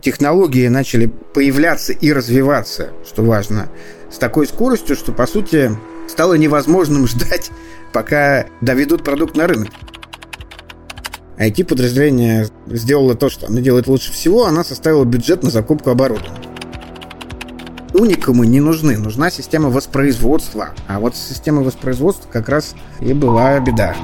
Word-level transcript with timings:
Технологии 0.00 0.68
начали 0.68 1.06
появляться 1.06 1.92
и 1.92 2.12
развиваться, 2.12 2.90
что 3.04 3.24
важно, 3.24 3.68
с 4.10 4.18
такой 4.18 4.46
скоростью, 4.46 4.94
что, 4.94 5.12
по 5.12 5.26
сути, 5.26 5.76
стало 6.06 6.34
невозможным 6.34 7.06
ждать, 7.08 7.50
пока 7.92 8.46
доведут 8.60 9.02
продукт 9.02 9.36
на 9.36 9.46
рынок. 9.46 9.70
IT-подразделение 11.36 12.48
сделало 12.66 13.14
то, 13.14 13.28
что 13.28 13.46
оно 13.46 13.60
делает 13.60 13.86
лучше 13.86 14.12
всего, 14.12 14.46
она 14.46 14.64
составила 14.64 15.04
бюджет 15.04 15.42
на 15.42 15.50
закупку 15.50 15.90
оборудования. 15.90 16.48
Уникумы 17.94 18.46
не 18.46 18.60
нужны, 18.60 18.98
нужна 18.98 19.30
система 19.30 19.70
воспроизводства. 19.70 20.70
А 20.86 21.00
вот 21.00 21.16
с 21.16 21.28
системой 21.28 21.64
воспроизводства 21.64 22.28
как 22.30 22.48
раз 22.48 22.74
и 23.00 23.12
была 23.12 23.58
беда. 23.60 23.96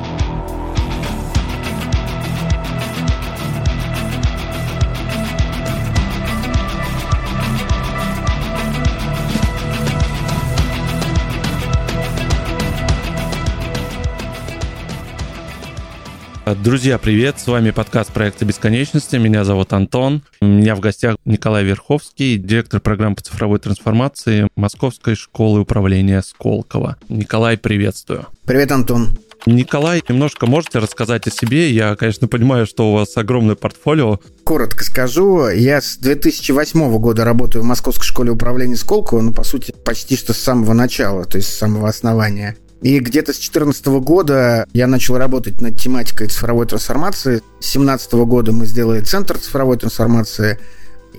Друзья, 16.63 16.99
привет! 16.99 17.41
С 17.41 17.47
вами 17.47 17.71
подкаст 17.71 18.13
проекта 18.13 18.45
бесконечности. 18.45 19.17
Меня 19.17 19.45
зовут 19.45 19.73
Антон. 19.73 20.23
У 20.41 20.47
меня 20.47 20.75
в 20.75 20.81
гостях 20.81 21.17
Николай 21.25 21.65
Верховский, 21.65 22.37
директор 22.37 22.81
программы 22.81 23.17
по 23.17 23.23
цифровой 23.23 23.59
трансформации 23.59 24.49
Московской 24.55 25.15
школы 25.15 25.61
управления 25.61 26.23
Сколково. 26.23 26.97
Николай, 27.09 27.59
приветствую. 27.59 28.27
Привет, 28.45 28.73
Антон. 28.73 29.19
Николай, 29.47 30.03
немножко 30.09 30.47
можете 30.47 30.79
рассказать 30.79 31.27
о 31.27 31.31
себе? 31.31 31.71
Я, 31.71 31.97
конечно, 31.97 32.29
понимаю, 32.29 32.67
что 32.67 32.91
у 32.91 32.95
вас 32.95 33.17
огромное 33.17 33.57
портфолио. 33.57 34.21
Коротко 34.45 34.85
скажу, 34.85 35.49
я 35.49 35.81
с 35.81 35.97
2008 35.99 36.99
года 36.99 37.25
работаю 37.25 37.63
в 37.63 37.67
Московской 37.67 38.07
школе 38.07 38.31
управления 38.31 38.77
Сколково, 38.77 39.21
ну, 39.21 39.33
по 39.33 39.45
сути, 39.45 39.75
почти 39.85 40.17
что 40.17 40.33
с 40.33 40.39
самого 40.39 40.73
начала, 40.73 41.25
то 41.25 41.37
есть 41.37 41.49
с 41.49 41.59
самого 41.59 41.89
основания. 41.89 42.57
И 42.85 42.99
где-то 42.99 43.33
с 43.33 43.37
2014 43.37 43.87
года 43.87 44.67
я 44.75 44.87
начал 44.87 45.17
работать 45.17 45.63
над 45.63 45.81
тематикой 45.81 46.29
цифровой 46.29 46.67
трансформации. 46.67 47.39
С 47.59 47.73
2017 47.73 48.13
года 48.13 48.53
мы 48.53 48.67
сделали 48.67 49.01
Центр 49.01 49.39
цифровой 49.39 49.79
трансформации. 49.79 50.59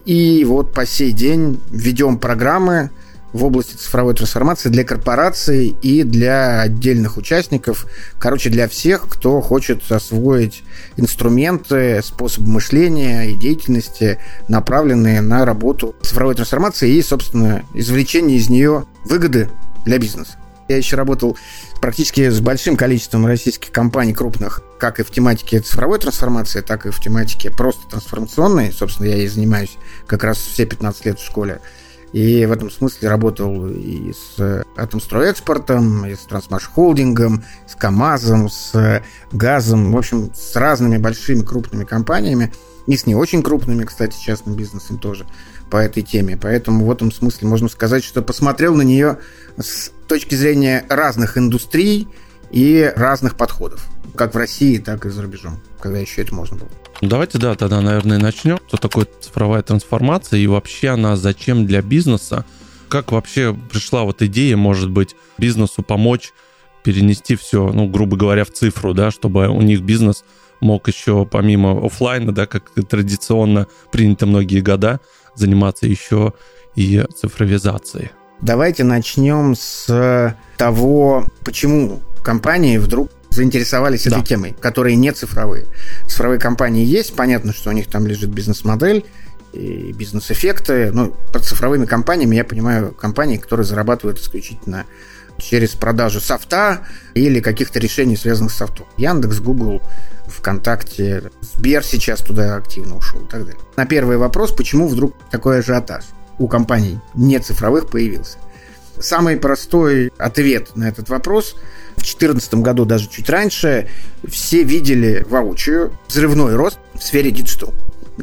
И 0.05 0.45
вот 0.45 0.75
по 0.75 0.85
сей 0.85 1.11
день 1.11 1.59
ведем 1.71 2.19
программы 2.19 2.91
в 3.33 3.43
области 3.43 3.75
цифровой 3.75 4.13
трансформации 4.13 4.69
для 4.69 4.83
корпораций 4.83 5.75
и 5.81 6.03
для 6.03 6.61
отдельных 6.61 7.17
участников. 7.17 7.87
Короче, 8.19 8.51
для 8.51 8.67
всех, 8.67 9.07
кто 9.09 9.41
хочет 9.41 9.91
освоить 9.91 10.63
инструменты, 10.97 11.99
способы 12.03 12.47
мышления 12.47 13.31
и 13.31 13.33
деятельности, 13.33 14.19
направленные 14.49 15.19
на 15.19 15.45
работу 15.45 15.95
цифровой 16.03 16.35
трансформации 16.35 16.91
и, 16.91 17.01
собственно, 17.01 17.63
извлечение 17.73 18.37
из 18.37 18.49
нее 18.49 18.85
выгоды 19.03 19.49
для 19.83 19.97
бизнеса. 19.97 20.37
Я 20.67 20.77
еще 20.77 20.95
работал 20.95 21.37
практически 21.79 22.29
с 22.29 22.39
большим 22.41 22.75
количеством 22.75 23.25
российских 23.27 23.71
компаний 23.71 24.13
крупных, 24.13 24.61
как 24.79 24.99
и 24.99 25.03
в 25.03 25.11
тематике 25.11 25.59
цифровой 25.59 25.99
трансформации, 25.99 26.61
так 26.61 26.85
и 26.85 26.89
в 26.89 26.99
тематике 26.99 27.51
просто 27.51 27.87
трансформационной. 27.89 28.71
Собственно, 28.71 29.07
я 29.07 29.17
и 29.17 29.27
занимаюсь 29.27 29.77
как 30.07 30.23
раз 30.23 30.37
все 30.37 30.65
15 30.65 31.05
лет 31.05 31.19
в 31.19 31.25
школе. 31.25 31.61
И 32.13 32.45
в 32.45 32.51
этом 32.51 32.71
смысле 32.71 33.09
работал 33.09 33.67
и 33.67 34.13
с 34.13 34.63
Атомстройэкспортом, 34.77 36.05
и 36.05 36.15
с 36.15 36.19
Трансмаш 36.19 36.65
Холдингом, 36.65 37.43
с 37.67 37.75
КАМАЗом, 37.75 38.49
с 38.49 39.03
Газом, 39.33 39.91
в 39.91 39.97
общем, 39.97 40.31
с 40.33 40.55
разными 40.55 40.97
большими 40.97 41.43
крупными 41.43 41.83
компаниями, 41.83 42.53
и 42.87 42.95
с 42.95 43.05
не 43.05 43.15
очень 43.15 43.43
крупными, 43.43 43.83
кстати, 43.83 44.17
частным 44.17 44.55
бизнесом 44.55 44.97
тоже 44.97 45.25
по 45.69 45.77
этой 45.77 46.03
теме. 46.03 46.37
Поэтому 46.37 46.85
в 46.85 46.91
этом 46.91 47.11
смысле 47.11 47.47
можно 47.47 47.67
сказать, 47.67 48.03
что 48.03 48.21
посмотрел 48.21 48.75
на 48.75 48.83
нее 48.83 49.17
с 49.57 49.91
точки 50.07 50.35
зрения 50.35 50.85
разных 50.89 51.37
индустрий 51.37 52.07
и 52.51 52.91
разных 52.95 53.35
подходов, 53.35 53.87
как 54.15 54.33
в 54.33 54.37
России, 54.37 54.77
так 54.77 55.05
и 55.05 55.09
за 55.09 55.21
рубежом, 55.21 55.59
когда 55.79 55.99
еще 55.99 56.21
это 56.21 56.33
можно 56.33 56.57
было. 56.57 56.69
Давайте, 57.01 57.37
да, 57.37 57.55
тогда, 57.55 57.81
наверное, 57.81 58.19
начнем. 58.19 58.57
Что 58.67 58.77
такое 58.77 59.07
цифровая 59.19 59.61
трансформация 59.61 60.39
и 60.39 60.47
вообще 60.47 60.89
она 60.89 61.15
зачем 61.17 61.65
для 61.65 61.81
бизнеса? 61.81 62.45
Как 62.87 63.11
вообще 63.11 63.57
пришла 63.71 64.03
вот 64.03 64.21
идея, 64.21 64.55
может 64.55 64.89
быть, 64.89 65.15
бизнесу 65.37 65.83
помочь 65.83 66.31
перенести 66.83 67.35
все, 67.35 67.71
ну, 67.73 67.87
грубо 67.87 68.15
говоря, 68.15 68.45
в 68.45 68.51
цифру, 68.51 68.93
да, 68.93 69.11
чтобы 69.11 69.47
у 69.49 69.61
них 69.61 69.81
бизнес 69.81 70.23
мог 70.61 70.87
еще 70.87 71.25
помимо 71.25 71.85
офлайна, 71.85 72.33
да, 72.33 72.45
как 72.45 72.71
традиционно 72.87 73.67
принято 73.91 74.25
многие 74.25 74.61
года, 74.61 75.01
заниматься 75.35 75.87
еще 75.87 76.33
и 76.75 77.03
цифровизацией. 77.15 78.11
Давайте 78.41 78.83
начнем 78.83 79.55
с 79.55 80.35
того, 80.57 81.27
почему 81.43 82.01
компании 82.23 82.77
вдруг 82.77 83.11
заинтересовались 83.29 84.05
да. 84.05 84.17
этой 84.17 84.25
темой, 84.25 84.55
которые 84.59 84.95
не 84.95 85.11
цифровые. 85.11 85.65
Цифровые 86.07 86.39
компании 86.39 86.85
есть, 86.85 87.15
понятно, 87.15 87.53
что 87.53 87.69
у 87.69 87.73
них 87.73 87.87
там 87.87 88.07
лежит 88.07 88.29
бизнес-модель, 88.29 89.05
и 89.55 89.93
бизнес-эффекты. 89.93 90.91
Ну, 90.91 91.15
под 91.31 91.45
цифровыми 91.45 91.85
компаниями 91.85 92.35
я 92.35 92.43
понимаю 92.43 92.91
компании, 92.91 93.37
которые 93.37 93.65
зарабатывают 93.65 94.19
исключительно 94.19 94.85
через 95.37 95.71
продажу 95.71 96.21
софта 96.21 96.81
или 97.13 97.39
каких-то 97.39 97.79
решений, 97.79 98.15
связанных 98.15 98.51
с 98.51 98.55
софтом. 98.55 98.85
Яндекс, 98.97 99.39
Google, 99.39 99.81
ВКонтакте, 100.27 101.31
Сбер 101.41 101.83
сейчас 101.83 102.21
туда 102.21 102.55
активно 102.55 102.97
ушел 102.97 103.21
и 103.21 103.29
так 103.29 103.45
далее. 103.45 103.61
На 103.75 103.85
первый 103.85 104.17
вопрос, 104.17 104.51
почему 104.51 104.87
вдруг 104.87 105.13
такой 105.31 105.59
ажиотаж 105.59 106.05
у 106.39 106.47
компаний 106.47 106.99
не 107.13 107.39
цифровых 107.39 107.89
появился? 107.89 108.37
Самый 108.99 109.37
простой 109.37 110.11
ответ 110.17 110.75
на 110.75 110.87
этот 110.87 111.09
вопрос 111.09 111.55
в 111.93 112.01
2014 112.01 112.55
году, 112.55 112.85
даже 112.85 113.09
чуть 113.09 113.29
раньше, 113.29 113.89
все 114.27 114.63
видели 114.63 115.25
воочию 115.29 115.97
взрывной 116.07 116.55
рост 116.55 116.79
в 116.93 117.03
сфере 117.03 117.31
digital. 117.31 117.73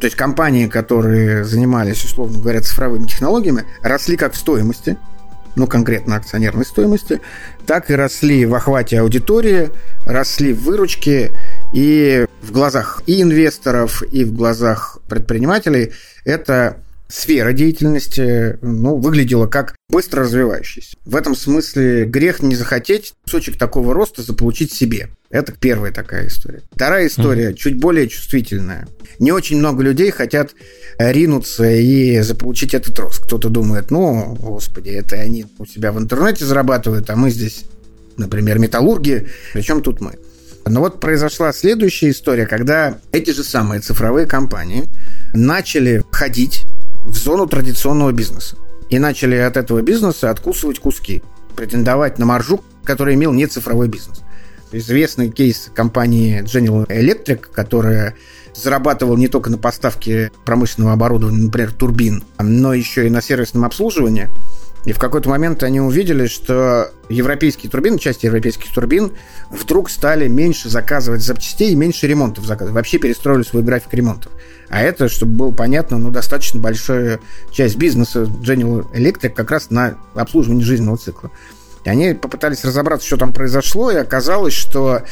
То 0.01 0.06
есть 0.06 0.17
компании, 0.17 0.69
которые 0.69 1.45
занимались, 1.45 2.03
условно 2.05 2.39
говоря, 2.39 2.62
цифровыми 2.62 3.06
технологиями, 3.06 3.65
росли 3.83 4.17
как 4.17 4.33
в 4.33 4.37
стоимости, 4.39 4.97
ну, 5.55 5.67
конкретно 5.67 6.17
акционерной 6.17 6.65
стоимости, 6.65 7.21
так 7.67 7.91
и 7.91 7.95
росли 7.95 8.47
в 8.47 8.55
охвате 8.55 9.01
аудитории, 9.01 9.71
росли 10.06 10.55
в 10.55 10.62
выручке, 10.62 11.33
и 11.75 12.27
в 12.41 12.53
глазах 12.53 13.03
и 13.06 13.21
инвесторов, 13.21 14.03
и 14.03 14.25
в 14.25 14.33
глазах 14.33 14.99
предпринимателей 15.09 15.93
это 16.25 16.81
сфера 17.12 17.53
деятельности 17.53 18.59
ну, 18.62 18.97
выглядела 18.97 19.47
как 19.47 19.75
быстро 19.91 20.23
развивающаяся. 20.23 20.97
В 21.05 21.15
этом 21.15 21.34
смысле 21.37 22.06
грех 22.06 22.41
не 22.43 22.56
захотеть 22.56 23.12
кусочек 23.25 23.59
такого 23.59 23.93
роста 23.93 24.23
заполучить 24.23 24.73
себе. 24.73 25.11
Это 25.28 25.53
первая 25.53 25.93
такая 25.93 26.28
история. 26.28 26.62
Вторая 26.72 27.06
история, 27.06 27.51
mm. 27.51 27.55
чуть 27.55 27.78
более 27.78 28.09
чувствительная. 28.09 28.89
Не 29.19 29.33
очень 29.33 29.59
много 29.59 29.83
людей 29.83 30.11
хотят 30.11 30.55
ринуться 30.99 31.71
и 31.71 32.21
заполучить 32.21 32.75
этот 32.75 32.99
рост. 32.99 33.25
Кто-то 33.25 33.51
думает, 33.51 33.91
ну, 33.91 34.34
господи, 34.41 34.91
это 34.91 35.17
они 35.17 35.47
у 35.59 35.67
себя 35.67 35.93
в 35.93 35.99
интернете 35.99 36.45
зарабатывают, 36.45 37.09
а 37.11 37.17
мы 37.17 37.31
здесь, 37.31 37.65
например, 38.17 38.59
металлурги. 38.59 39.28
Причем 39.53 39.83
тут 39.83 40.01
мы? 40.01 40.15
Но 40.65 40.81
вот 40.81 41.01
произошла 41.01 41.53
следующая 41.53 42.11
история, 42.11 42.47
когда 42.47 42.99
эти 43.11 43.31
же 43.31 43.43
самые 43.43 43.81
цифровые 43.81 44.27
компании 44.27 44.84
начали 45.34 46.03
ходить 46.12 46.65
в 47.05 47.17
зону 47.17 47.47
традиционного 47.47 48.13
бизнеса. 48.13 48.57
И 48.91 48.99
начали 48.99 49.37
от 49.37 49.57
этого 49.57 49.83
бизнеса 49.83 50.31
откусывать 50.31 50.79
куски, 50.79 51.23
претендовать 51.57 52.19
на 52.19 52.27
маржу, 52.27 52.63
который 52.85 53.15
имел 53.15 53.33
не 53.33 53.47
цифровой 53.47 53.89
бизнес. 53.89 54.23
Известный 54.71 55.31
кейс 55.31 55.71
компании 55.75 56.43
General 56.43 56.87
Electric, 56.87 57.47
которая 57.53 58.15
зарабатывала 58.55 59.17
не 59.17 59.29
только 59.29 59.51
на 59.51 59.59
поставке 59.59 60.31
промышленного 60.45 60.93
оборудования, 60.93 61.45
например, 61.45 61.72
турбин, 61.72 62.25
но 62.39 62.75
еще 62.75 63.07
и 63.07 63.10
на 63.10 63.22
сервисном 63.22 63.65
обслуживании– 63.65 64.28
и 64.84 64.93
в 64.93 64.99
какой-то 64.99 65.29
момент 65.29 65.63
они 65.63 65.81
увидели, 65.81 66.27
что 66.27 66.91
европейские 67.09 67.71
турбины, 67.71 67.99
части 67.99 68.27
европейских 68.27 68.73
турбин, 68.73 69.13
вдруг 69.51 69.89
стали 69.89 70.27
меньше 70.27 70.69
заказывать 70.69 71.23
запчастей 71.23 71.73
и 71.73 71.77
меньше 71.77 72.09
ремонтов 72.09 72.45
заказывать. 72.45 72.75
Вообще 72.75 72.99
перестроили 72.99 73.43
свой 73.43 73.63
график 73.63 73.95
ремонтов. 73.95 74.33
А 74.69 74.81
это, 74.81 75.09
чтобы 75.09 75.34
было 75.34 75.53
понятно, 75.53 75.99
ну, 75.99 76.11
достаточно 76.11 76.59
большая 76.59 77.21
часть 77.53 77.77
бизнеса 77.77 78.23
General 78.23 78.91
Electric 78.93 79.31
как 79.31 79.51
раз 79.51 79.71
на 79.71 79.99
обслуживании 80.15 80.65
жизненного 80.65 80.97
цикла. 80.97 81.31
И 81.84 81.89
они 81.89 82.15
попытались 82.15 82.65
разобраться, 82.65 83.07
что 83.07 83.17
там 83.17 83.33
произошло, 83.33 83.91
и 83.91 83.97
оказалось, 83.97 84.55
что 84.55 85.03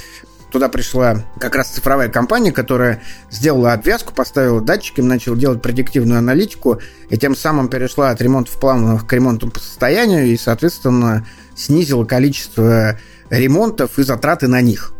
Туда 0.50 0.69
пришла 0.69 1.25
как 1.38 1.55
раз 1.55 1.69
цифровая 1.69 2.08
компания, 2.08 2.50
которая 2.50 3.00
сделала 3.31 3.73
обвязку, 3.73 4.12
поставила 4.12 4.61
датчики, 4.61 5.00
начала 5.00 5.37
делать 5.37 5.62
предиктивную 5.62 6.19
аналитику, 6.19 6.81
и 7.08 7.17
тем 7.17 7.37
самым 7.37 7.69
перешла 7.69 8.11
от 8.11 8.20
ремонтов 8.20 8.58
плановых 8.58 9.06
к 9.06 9.12
ремонту 9.12 9.49
по 9.49 9.61
состоянию, 9.61 10.26
и, 10.26 10.37
соответственно, 10.37 11.25
снизила 11.55 12.05
количество 12.05 12.99
ремонтов 13.31 13.99
и 13.99 14.02
затраты 14.02 14.49
на 14.49 14.61
них. 14.61 14.93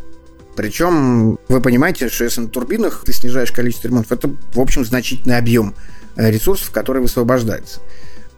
Причем 0.55 1.39
вы 1.49 1.61
понимаете, 1.61 2.09
что 2.09 2.25
если 2.25 2.43
на 2.43 2.49
турбинах 2.49 3.03
ты 3.05 3.13
снижаешь 3.13 3.51
количество 3.51 3.89
ремонтов, 3.89 4.13
это, 4.13 4.31
в 4.55 4.61
общем, 4.61 4.85
значительный 4.85 5.39
объем 5.39 5.75
ресурсов, 6.17 6.71
которые 6.71 7.03
высвобождаются. 7.03 7.81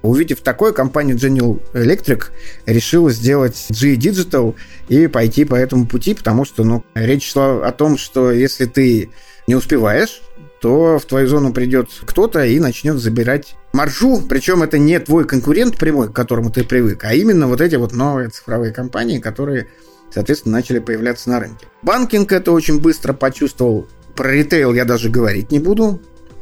Увидев 0.02 0.40
такое, 0.40 0.72
компания 0.72 1.14
General 1.14 1.60
Electric 1.74 2.24
решила 2.66 3.10
сделать 3.12 3.66
GE 3.70 3.96
Digital 3.96 4.54
и 4.88 5.06
пойти 5.06 5.44
по 5.44 5.54
этому 5.54 5.86
пути, 5.86 6.14
потому 6.14 6.44
что 6.44 6.64
ну, 6.64 6.84
речь 6.94 7.30
шла 7.30 7.66
о 7.66 7.72
том, 7.72 7.96
что 7.96 8.32
если 8.32 8.66
ты 8.66 9.10
не 9.46 9.54
успеваешь, 9.54 10.20
то 10.60 10.98
в 10.98 11.04
твою 11.06 11.26
зону 11.26 11.52
придет 11.52 11.88
кто-то 12.04 12.44
и 12.44 12.58
начнет 12.58 12.98
забирать 12.98 13.56
маржу, 13.72 14.22
причем 14.28 14.62
это 14.62 14.78
не 14.78 14.98
твой 15.00 15.24
конкурент 15.24 15.76
прямой, 15.76 16.08
к 16.08 16.12
которому 16.12 16.50
ты 16.50 16.64
привык, 16.64 17.04
а 17.04 17.14
именно 17.14 17.46
вот 17.46 17.60
эти 17.60 17.76
вот 17.76 17.92
новые 17.92 18.28
цифровые 18.28 18.72
компании, 18.72 19.18
которые, 19.18 19.68
соответственно, 20.12 20.56
начали 20.56 20.78
появляться 20.78 21.30
на 21.30 21.40
рынке. 21.40 21.66
Банкинг 21.82 22.30
это 22.32 22.52
очень 22.52 22.80
быстро 22.80 23.12
почувствовал. 23.12 23.88
Про 24.14 24.32
ритейл 24.32 24.74
я 24.74 24.84
даже 24.84 25.10
говорить 25.10 25.50
не 25.50 25.58
буду. 25.58 26.00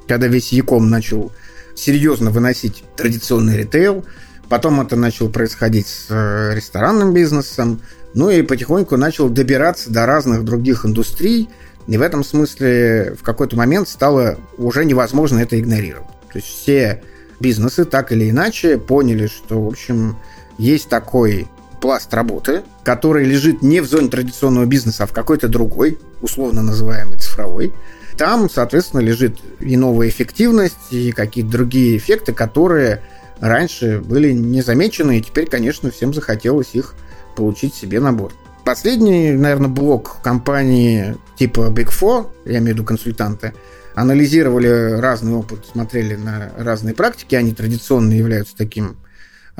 Когда 0.08 0.26
весь 0.26 0.52
Яком 0.52 0.90
начал 0.90 1.30
серьезно 1.74 2.30
выносить 2.30 2.84
традиционный 2.96 3.56
ритейл. 3.56 4.04
Потом 4.48 4.80
это 4.80 4.96
начало 4.96 5.28
происходить 5.28 5.86
с 5.86 6.06
э, 6.10 6.54
ресторанным 6.54 7.14
бизнесом. 7.14 7.80
Ну 8.14 8.30
и 8.30 8.42
потихоньку 8.42 8.96
начал 8.96 9.28
добираться 9.28 9.90
до 9.90 10.06
разных 10.06 10.44
других 10.44 10.84
индустрий. 10.84 11.48
И 11.86 11.96
в 11.96 12.02
этом 12.02 12.24
смысле 12.24 13.16
в 13.18 13.22
какой-то 13.22 13.56
момент 13.56 13.88
стало 13.88 14.38
уже 14.58 14.84
невозможно 14.84 15.38
это 15.38 15.58
игнорировать. 15.58 16.08
То 16.32 16.38
есть 16.38 16.48
все 16.48 17.02
бизнесы 17.40 17.84
так 17.84 18.12
или 18.12 18.30
иначе 18.30 18.78
поняли, 18.78 19.26
что, 19.26 19.62
в 19.62 19.68
общем, 19.68 20.16
есть 20.58 20.88
такой 20.88 21.48
пласт 21.80 22.12
работы, 22.12 22.62
который 22.84 23.24
лежит 23.24 23.62
не 23.62 23.80
в 23.80 23.86
зоне 23.86 24.08
традиционного 24.08 24.66
бизнеса, 24.66 25.04
а 25.04 25.06
в 25.06 25.12
какой-то 25.12 25.48
другой, 25.48 25.98
условно 26.20 26.62
называемый 26.62 27.18
цифровой 27.18 27.72
там, 28.20 28.50
соответственно, 28.50 29.00
лежит 29.00 29.38
и 29.60 29.78
новая 29.78 30.10
эффективность, 30.10 30.76
и 30.92 31.10
какие-то 31.10 31.52
другие 31.52 31.96
эффекты, 31.96 32.34
которые 32.34 33.00
раньше 33.40 34.02
были 34.04 34.32
не 34.32 34.60
замечены, 34.60 35.16
и 35.16 35.22
теперь, 35.22 35.46
конечно, 35.46 35.90
всем 35.90 36.12
захотелось 36.12 36.74
их 36.74 36.92
получить 37.34 37.74
себе 37.74 37.98
на 37.98 38.12
борт. 38.12 38.34
Последний, 38.62 39.32
наверное, 39.32 39.70
блок 39.70 40.18
компании 40.22 41.16
типа 41.38 41.72
Big 41.74 41.88
Four, 41.88 42.26
я 42.44 42.58
имею 42.58 42.64
в 42.64 42.68
виду 42.74 42.84
консультанты, 42.84 43.54
анализировали 43.94 45.00
разный 45.00 45.32
опыт, 45.32 45.64
смотрели 45.72 46.14
на 46.14 46.52
разные 46.58 46.94
практики, 46.94 47.34
они 47.36 47.54
традиционно 47.54 48.12
являются 48.12 48.54
таким 48.54 48.98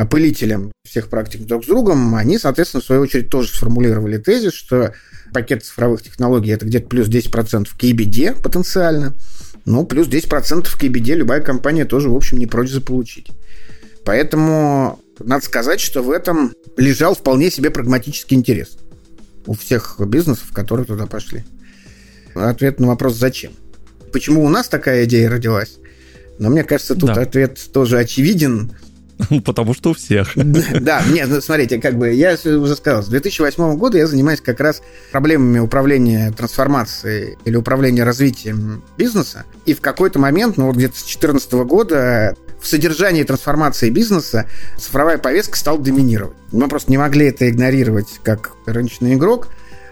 опылителем 0.01 0.73
всех 0.83 1.09
практик 1.09 1.43
друг 1.43 1.65
с 1.65 1.67
другом, 1.67 2.15
они, 2.15 2.39
соответственно, 2.39 2.83
в 2.83 2.87
свою 2.87 3.03
очередь 3.03 3.29
тоже 3.29 3.49
сформулировали 3.49 4.17
тезис, 4.17 4.55
что 4.55 4.95
пакет 5.33 5.65
цифровых 5.65 6.03
технологий 6.03 6.51
это 6.51 6.65
где-то 6.65 6.89
плюс 6.89 7.09
10% 7.09 7.69
к 7.79 7.85
EBD 7.85 8.41
потенциально. 8.43 9.15
Ну, 9.67 9.85
плюс 9.85 10.09
10% 10.09 10.63
к 10.63 10.83
EBD 10.83 11.15
любая 11.17 11.43
компания 11.43 11.85
тоже, 11.85 12.09
в 12.09 12.17
общем, 12.17 12.39
не 12.39 12.47
прочь 12.47 12.71
заполучить. 12.71 13.29
Поэтому 14.05 14.99
надо 15.19 15.45
сказать, 15.45 15.81
что 15.81 16.03
в 16.03 16.11
этом 16.11 16.55
лежал 16.79 17.15
вполне 17.15 17.51
себе 17.51 17.71
прагматический 17.71 18.37
интерес 18.37 18.79
у 19.47 19.53
всех 19.53 20.01
бизнесов, 20.07 20.51
которые 20.53 20.87
туда 20.87 21.07
пошли. 21.07 21.45
Ответ 22.35 22.81
на 22.81 22.87
вопрос 22.87 23.17
«Зачем?». 23.17 23.53
Почему 24.13 24.45
у 24.45 24.49
нас 24.49 24.69
такая 24.69 25.05
идея 25.05 25.29
родилась? 25.29 25.79
Но 26.39 26.49
мне 26.49 26.65
кажется, 26.65 26.95
тут 26.95 27.13
да. 27.15 27.21
ответ 27.21 27.61
тоже 27.73 27.99
очевиден. 27.99 28.73
Потому 29.45 29.75
что 29.75 29.91
у 29.91 29.95
всех. 29.95 30.37
Да, 30.81 31.03
нет, 31.11 31.29
ну, 31.29 31.41
смотрите, 31.41 31.79
как 31.79 31.97
бы 31.97 32.13
я 32.13 32.37
уже 32.45 32.77
сказал, 32.77 33.03
с 33.03 33.09
2008 33.09 33.77
года 33.77 33.99
я 33.99 34.07
занимаюсь 34.07 34.41
как 34.41 34.61
раз 34.61 34.83
проблемами 35.13 35.59
управления 35.59 36.33
трансформацией 36.33 37.39
или 37.45 37.57
управления 37.57 38.05
развитием 38.05 38.83
бизнеса. 38.97 39.45
И 39.67 39.75
в 39.75 39.81
какой-то 39.81 40.19
момент, 40.19 40.57
ну 40.57 40.67
вот 40.67 40.77
где-то 40.77 40.95
с 40.95 41.03
2014 41.03 41.53
года 41.53 42.37
в 42.61 42.67
содержании 42.67 43.23
трансформации 43.23 43.91
бизнеса 43.91 44.47
цифровая 44.79 45.19
повестка 45.19 45.59
стала 45.59 45.79
доминировать. 45.79 46.37
Мы 46.53 46.69
просто 46.69 46.91
не 46.91 46.99
могли 46.99 47.27
это 47.27 47.49
игнорировать 47.49 48.21
как 48.23 48.53
рыночный 48.67 49.15
игрок, 49.15 49.49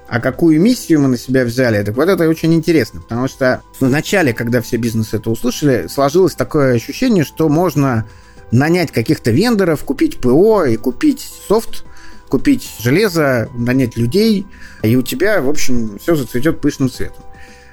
а 0.09 0.21
какую 0.21 0.61
миссию 0.61 1.01
мы 1.01 1.09
на 1.09 1.19
себя 1.19 1.45
взяли, 1.45 1.83
так 1.83 1.95
вот 1.97 2.09
это 2.09 2.29
очень 2.29 2.55
интересно, 2.55 3.03
потому 3.03 3.29
что 3.29 3.63
в 3.79 3.89
начале, 3.89 4.33
когда 4.33 4.63
все 4.63 4.79
бизнесы 4.79 5.17
это 5.17 5.31
услышали, 5.31 5.87
сложилось 5.89 6.35
такое 6.35 6.75
ощущение, 6.75 7.25
что 7.25 7.49
можно 7.49 8.07
нанять 8.51 8.93
каких-то 8.93 9.31
вендоров, 9.31 9.85
купить 9.85 10.19
ПО 10.19 10.65
и 10.65 10.77
купить 10.77 11.27
софт, 11.49 11.85
купить 12.29 12.71
железо, 12.79 13.49
нанять 13.55 13.97
людей, 13.97 14.47
и 14.83 14.97
у 14.97 15.03
тебя, 15.03 15.41
в 15.41 15.49
общем, 15.49 15.99
все 15.99 16.15
зацветет 16.15 16.61
пышным 16.61 16.91
цветом. 16.91 17.25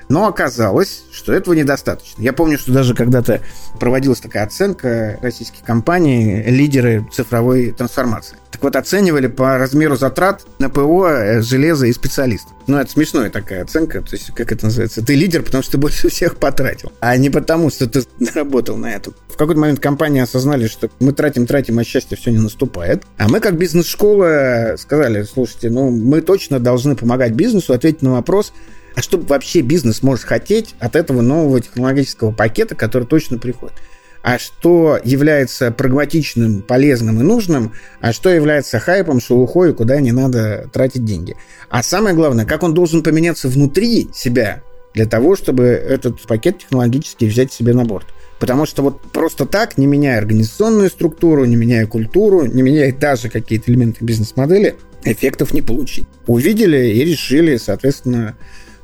Но 0.10 0.28
оказалось, 0.28 1.04
что 1.12 1.34
этого 1.34 1.54
недостаточно. 1.54 2.22
Я 2.22 2.34
помню, 2.34 2.58
что 2.58 2.72
даже 2.72 2.94
когда-то 2.94 3.42
проводилась 3.80 4.20
такая 4.20 4.44
оценка 4.44 5.18
российских 5.22 5.64
компаний, 5.64 6.44
лидеры 6.44 7.08
цифровой 7.12 7.72
трансформации. 7.72 8.38
Так 8.52 8.64
вот, 8.64 8.76
оценивали 8.78 9.28
по 9.28 9.58
размеру 9.58 9.98
затрат 9.98 10.46
на 10.60 10.70
ПО, 10.70 11.08
э, 11.08 11.42
железо 11.42 11.88
и 11.88 11.94
специалистов. 11.94 12.54
Ну, 12.68 12.78
это 12.78 12.90
смешная 12.90 13.30
такая 13.30 13.64
оценка. 13.64 14.02
То 14.02 14.16
есть, 14.16 14.34
как 14.34 14.52
это 14.52 14.66
называется? 14.66 15.06
Ты 15.06 15.16
лидер, 15.16 15.44
потому 15.44 15.62
что 15.62 15.74
ты 15.74 15.78
больше 15.78 16.08
всех 16.10 16.38
потратил, 16.38 16.94
а 17.02 17.18
не 17.18 17.30
потому, 17.30 17.70
что 17.70 17.90
ты 17.90 18.04
работал 18.34 18.78
на 18.78 18.94
этом. 18.94 19.14
В 19.28 19.36
какой-то 19.36 19.60
момент 19.60 19.82
компании 19.82 20.22
осознали, 20.22 20.68
что 20.68 20.90
мы 21.02 21.12
тратим, 21.12 21.46
тратим, 21.46 21.80
а 21.80 21.84
счастье 21.84 22.16
все 22.16 22.32
не 22.32 22.38
наступает. 22.38 23.04
А 23.18 23.28
мы, 23.28 23.42
как 23.42 23.58
бизнес-школа, 23.58 24.76
сказали, 24.78 25.24
слушайте, 25.24 25.70
ну, 25.70 25.90
мы 25.90 26.22
точно 26.22 26.62
должны 26.62 26.96
помогать 26.96 27.34
бизнесу 27.34 27.74
ответить 27.74 28.04
на 28.04 28.14
вопрос, 28.14 28.54
а 28.96 29.02
что 29.02 29.18
вообще 29.18 29.62
бизнес 29.62 30.02
может 30.02 30.24
хотеть 30.24 30.74
от 30.80 30.96
этого 30.96 31.22
нового 31.22 31.60
технологического 31.60 32.32
пакета, 32.32 32.76
который 32.76 33.06
точно 33.06 33.38
приходит? 33.38 33.76
А 34.24 34.40
что 34.40 35.00
является 35.04 35.70
прагматичным, 35.72 36.64
полезным 36.64 37.20
и 37.20 37.24
нужным, 37.24 37.74
а 38.02 38.12
что 38.12 38.30
является 38.30 38.80
хайпом, 38.80 39.20
шелухой, 39.20 39.76
куда 39.76 40.00
не 40.00 40.12
надо 40.12 40.68
тратить 40.74 41.06
деньги. 41.06 41.36
А 41.70 41.84
самое 41.84 42.16
главное, 42.16 42.46
как 42.46 42.64
он 42.64 42.74
должен 42.74 43.04
поменяться 43.04 43.50
внутри 43.50 44.10
себя 44.16 44.64
для 44.96 45.06
того, 45.06 45.36
чтобы 45.36 45.66
этот 45.66 46.22
пакет 46.22 46.60
технологический 46.60 47.28
взять 47.28 47.54
себе 47.54 47.74
на 47.74 47.86
борт. 47.86 48.08
Потому 48.40 48.66
что 48.66 48.82
вот 48.82 49.02
просто 49.12 49.46
так, 49.46 49.78
не 49.78 49.86
меняя 49.86 50.18
организационную 50.18 50.90
структуру, 50.90 51.46
не 51.46 51.56
меняя 51.56 51.86
культуру, 51.86 52.46
не 52.46 52.64
меняя 52.64 52.92
даже 52.94 53.30
какие-то 53.30 53.72
элементы 53.72 54.04
бизнес-модели, 54.04 54.76
эффектов 55.04 55.54
не 55.54 55.62
получить. 55.62 56.08
Увидели 56.26 56.94
и 56.94 57.06
решили, 57.06 57.58
соответственно, 57.58 58.36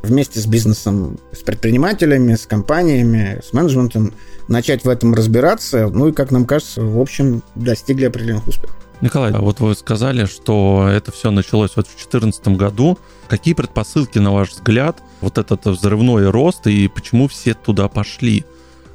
вместе 0.03 0.39
с 0.39 0.45
бизнесом, 0.45 1.19
с 1.31 1.39
предпринимателями, 1.39 2.35
с 2.35 2.45
компаниями, 2.45 3.41
с 3.43 3.53
менеджментом 3.53 4.13
начать 4.47 4.83
в 4.83 4.89
этом 4.89 5.13
разбираться. 5.13 5.89
Ну 5.89 6.09
и, 6.09 6.11
как 6.11 6.31
нам 6.31 6.45
кажется, 6.45 6.81
в 6.81 6.99
общем, 6.99 7.43
достигли 7.55 8.05
определенных 8.05 8.47
успехов. 8.47 8.75
Николай, 9.01 9.31
а 9.31 9.39
вот 9.39 9.59
вы 9.59 9.73
сказали, 9.75 10.25
что 10.25 10.87
это 10.87 11.11
все 11.11 11.31
началось 11.31 11.71
вот 11.75 11.87
в 11.87 11.89
2014 11.89 12.47
году. 12.49 12.99
Какие 13.27 13.55
предпосылки, 13.55 14.19
на 14.19 14.31
ваш 14.31 14.51
взгляд, 14.51 15.01
вот 15.21 15.39
этот 15.39 15.65
взрывной 15.65 16.29
рост 16.29 16.67
и 16.67 16.87
почему 16.87 17.27
все 17.27 17.55
туда 17.55 17.87
пошли? 17.87 18.45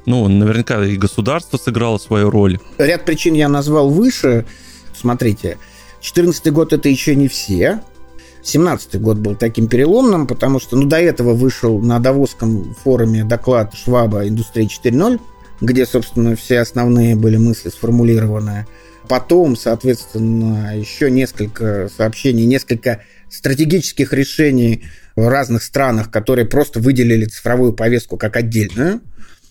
Ну, 0.05 0.25
наверняка 0.29 0.85
и 0.85 0.95
государство 0.95 1.57
сыграло 1.57 1.97
свою 1.97 2.29
роль. 2.29 2.59
Ряд 2.77 3.03
причин 3.03 3.33
я 3.33 3.49
назвал 3.49 3.89
выше. 3.89 4.45
Смотрите, 4.95 5.57
2014 5.99 6.53
год 6.53 6.71
это 6.71 6.87
еще 6.87 7.13
не 7.13 7.27
все. 7.27 7.81
17 8.47 9.01
год 9.01 9.17
был 9.17 9.35
таким 9.35 9.67
переломным, 9.67 10.25
потому 10.25 10.59
что 10.59 10.77
ну, 10.77 10.87
до 10.87 10.97
этого 10.97 11.33
вышел 11.33 11.79
на 11.79 11.99
Давосском 11.99 12.73
форуме 12.75 13.25
доклад 13.25 13.73
Шваба 13.75 14.27
«Индустрия 14.27 14.65
4.0», 14.65 15.19
где, 15.59 15.85
собственно, 15.85 16.35
все 16.35 16.59
основные 16.59 17.15
были 17.15 17.35
мысли 17.35 17.69
сформулированы. 17.69 18.65
Потом, 19.09 19.55
соответственно, 19.55 20.77
еще 20.77 21.11
несколько 21.11 21.89
сообщений, 21.95 22.45
несколько 22.45 23.01
стратегических 23.29 24.13
решений 24.13 24.85
в 25.17 25.27
разных 25.27 25.63
странах, 25.63 26.09
которые 26.09 26.45
просто 26.45 26.79
выделили 26.79 27.25
цифровую 27.25 27.73
повестку 27.73 28.17
как 28.17 28.37
отдельную. 28.37 29.01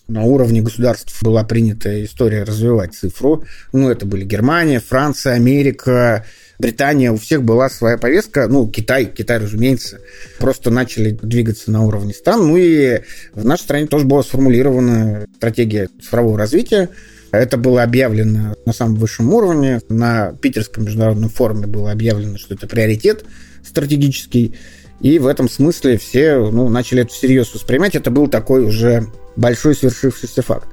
На 0.07 0.23
уровне 0.23 0.61
государств 0.61 1.21
была 1.21 1.43
принята 1.43 2.03
история 2.03 2.43
развивать 2.43 2.95
цифру. 2.95 3.43
Ну, 3.73 3.89
это 3.89 4.05
были 4.05 4.23
Германия, 4.23 4.79
Франция, 4.79 5.33
Америка, 5.33 6.25
Британия, 6.59 7.11
у 7.11 7.17
всех 7.17 7.43
была 7.43 7.69
своя 7.69 7.97
повестка, 7.97 8.47
ну, 8.47 8.67
Китай, 8.67 9.05
Китай, 9.05 9.37
разумеется, 9.37 9.99
просто 10.39 10.71
начали 10.71 11.11
двигаться 11.11 11.71
на 11.71 11.85
уровне 11.85 12.13
стран, 12.13 12.47
ну 12.47 12.57
и 12.57 13.01
в 13.33 13.45
нашей 13.45 13.63
стране 13.63 13.87
тоже 13.87 14.05
была 14.05 14.23
сформулирована 14.23 15.27
стратегия 15.37 15.89
цифрового 16.01 16.37
развития, 16.37 16.89
это 17.31 17.57
было 17.57 17.83
объявлено 17.83 18.55
на 18.65 18.73
самом 18.73 18.95
высшем 18.95 19.33
уровне. 19.33 19.81
На 19.89 20.33
Питерском 20.33 20.85
международном 20.85 21.29
форуме 21.29 21.67
было 21.67 21.91
объявлено, 21.91 22.37
что 22.37 22.55
это 22.55 22.67
приоритет 22.67 23.25
стратегический. 23.63 24.55
И 25.01 25.19
в 25.19 25.27
этом 25.27 25.49
смысле 25.49 25.97
все 25.97 26.37
ну, 26.37 26.69
начали 26.69 27.03
это 27.03 27.13
всерьез 27.13 27.53
воспринимать. 27.53 27.95
Это 27.95 28.11
был 28.11 28.27
такой 28.27 28.63
уже 28.63 29.07
большой 29.35 29.75
свершившийся 29.75 30.41
факт. 30.41 30.67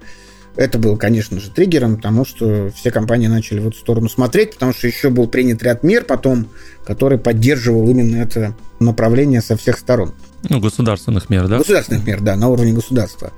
Это 0.57 0.79
было, 0.79 0.97
конечно 0.97 1.41
же, 1.41 1.51
триггером, 1.51 1.97
потому 1.97 2.25
что 2.25 2.71
все 2.75 2.91
компании 2.93 3.27
начали 3.27 3.59
в 3.59 3.69
эту 3.69 3.77
сторону 3.77 4.09
смотреть, 4.09 4.55
потому 4.55 4.73
что 4.73 4.87
еще 4.87 5.11
был 5.11 5.27
принят 5.27 5.63
ряд 5.63 5.83
мер 5.83 6.05
потом, 6.05 6.49
который 6.85 7.19
поддерживал 7.19 7.91
именно 7.91 8.17
это 8.17 8.55
направление 8.79 9.43
со 9.43 9.57
всех 9.57 9.79
сторон. 9.79 10.15
Ну, 10.49 10.61
государственных 10.61 11.29
мер, 11.29 11.49
да? 11.49 11.59
Государственных 11.59 12.07
мер, 12.07 12.21
да, 12.21 12.37
на 12.37 12.49
уровне 12.49 12.73
государства. 12.73 13.33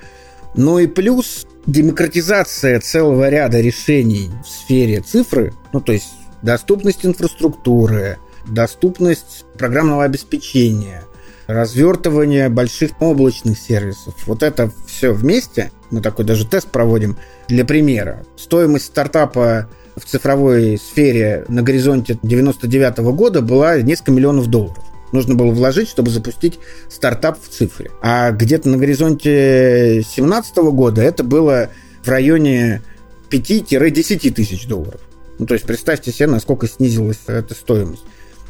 Ну 0.55 0.79
и 0.79 0.87
плюс 0.87 1.47
демократизация 1.67 2.81
целого 2.81 3.29
ряда 3.29 3.61
решений 3.61 4.31
в 4.45 4.49
сфере 4.49 5.01
цифры, 5.01 5.53
ну 5.73 5.81
то 5.81 5.93
есть 5.93 6.09
доступность 6.43 7.05
инфраструктуры, 7.05 8.19
доступность 8.47 9.45
программного 9.59 10.05
обеспечения, 10.05 11.03
развертывание 11.47 12.49
больших 12.49 12.91
облачных 13.01 13.59
сервисов. 13.59 14.15
Вот 14.27 14.43
это 14.43 14.71
все 14.87 15.13
вместе, 15.13 15.71
мы 15.91 16.01
такой 16.01 16.25
даже 16.25 16.47
тест 16.47 16.69
проводим 16.69 17.17
для 17.49 17.65
примера. 17.65 18.25
Стоимость 18.37 18.87
стартапа 18.87 19.69
в 19.97 20.05
цифровой 20.05 20.79
сфере 20.79 21.45
на 21.49 21.63
горизонте 21.63 22.19
99 22.23 22.99
года 22.99 23.41
была 23.41 23.81
несколько 23.81 24.13
миллионов 24.13 24.49
долларов 24.49 24.83
нужно 25.13 25.35
было 25.35 25.51
вложить, 25.51 25.89
чтобы 25.89 26.11
запустить 26.11 26.59
стартап 26.89 27.39
в 27.43 27.49
цифре. 27.49 27.91
А 28.03 28.31
где-то 28.33 28.69
на 28.69 28.77
горизонте 28.77 30.03
2017 30.03 30.57
года 30.57 31.03
это 31.03 31.25
было 31.25 31.71
в 32.03 32.09
районе 32.09 32.83
5-10 33.31 34.31
тысяч 34.31 34.67
долларов. 34.67 35.01
Ну, 35.39 35.47
то 35.47 35.55
есть 35.55 35.67
представьте 35.67 36.13
себе, 36.13 36.29
насколько 36.29 36.67
снизилась 36.67 37.19
эта 37.27 37.55
стоимость. 37.55 38.03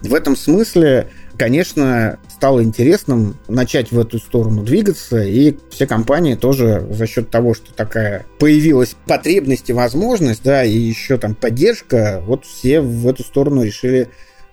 В 0.06 0.14
этом 0.14 0.36
смысле, 0.36 1.08
конечно, 1.36 2.18
стало 2.28 2.62
интересным 2.62 3.36
начать 3.48 3.92
в 3.92 3.98
эту 3.98 4.18
сторону 4.18 4.62
двигаться, 4.62 5.22
и 5.22 5.56
все 5.70 5.86
компании 5.86 6.34
тоже 6.34 6.86
за 6.90 7.06
счет 7.06 7.30
того, 7.30 7.54
что 7.54 7.72
такая 7.72 8.26
появилась 8.38 8.96
потребность 9.06 9.70
и 9.70 9.72
возможность, 9.72 10.42
да, 10.42 10.64
и 10.64 10.76
еще 10.76 11.18
там 11.18 11.34
поддержка, 11.34 12.22
вот 12.26 12.44
все 12.44 12.80
в 12.80 13.06
эту 13.08 13.22
сторону 13.22 13.62
решили 13.62 14.08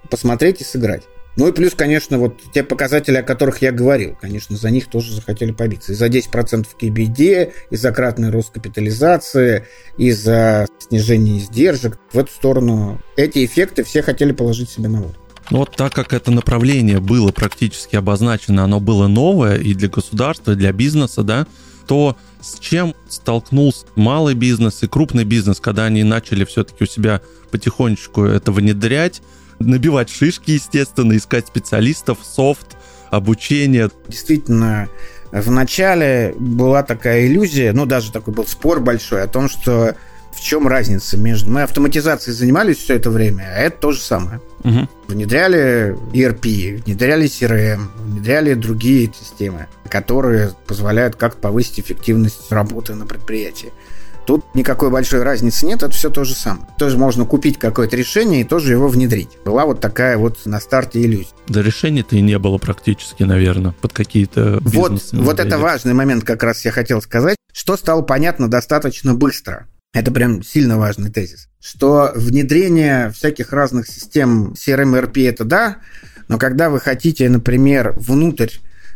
посмотреть 0.10 0.62
и 0.62 0.64
сыграть. 0.64 1.04
Ну 1.36 1.48
и 1.48 1.52
плюс, 1.52 1.74
конечно, 1.74 2.20
вот 2.20 2.40
те 2.54 2.64
показатели, 2.64 3.18
о 3.18 3.24
которых 3.24 3.62
я 3.64 3.72
говорил, 3.72 4.16
конечно, 4.22 4.56
за 4.56 4.70
них 4.70 4.88
тоже 4.88 5.16
захотели 5.16 5.52
побиться. 5.52 5.94
И 5.94 5.96
за 5.96 6.08
10% 6.08 6.68
KBD, 6.80 7.52
и 7.72 7.76
за 7.76 7.92
кратный 7.92 8.30
рост 8.30 8.52
капитализации, 8.52 9.66
и 9.98 10.12
за 10.12 10.68
снижение 10.78 11.40
издержек. 11.40 11.98
В 12.12 12.20
эту 12.20 12.32
сторону 12.32 13.02
эти 13.16 13.44
эффекты 13.46 13.84
все 13.84 14.04
хотели 14.04 14.32
положить 14.32 14.70
себе 14.70 14.90
на 14.90 15.02
воду. 15.02 15.16
Ну 15.50 15.60
вот 15.60 15.76
так 15.76 15.94
как 15.94 16.14
это 16.14 16.32
направление 16.32 17.00
было 17.00 17.32
практически 17.32 17.96
обозначено, 17.96 18.64
оно 18.64 18.80
было 18.80 19.08
новое 19.08 19.58
и 19.58 19.74
для 19.74 19.90
государства, 19.90 20.52
и 20.52 20.56
для 20.56 20.72
бизнеса, 20.72 21.24
да, 21.24 21.46
то 21.88 22.16
с 22.42 22.60
чем 22.60 22.96
столкнулся 23.10 23.86
малый 23.96 24.36
бизнес 24.36 24.84
и 24.84 24.88
крупный 24.88 25.26
бизнес, 25.26 25.60
когда 25.60 25.86
они 25.86 26.04
начали 26.04 26.46
все-таки 26.46 26.84
у 26.84 26.88
себя 26.88 27.22
потихонечку 27.52 28.24
это 28.24 28.52
внедрять, 28.52 29.22
набивать 29.60 30.10
шишки, 30.10 30.52
естественно, 30.52 31.16
искать 31.16 31.48
специалистов, 31.48 32.20
софт, 32.24 32.78
обучение. 33.12 33.92
Действительно, 34.08 34.90
в 35.32 35.52
начале 35.52 36.34
была 36.38 36.84
такая 36.84 37.28
иллюзия, 37.28 37.74
ну, 37.74 37.86
даже 37.86 38.12
такой 38.12 38.34
был 38.34 38.48
спор 38.48 38.80
большой 38.80 39.24
о 39.24 39.28
том, 39.28 39.50
что 39.50 39.96
в 40.32 40.42
чем 40.42 40.68
разница 40.68 41.18
между... 41.18 41.52
Мы 41.52 41.64
автоматизацией 41.64 42.36
занимались 42.36 42.78
все 42.78 42.96
это 42.96 43.10
время, 43.10 43.44
а 43.56 43.60
это 43.60 43.78
то 43.78 43.92
же 43.92 44.00
самое. 44.00 44.42
Угу. 44.64 44.88
Внедряли 45.08 45.98
ERP, 46.14 46.84
внедряли 46.86 47.26
CRM, 47.26 47.82
внедряли 47.98 48.54
другие 48.54 49.12
системы, 49.14 49.68
которые 49.90 50.52
позволяют 50.68 51.16
как-то 51.16 51.40
повысить 51.42 51.82
эффективность 51.82 52.52
работы 52.52 52.96
на 52.96 53.06
предприятии. 53.06 53.72
Тут 54.26 54.46
никакой 54.56 54.90
большой 54.90 55.22
разницы 55.24 55.66
нет, 55.66 55.84
это 55.84 55.92
все 55.92 56.10
то 56.10 56.24
же 56.24 56.34
самое. 56.34 56.68
Тоже 56.78 56.98
можно 56.98 57.26
купить 57.26 57.60
какое-то 57.60 57.98
решение 57.98 58.42
и 58.42 58.44
тоже 58.46 58.72
его 58.72 58.88
внедрить. 58.88 59.30
Была 59.44 59.66
вот 59.66 59.82
такая 59.82 60.18
вот 60.18 60.46
на 60.46 60.62
старте 60.62 61.02
иллюзия. 61.02 61.34
Да 61.48 61.62
решений-то 61.62 62.16
и 62.16 62.22
не 62.22 62.40
было 62.40 62.58
практически, 62.58 63.24
наверное, 63.24 63.74
под 63.82 63.92
какие-то 63.92 64.60
Вот, 64.62 65.02
вот 65.12 65.40
это 65.40 65.58
важный 65.58 65.94
момент 65.94 66.24
как 66.24 66.42
раз 66.44 66.64
я 66.64 66.72
хотел 66.72 67.02
сказать, 67.02 67.36
что 67.52 67.76
стало 67.76 68.02
понятно 68.02 68.50
достаточно 68.50 69.14
быстро. 69.14 69.68
Это 69.94 70.12
прям 70.12 70.42
сильно 70.42 70.78
важный 70.78 71.12
тезис. 71.12 71.48
Что 71.62 72.12
внедрение 72.16 73.12
всяких 73.12 73.54
разных 73.54 73.88
систем 73.88 74.54
CRM 74.54 74.98
и 74.98 75.02
RP 75.02 75.30
это 75.30 75.46
да, 75.46 75.78
но 76.28 76.40
когда 76.40 76.70
вы 76.72 76.80
хотите, 76.80 77.30
например, 77.30 77.94
внутрь 77.96 78.50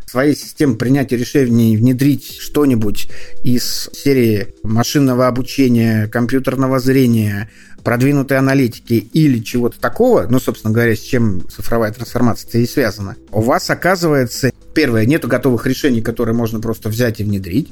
своей 0.07 0.35
системы 0.35 0.75
принятия 0.75 1.17
решений 1.17 1.77
внедрить 1.77 2.37
что-нибудь 2.39 3.09
из 3.43 3.89
серии 3.93 4.55
машинного 4.63 5.27
обучения, 5.27 6.07
компьютерного 6.07 6.79
зрения, 6.79 7.49
продвинутой 7.83 8.37
аналитики 8.37 8.93
или 8.93 9.39
чего-то 9.39 9.79
такого, 9.79 10.25
ну, 10.27 10.39
собственно 10.39 10.73
говоря, 10.73 10.95
с 10.95 10.99
чем 10.99 11.47
цифровая 11.47 11.91
трансформация 11.91 12.61
и 12.61 12.65
связана, 12.65 13.15
у 13.31 13.41
вас 13.41 13.69
оказывается, 13.69 14.51
первое, 14.73 15.05
нету 15.05 15.27
готовых 15.27 15.67
решений, 15.67 16.01
которые 16.01 16.35
можно 16.35 16.59
просто 16.59 16.89
взять 16.89 17.19
и 17.19 17.23
внедрить. 17.23 17.69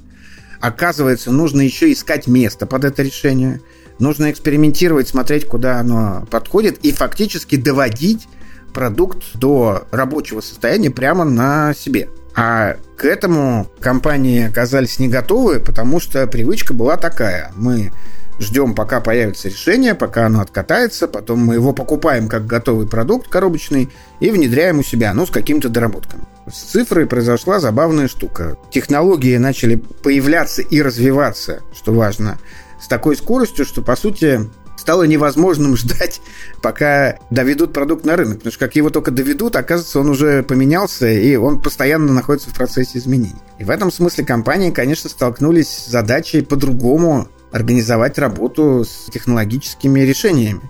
Оказывается, 0.60 1.32
нужно 1.32 1.62
еще 1.62 1.92
искать 1.92 2.28
место 2.28 2.66
под 2.66 2.86
это 2.86 3.04
решение. 3.04 3.62
Нужно 4.00 4.32
экспериментировать, 4.32 5.08
смотреть, 5.08 5.48
куда 5.48 5.80
оно 5.80 6.28
подходит, 6.30 6.80
и 6.84 6.92
фактически 6.92 7.56
доводить 7.56 8.28
продукт 8.74 9.24
до 9.36 9.88
рабочего 9.92 10.42
состояния 10.42 10.92
прямо 10.92 11.24
на 11.24 11.74
себе. 11.74 12.10
А 12.36 12.76
к 12.98 13.06
этому 13.06 13.72
компании 13.80 14.46
оказались 14.46 15.00
не 15.00 15.08
готовы, 15.08 15.62
потому 15.62 16.02
что 16.02 16.28
привычка 16.28 16.74
была 16.74 16.98
такая. 16.98 17.54
Мы 17.56 17.94
ждем, 18.40 18.76
пока 18.76 19.02
появится 19.02 19.50
решение, 19.50 19.96
пока 19.96 20.26
оно 20.26 20.42
откатается, 20.42 21.08
потом 21.08 21.40
мы 21.40 21.56
его 21.56 21.74
покупаем 21.74 22.28
как 22.28 22.46
готовый 22.46 22.88
продукт 22.88 23.28
коробочный 23.28 23.90
и 24.20 24.30
внедряем 24.30 24.80
у 24.80 24.84
себя, 24.84 25.14
ну, 25.14 25.26
с 25.26 25.32
каким-то 25.32 25.70
доработками. 25.70 26.24
С 26.52 26.62
цифрой 26.72 27.08
произошла 27.08 27.60
забавная 27.60 28.08
штука. 28.08 28.58
Технологии 28.70 29.38
начали 29.38 29.76
появляться 29.76 30.62
и 30.62 30.82
развиваться, 30.82 31.62
что 31.76 31.94
важно, 31.94 32.38
с 32.80 32.88
такой 32.88 33.16
скоростью, 33.16 33.66
что, 33.66 33.82
по 33.82 33.96
сути, 33.96 34.42
стало 34.78 35.04
невозможным 35.04 35.76
ждать, 35.78 36.22
пока 36.62 37.18
доведут 37.32 37.74
продукт 37.74 38.06
на 38.06 38.16
рынок. 38.16 38.38
Потому 38.38 38.52
что 38.52 38.60
как 38.60 38.76
его 38.76 38.90
только 38.90 39.12
доведут, 39.12 39.56
оказывается, 39.56 40.00
он 40.00 40.10
уже 40.10 40.44
поменялся, 40.44 41.08
и 41.08 41.36
он 41.36 41.62
постоянно 41.62 42.14
находится 42.14 42.50
в 42.50 42.54
процессе 42.54 43.00
изменений. 43.00 43.36
И 43.58 43.64
в 43.64 43.72
этом 43.72 43.92
смысле 43.92 44.26
компании, 44.26 44.70
конечно, 44.70 45.10
столкнулись 45.10 45.70
с 45.70 45.88
задачей 45.88 46.42
по-другому 46.42 47.28
организовать 47.56 48.18
работу 48.18 48.84
с 48.84 49.10
технологическими 49.10 50.02
решениями. 50.02 50.62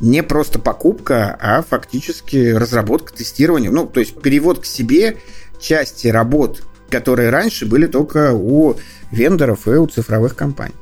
Не 0.00 0.22
просто 0.22 0.58
покупка, 0.58 1.36
а 1.40 1.62
фактически 1.62 2.52
разработка, 2.52 3.14
тестирование. 3.14 3.70
Ну, 3.70 3.86
то 3.86 4.00
есть 4.00 4.20
перевод 4.20 4.60
к 4.60 4.66
себе 4.66 5.16
части 5.58 6.08
работ, 6.08 6.62
которые 6.90 7.30
раньше 7.30 7.64
были 7.64 7.86
только 7.86 8.34
у 8.34 8.76
вендоров 9.10 9.66
и 9.66 9.70
у 9.70 9.86
цифровых 9.86 10.36
компаний. 10.36 10.74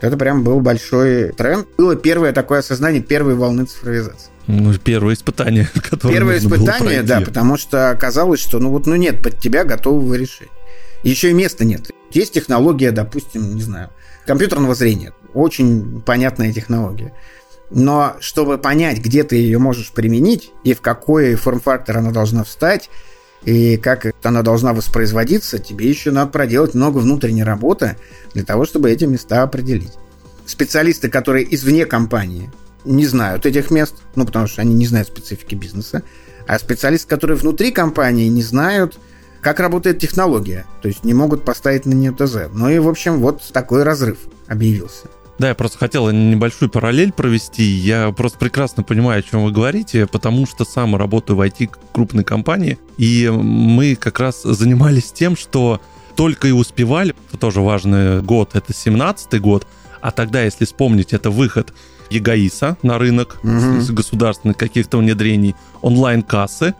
Это 0.00 0.16
прям 0.16 0.42
был 0.42 0.60
большой 0.60 1.32
тренд. 1.32 1.66
Было 1.76 1.94
первое 1.94 2.32
такое 2.32 2.60
осознание 2.60 3.02
первой 3.02 3.34
волны 3.34 3.64
цифровизации. 3.64 4.30
Ну, 4.46 4.72
первое 4.74 5.14
испытание, 5.14 5.68
которое 5.90 6.14
Первое 6.14 6.38
испытание, 6.38 7.02
да, 7.02 7.20
потому 7.20 7.58
что 7.58 7.90
оказалось, 7.90 8.40
что 8.40 8.58
ну 8.58 8.70
вот 8.70 8.86
ну 8.86 8.96
нет 8.96 9.22
под 9.22 9.38
тебя 9.38 9.64
готового 9.64 10.14
решения. 10.14 10.50
Еще 11.02 11.30
и 11.30 11.34
места 11.34 11.64
нет. 11.64 11.90
Есть 12.10 12.32
технология, 12.32 12.90
допустим, 12.90 13.54
не 13.54 13.62
знаю, 13.62 13.90
компьютерного 14.26 14.74
зрения. 14.74 15.12
Очень 15.34 16.00
понятная 16.02 16.52
технология. 16.52 17.14
Но 17.70 18.16
чтобы 18.20 18.58
понять, 18.58 18.98
где 18.98 19.24
ты 19.24 19.36
ее 19.36 19.58
можешь 19.58 19.92
применить 19.92 20.52
и 20.64 20.72
в 20.72 20.80
какой 20.80 21.34
форм-фактор 21.34 21.98
она 21.98 22.10
должна 22.10 22.44
встать, 22.44 22.88
и 23.44 23.76
как 23.76 24.06
она 24.22 24.42
должна 24.42 24.72
воспроизводиться, 24.72 25.58
тебе 25.58 25.88
еще 25.88 26.10
надо 26.10 26.30
проделать 26.30 26.74
много 26.74 26.98
внутренней 26.98 27.44
работы 27.44 27.96
для 28.34 28.44
того, 28.44 28.64
чтобы 28.64 28.90
эти 28.90 29.04
места 29.04 29.42
определить. 29.42 29.92
Специалисты, 30.46 31.08
которые 31.08 31.54
извне 31.54 31.84
компании, 31.86 32.50
не 32.84 33.06
знают 33.06 33.46
этих 33.46 33.70
мест, 33.70 33.96
ну, 34.14 34.24
потому 34.24 34.46
что 34.46 34.62
они 34.62 34.74
не 34.74 34.86
знают 34.86 35.08
специфики 35.08 35.54
бизнеса, 35.54 36.02
а 36.46 36.58
специалисты, 36.58 37.06
которые 37.06 37.36
внутри 37.36 37.70
компании, 37.70 38.28
не 38.28 38.42
знают, 38.42 38.98
как 39.40 39.60
работает 39.60 39.98
технология, 39.98 40.66
то 40.82 40.88
есть 40.88 41.04
не 41.04 41.14
могут 41.14 41.44
поставить 41.44 41.86
на 41.86 41.92
нее 41.92 42.12
ТЗ. 42.12 42.50
Ну 42.52 42.68
и, 42.68 42.78
в 42.78 42.88
общем, 42.88 43.20
вот 43.20 43.42
такой 43.52 43.82
разрыв 43.82 44.18
объявился. 44.46 45.08
Да, 45.38 45.48
я 45.48 45.54
просто 45.54 45.78
хотел 45.78 46.10
небольшую 46.10 46.68
параллель 46.68 47.12
провести. 47.12 47.62
Я 47.62 48.10
просто 48.10 48.38
прекрасно 48.38 48.82
понимаю, 48.82 49.20
о 49.20 49.22
чем 49.22 49.44
вы 49.44 49.52
говорите, 49.52 50.06
потому 50.06 50.46
что 50.46 50.64
сам 50.64 50.96
работаю 50.96 51.36
в 51.36 51.40
IT 51.40 51.70
крупной 51.92 52.24
компании, 52.24 52.78
и 52.96 53.30
мы 53.32 53.94
как 53.94 54.18
раз 54.18 54.42
занимались 54.42 55.12
тем, 55.12 55.36
что 55.36 55.80
только 56.16 56.48
и 56.48 56.50
успевали, 56.50 57.14
это 57.28 57.38
тоже 57.38 57.60
важный 57.60 58.20
год, 58.22 58.56
это 58.56 58.72
17-й 58.72 59.38
год, 59.38 59.68
а 60.00 60.10
тогда, 60.10 60.42
если 60.42 60.64
вспомнить, 60.64 61.12
это 61.12 61.30
выход 61.30 61.72
ЕГАИСа 62.10 62.76
на 62.82 62.98
рынок 62.98 63.38
угу. 63.44 63.92
государственных 63.92 64.56
каких-то 64.56 64.98
внедрений, 64.98 65.54
онлайн-кассы, 65.82 66.74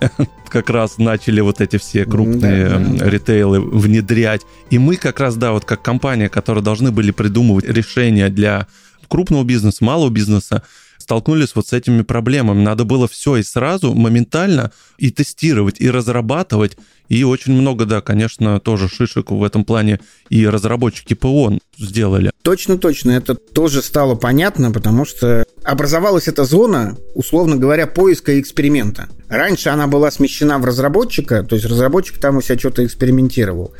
как 0.48 0.70
раз 0.70 0.98
начали 0.98 1.40
вот 1.40 1.60
эти 1.60 1.76
все 1.76 2.04
крупные 2.04 2.68
да, 2.68 2.78
да, 2.78 3.10
ритейлы 3.10 3.60
внедрять. 3.60 4.42
И 4.70 4.78
мы 4.78 4.96
как 4.96 5.20
раз, 5.20 5.36
да, 5.36 5.52
вот 5.52 5.64
как 5.64 5.82
компания, 5.82 6.28
которая 6.28 6.62
должны 6.62 6.90
были 6.90 7.10
придумывать 7.10 7.64
решения 7.64 8.28
для 8.28 8.66
крупного 9.08 9.44
бизнеса, 9.44 9.84
малого 9.84 10.10
бизнеса, 10.10 10.62
столкнулись 10.98 11.54
вот 11.54 11.68
с 11.68 11.72
этими 11.72 12.02
проблемами. 12.02 12.62
Надо 12.62 12.84
было 12.84 13.06
все 13.06 13.36
и 13.36 13.42
сразу, 13.42 13.94
моментально 13.94 14.72
и 14.98 15.10
тестировать, 15.10 15.80
и 15.80 15.90
разрабатывать. 15.90 16.76
И 17.08 17.22
очень 17.22 17.52
много, 17.52 17.84
да, 17.84 18.00
конечно, 18.00 18.58
тоже 18.60 18.88
шишек 18.88 19.30
в 19.30 19.44
этом 19.44 19.64
плане 19.64 20.00
и 20.30 20.46
разработчики 20.46 21.12
ПО 21.12 21.58
сделали. 21.76 22.30
Точно, 22.42 22.78
точно. 22.78 23.10
Это 23.10 23.34
тоже 23.34 23.82
стало 23.82 24.14
понятно, 24.14 24.70
потому 24.70 25.04
что 25.04 25.44
образовалась 25.62 26.28
эта 26.28 26.44
зона, 26.44 26.96
условно 27.14 27.56
говоря, 27.56 27.86
поиска 27.86 28.32
и 28.32 28.40
эксперимента. 28.40 29.08
Раньше 29.36 29.68
она 29.70 29.86
была 29.86 30.10
смещена 30.10 30.58
в 30.58 30.64
разработчика, 30.64 31.42
то 31.42 31.56
есть 31.56 31.66
разработчик 31.66 32.18
там 32.18 32.36
у 32.36 32.42
себя 32.42 32.58
что-то 32.58 32.84
экспериментировал 32.84 33.72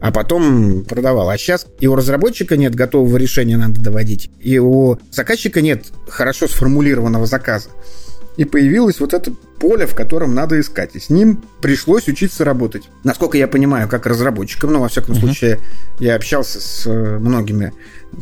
а 0.00 0.12
потом 0.12 0.84
продавал. 0.84 1.30
А 1.30 1.38
сейчас 1.38 1.66
и 1.80 1.86
у 1.86 1.94
разработчика 1.94 2.56
нет 2.56 2.74
готового 2.74 3.16
решения, 3.16 3.56
надо 3.56 3.80
доводить, 3.80 4.30
и 4.40 4.58
у 4.58 4.98
заказчика 5.10 5.60
нет 5.62 5.86
хорошо 6.08 6.48
сформулированного 6.48 7.26
заказа. 7.26 7.70
И 8.36 8.44
появилось 8.44 9.00
вот 9.00 9.14
это 9.14 9.32
поле, 9.58 9.86
в 9.86 9.94
котором 9.94 10.34
надо 10.34 10.60
искать. 10.60 10.94
И 10.94 11.00
с 11.00 11.08
ним 11.08 11.42
пришлось 11.62 12.06
учиться 12.06 12.44
работать. 12.44 12.82
Насколько 13.02 13.38
я 13.38 13.48
понимаю, 13.48 13.88
как 13.88 14.04
разработчиком, 14.04 14.74
ну, 14.74 14.80
во 14.80 14.88
всяком 14.88 15.14
uh-huh. 15.14 15.20
случае, 15.20 15.58
я 16.00 16.16
общался 16.16 16.60
с 16.60 16.86
э, 16.86 17.18
многими 17.18 17.72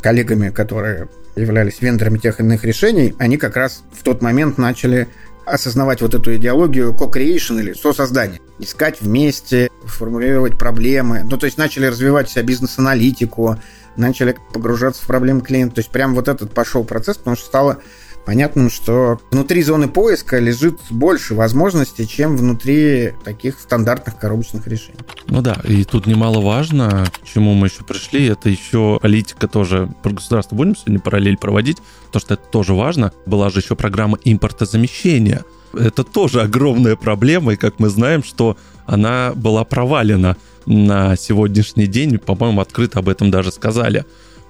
коллегами, 0.00 0.50
которые 0.50 1.08
являлись 1.34 1.80
вендорами 1.80 2.18
тех 2.18 2.38
иных 2.38 2.62
решений, 2.62 3.16
они 3.18 3.38
как 3.38 3.56
раз 3.56 3.82
в 3.92 4.04
тот 4.04 4.22
момент 4.22 4.56
начали 4.56 5.08
осознавать 5.46 6.00
вот 6.02 6.14
эту 6.14 6.34
идеологию 6.36 6.92
co-creation 6.92 7.60
или 7.60 7.72
сосоздания. 7.72 8.40
Искать 8.58 9.00
вместе, 9.00 9.70
формулировать 9.84 10.58
проблемы. 10.58 11.22
Ну, 11.24 11.36
то 11.36 11.46
есть 11.46 11.58
начали 11.58 11.86
развивать 11.86 12.30
себя 12.30 12.42
бизнес-аналитику, 12.42 13.58
начали 13.96 14.36
погружаться 14.52 15.02
в 15.02 15.06
проблемы 15.06 15.40
клиента. 15.42 15.76
То 15.76 15.78
есть 15.80 15.90
прям 15.90 16.14
вот 16.14 16.28
этот 16.28 16.52
пошел 16.52 16.84
процесс, 16.84 17.16
потому 17.16 17.36
что 17.36 17.46
стало 17.46 17.78
понятным, 18.24 18.70
что 18.70 19.20
внутри 19.30 19.62
зоны 19.62 19.88
поиска 19.88 20.38
лежит 20.38 20.80
больше 20.90 21.34
возможностей, 21.34 22.06
чем 22.08 22.36
внутри 22.36 23.12
таких 23.24 23.58
стандартных 23.60 24.18
коробочных 24.18 24.66
решений. 24.66 24.98
Ну 25.26 25.42
да, 25.42 25.60
и 25.64 25.84
тут 25.84 26.06
немаловажно, 26.06 27.06
к 27.22 27.26
чему 27.26 27.54
мы 27.54 27.68
еще 27.68 27.84
пришли, 27.84 28.26
это 28.26 28.48
еще 28.48 28.98
политика 29.02 29.48
тоже 29.48 29.94
про 30.02 30.12
государство 30.12 30.56
будем 30.56 30.76
сегодня 30.76 31.00
параллель 31.00 31.36
проводить, 31.36 31.78
потому 32.06 32.20
что 32.20 32.34
это 32.34 32.44
тоже 32.44 32.74
важно. 32.74 33.12
Была 33.26 33.50
же 33.50 33.60
еще 33.60 33.74
программа 33.76 34.18
импортозамещения. 34.24 35.44
Это 35.72 36.04
тоже 36.04 36.42
огромная 36.42 36.96
проблема, 36.96 37.54
и 37.54 37.56
как 37.56 37.78
мы 37.78 37.88
знаем, 37.88 38.22
что 38.22 38.56
она 38.86 39.32
была 39.34 39.64
провалена 39.64 40.36
на 40.66 41.16
сегодняшний 41.16 41.86
день, 41.86 42.18
по-моему, 42.18 42.60
открыто 42.60 43.00
об 43.00 43.08
этом 43.08 43.30
даже 43.30 43.50
сказали 43.50 44.04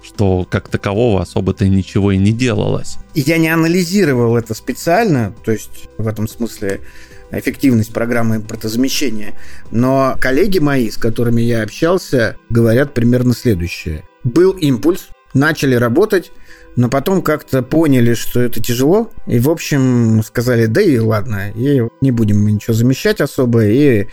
что 0.05 0.47
как 0.49 0.69
такового 0.69 1.21
особо-то 1.21 1.67
ничего 1.67 2.11
и 2.11 2.17
не 2.17 2.31
делалось. 2.31 2.97
Я 3.13 3.37
не 3.37 3.49
анализировал 3.49 4.37
это 4.37 4.53
специально, 4.53 5.33
то 5.43 5.51
есть 5.51 5.89
в 5.97 6.07
этом 6.07 6.27
смысле 6.27 6.81
эффективность 7.31 7.91
программы 7.91 8.37
импортозамещения. 8.37 9.33
Но 9.71 10.15
коллеги 10.19 10.59
мои, 10.59 10.89
с 10.89 10.97
которыми 10.97 11.41
я 11.41 11.63
общался, 11.63 12.37
говорят 12.49 12.93
примерно 12.93 13.33
следующее. 13.33 14.03
Был 14.23 14.51
импульс, 14.51 15.07
начали 15.33 15.75
работать, 15.75 16.31
но 16.75 16.89
потом 16.89 17.21
как-то 17.21 17.61
поняли, 17.61 18.13
что 18.13 18.41
это 18.41 18.61
тяжело, 18.61 19.09
и, 19.27 19.39
в 19.39 19.49
общем, 19.49 20.21
сказали, 20.23 20.65
да 20.65 20.81
и 20.81 20.97
ладно, 20.99 21.51
и 21.51 21.81
не 22.01 22.11
будем 22.11 22.45
ничего 22.45 22.73
замещать 22.73 23.21
особо, 23.21 23.65
и 23.65 24.07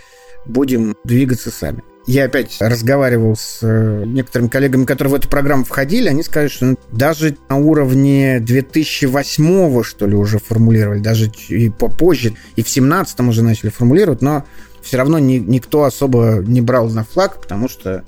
будем 0.47 0.97
двигаться 1.05 1.51
сами. 1.51 1.83
Я 2.07 2.25
опять 2.25 2.57
разговаривал 2.61 3.37
с 3.37 3.61
э, 3.63 4.05
некоторыми 4.07 4.49
коллегами, 4.49 4.85
которые 4.85 5.13
в 5.13 5.15
эту 5.15 5.29
программу 5.29 5.65
входили, 5.65 6.09
они 6.09 6.25
сказали, 6.25 6.49
что 6.49 6.75
даже 6.91 7.37
на 7.49 7.57
уровне 7.57 8.41
2008 8.41 9.83
что 9.85 10.07
ли, 10.07 10.17
уже 10.17 10.39
формулировали, 10.39 10.99
даже 10.99 11.31
и 11.49 11.69
попозже, 11.71 12.31
и 12.57 12.63
в 12.63 12.67
2017 12.67 13.21
уже 13.21 13.43
начали 13.43 13.71
формулировать, 13.71 14.21
но 14.21 14.45
все 14.83 14.97
равно 14.97 15.21
ни, 15.21 15.35
никто 15.35 15.85
особо 15.85 16.43
не 16.45 16.61
брал 16.61 16.89
на 16.89 17.05
флаг, 17.05 17.41
потому 17.41 17.69
что 17.69 18.05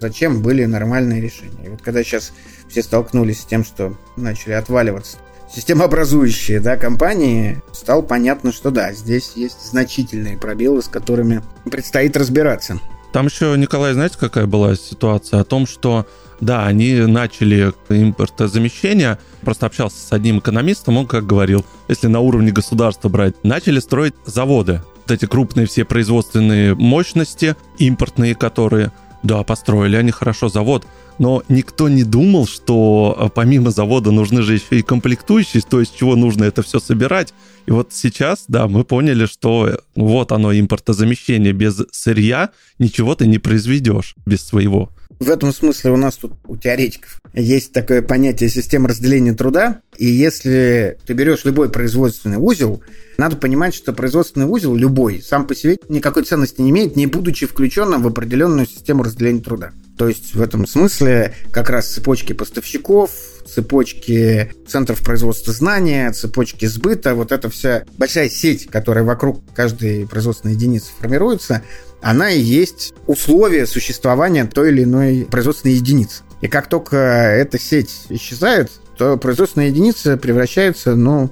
зачем 0.00 0.42
были 0.42 0.64
нормальные 0.64 1.20
решения. 1.20 1.66
И 1.66 1.68
вот 1.68 1.82
когда 1.82 2.02
сейчас 2.02 2.32
все 2.68 2.82
столкнулись 2.82 3.42
с 3.42 3.44
тем, 3.44 3.64
что 3.64 3.96
начали 4.16 4.54
отваливаться 4.54 5.18
системообразующие 5.54 6.60
да, 6.60 6.76
компании, 6.76 7.62
стало 7.72 8.02
понятно, 8.02 8.52
что 8.52 8.70
да, 8.70 8.92
здесь 8.92 9.32
есть 9.36 9.70
значительные 9.70 10.36
пробелы, 10.36 10.82
с 10.82 10.88
которыми 10.88 11.42
предстоит 11.70 12.16
разбираться. 12.16 12.80
Там 13.12 13.26
еще, 13.26 13.54
Николай, 13.56 13.94
знаете, 13.94 14.16
какая 14.18 14.46
была 14.46 14.74
ситуация? 14.74 15.40
О 15.40 15.44
том, 15.44 15.66
что 15.66 16.06
да, 16.40 16.66
они 16.66 16.94
начали 16.94 17.72
импортозамещение. 17.88 19.18
Просто 19.42 19.66
общался 19.66 19.96
с 19.96 20.12
одним 20.12 20.38
экономистом, 20.38 20.98
он 20.98 21.06
как 21.06 21.26
говорил, 21.26 21.64
если 21.88 22.08
на 22.08 22.20
уровне 22.20 22.52
государства 22.52 23.08
брать, 23.08 23.42
начали 23.42 23.80
строить 23.80 24.14
заводы. 24.24 24.82
Вот 24.96 25.10
эти 25.12 25.26
крупные 25.26 25.66
все 25.66 25.84
производственные 25.84 26.74
мощности, 26.74 27.56
импортные 27.78 28.34
которые, 28.34 28.92
да, 29.22 29.42
построили 29.44 29.96
они 29.96 30.10
хорошо 30.10 30.48
завод, 30.48 30.86
но 31.18 31.42
никто 31.48 31.88
не 31.88 32.04
думал, 32.04 32.46
что 32.46 33.16
э, 33.18 33.28
помимо 33.34 33.70
завода 33.70 34.10
нужны 34.10 34.42
же 34.42 34.54
еще 34.54 34.78
и 34.78 34.82
комплектующие, 34.82 35.62
то 35.62 35.80
есть 35.80 35.96
чего 35.96 36.16
нужно 36.16 36.44
это 36.44 36.62
все 36.62 36.78
собирать. 36.78 37.32
И 37.66 37.70
вот 37.70 37.92
сейчас, 37.92 38.44
да, 38.48 38.68
мы 38.68 38.84
поняли, 38.84 39.26
что 39.26 39.68
э, 39.68 39.78
вот 39.94 40.32
оно 40.32 40.52
импортозамещение 40.52 41.52
без 41.52 41.82
сырья, 41.92 42.50
ничего 42.78 43.14
ты 43.14 43.26
не 43.26 43.38
произведешь 43.38 44.14
без 44.26 44.46
своего. 44.46 44.90
В 45.18 45.30
этом 45.30 45.52
смысле 45.52 45.92
у 45.92 45.96
нас 45.96 46.16
тут 46.16 46.34
у 46.46 46.56
теоретиков 46.56 47.20
есть 47.32 47.72
такое 47.72 48.02
понятие 48.02 48.50
системы 48.50 48.88
разделения 48.88 49.32
труда. 49.32 49.80
И 49.96 50.06
если 50.06 50.98
ты 51.06 51.14
берешь 51.14 51.44
любой 51.44 51.70
производственный 51.70 52.36
узел, 52.36 52.82
надо 53.16 53.36
понимать, 53.36 53.74
что 53.74 53.94
производственный 53.94 54.46
узел 54.46 54.74
любой 54.74 55.22
сам 55.22 55.46
по 55.46 55.54
себе 55.54 55.78
никакой 55.88 56.24
ценности 56.24 56.60
не 56.60 56.70
имеет, 56.70 56.96
не 56.96 57.06
будучи 57.06 57.46
включенным 57.46 58.02
в 58.02 58.06
определенную 58.08 58.66
систему 58.66 59.04
разделения 59.04 59.40
труда. 59.40 59.72
То 59.96 60.08
есть 60.08 60.34
в 60.34 60.42
этом 60.42 60.66
смысле 60.66 61.34
как 61.50 61.70
раз 61.70 61.88
цепочки 61.88 62.34
поставщиков, 62.34 63.10
цепочки 63.46 64.52
центров 64.68 65.00
производства 65.00 65.54
знания, 65.54 66.12
цепочки 66.12 66.66
сбыта, 66.66 67.14
вот 67.14 67.32
эта 67.32 67.48
вся 67.48 67.84
большая 67.96 68.28
сеть, 68.28 68.66
которая 68.66 69.04
вокруг 69.04 69.40
каждой 69.54 70.06
производственной 70.06 70.54
единицы 70.54 70.90
формируется, 70.98 71.62
она 72.06 72.30
и 72.30 72.38
есть 72.38 72.94
условие 73.08 73.66
существования 73.66 74.44
той 74.44 74.70
или 74.70 74.84
иной 74.84 75.26
производственной 75.28 75.74
единицы. 75.74 76.22
И 76.40 76.46
как 76.46 76.68
только 76.68 76.96
эта 76.96 77.58
сеть 77.58 78.06
исчезает, 78.10 78.70
то 78.96 79.16
производственная 79.16 79.68
единица 79.68 80.16
превращается, 80.16 80.94
ну, 80.94 81.30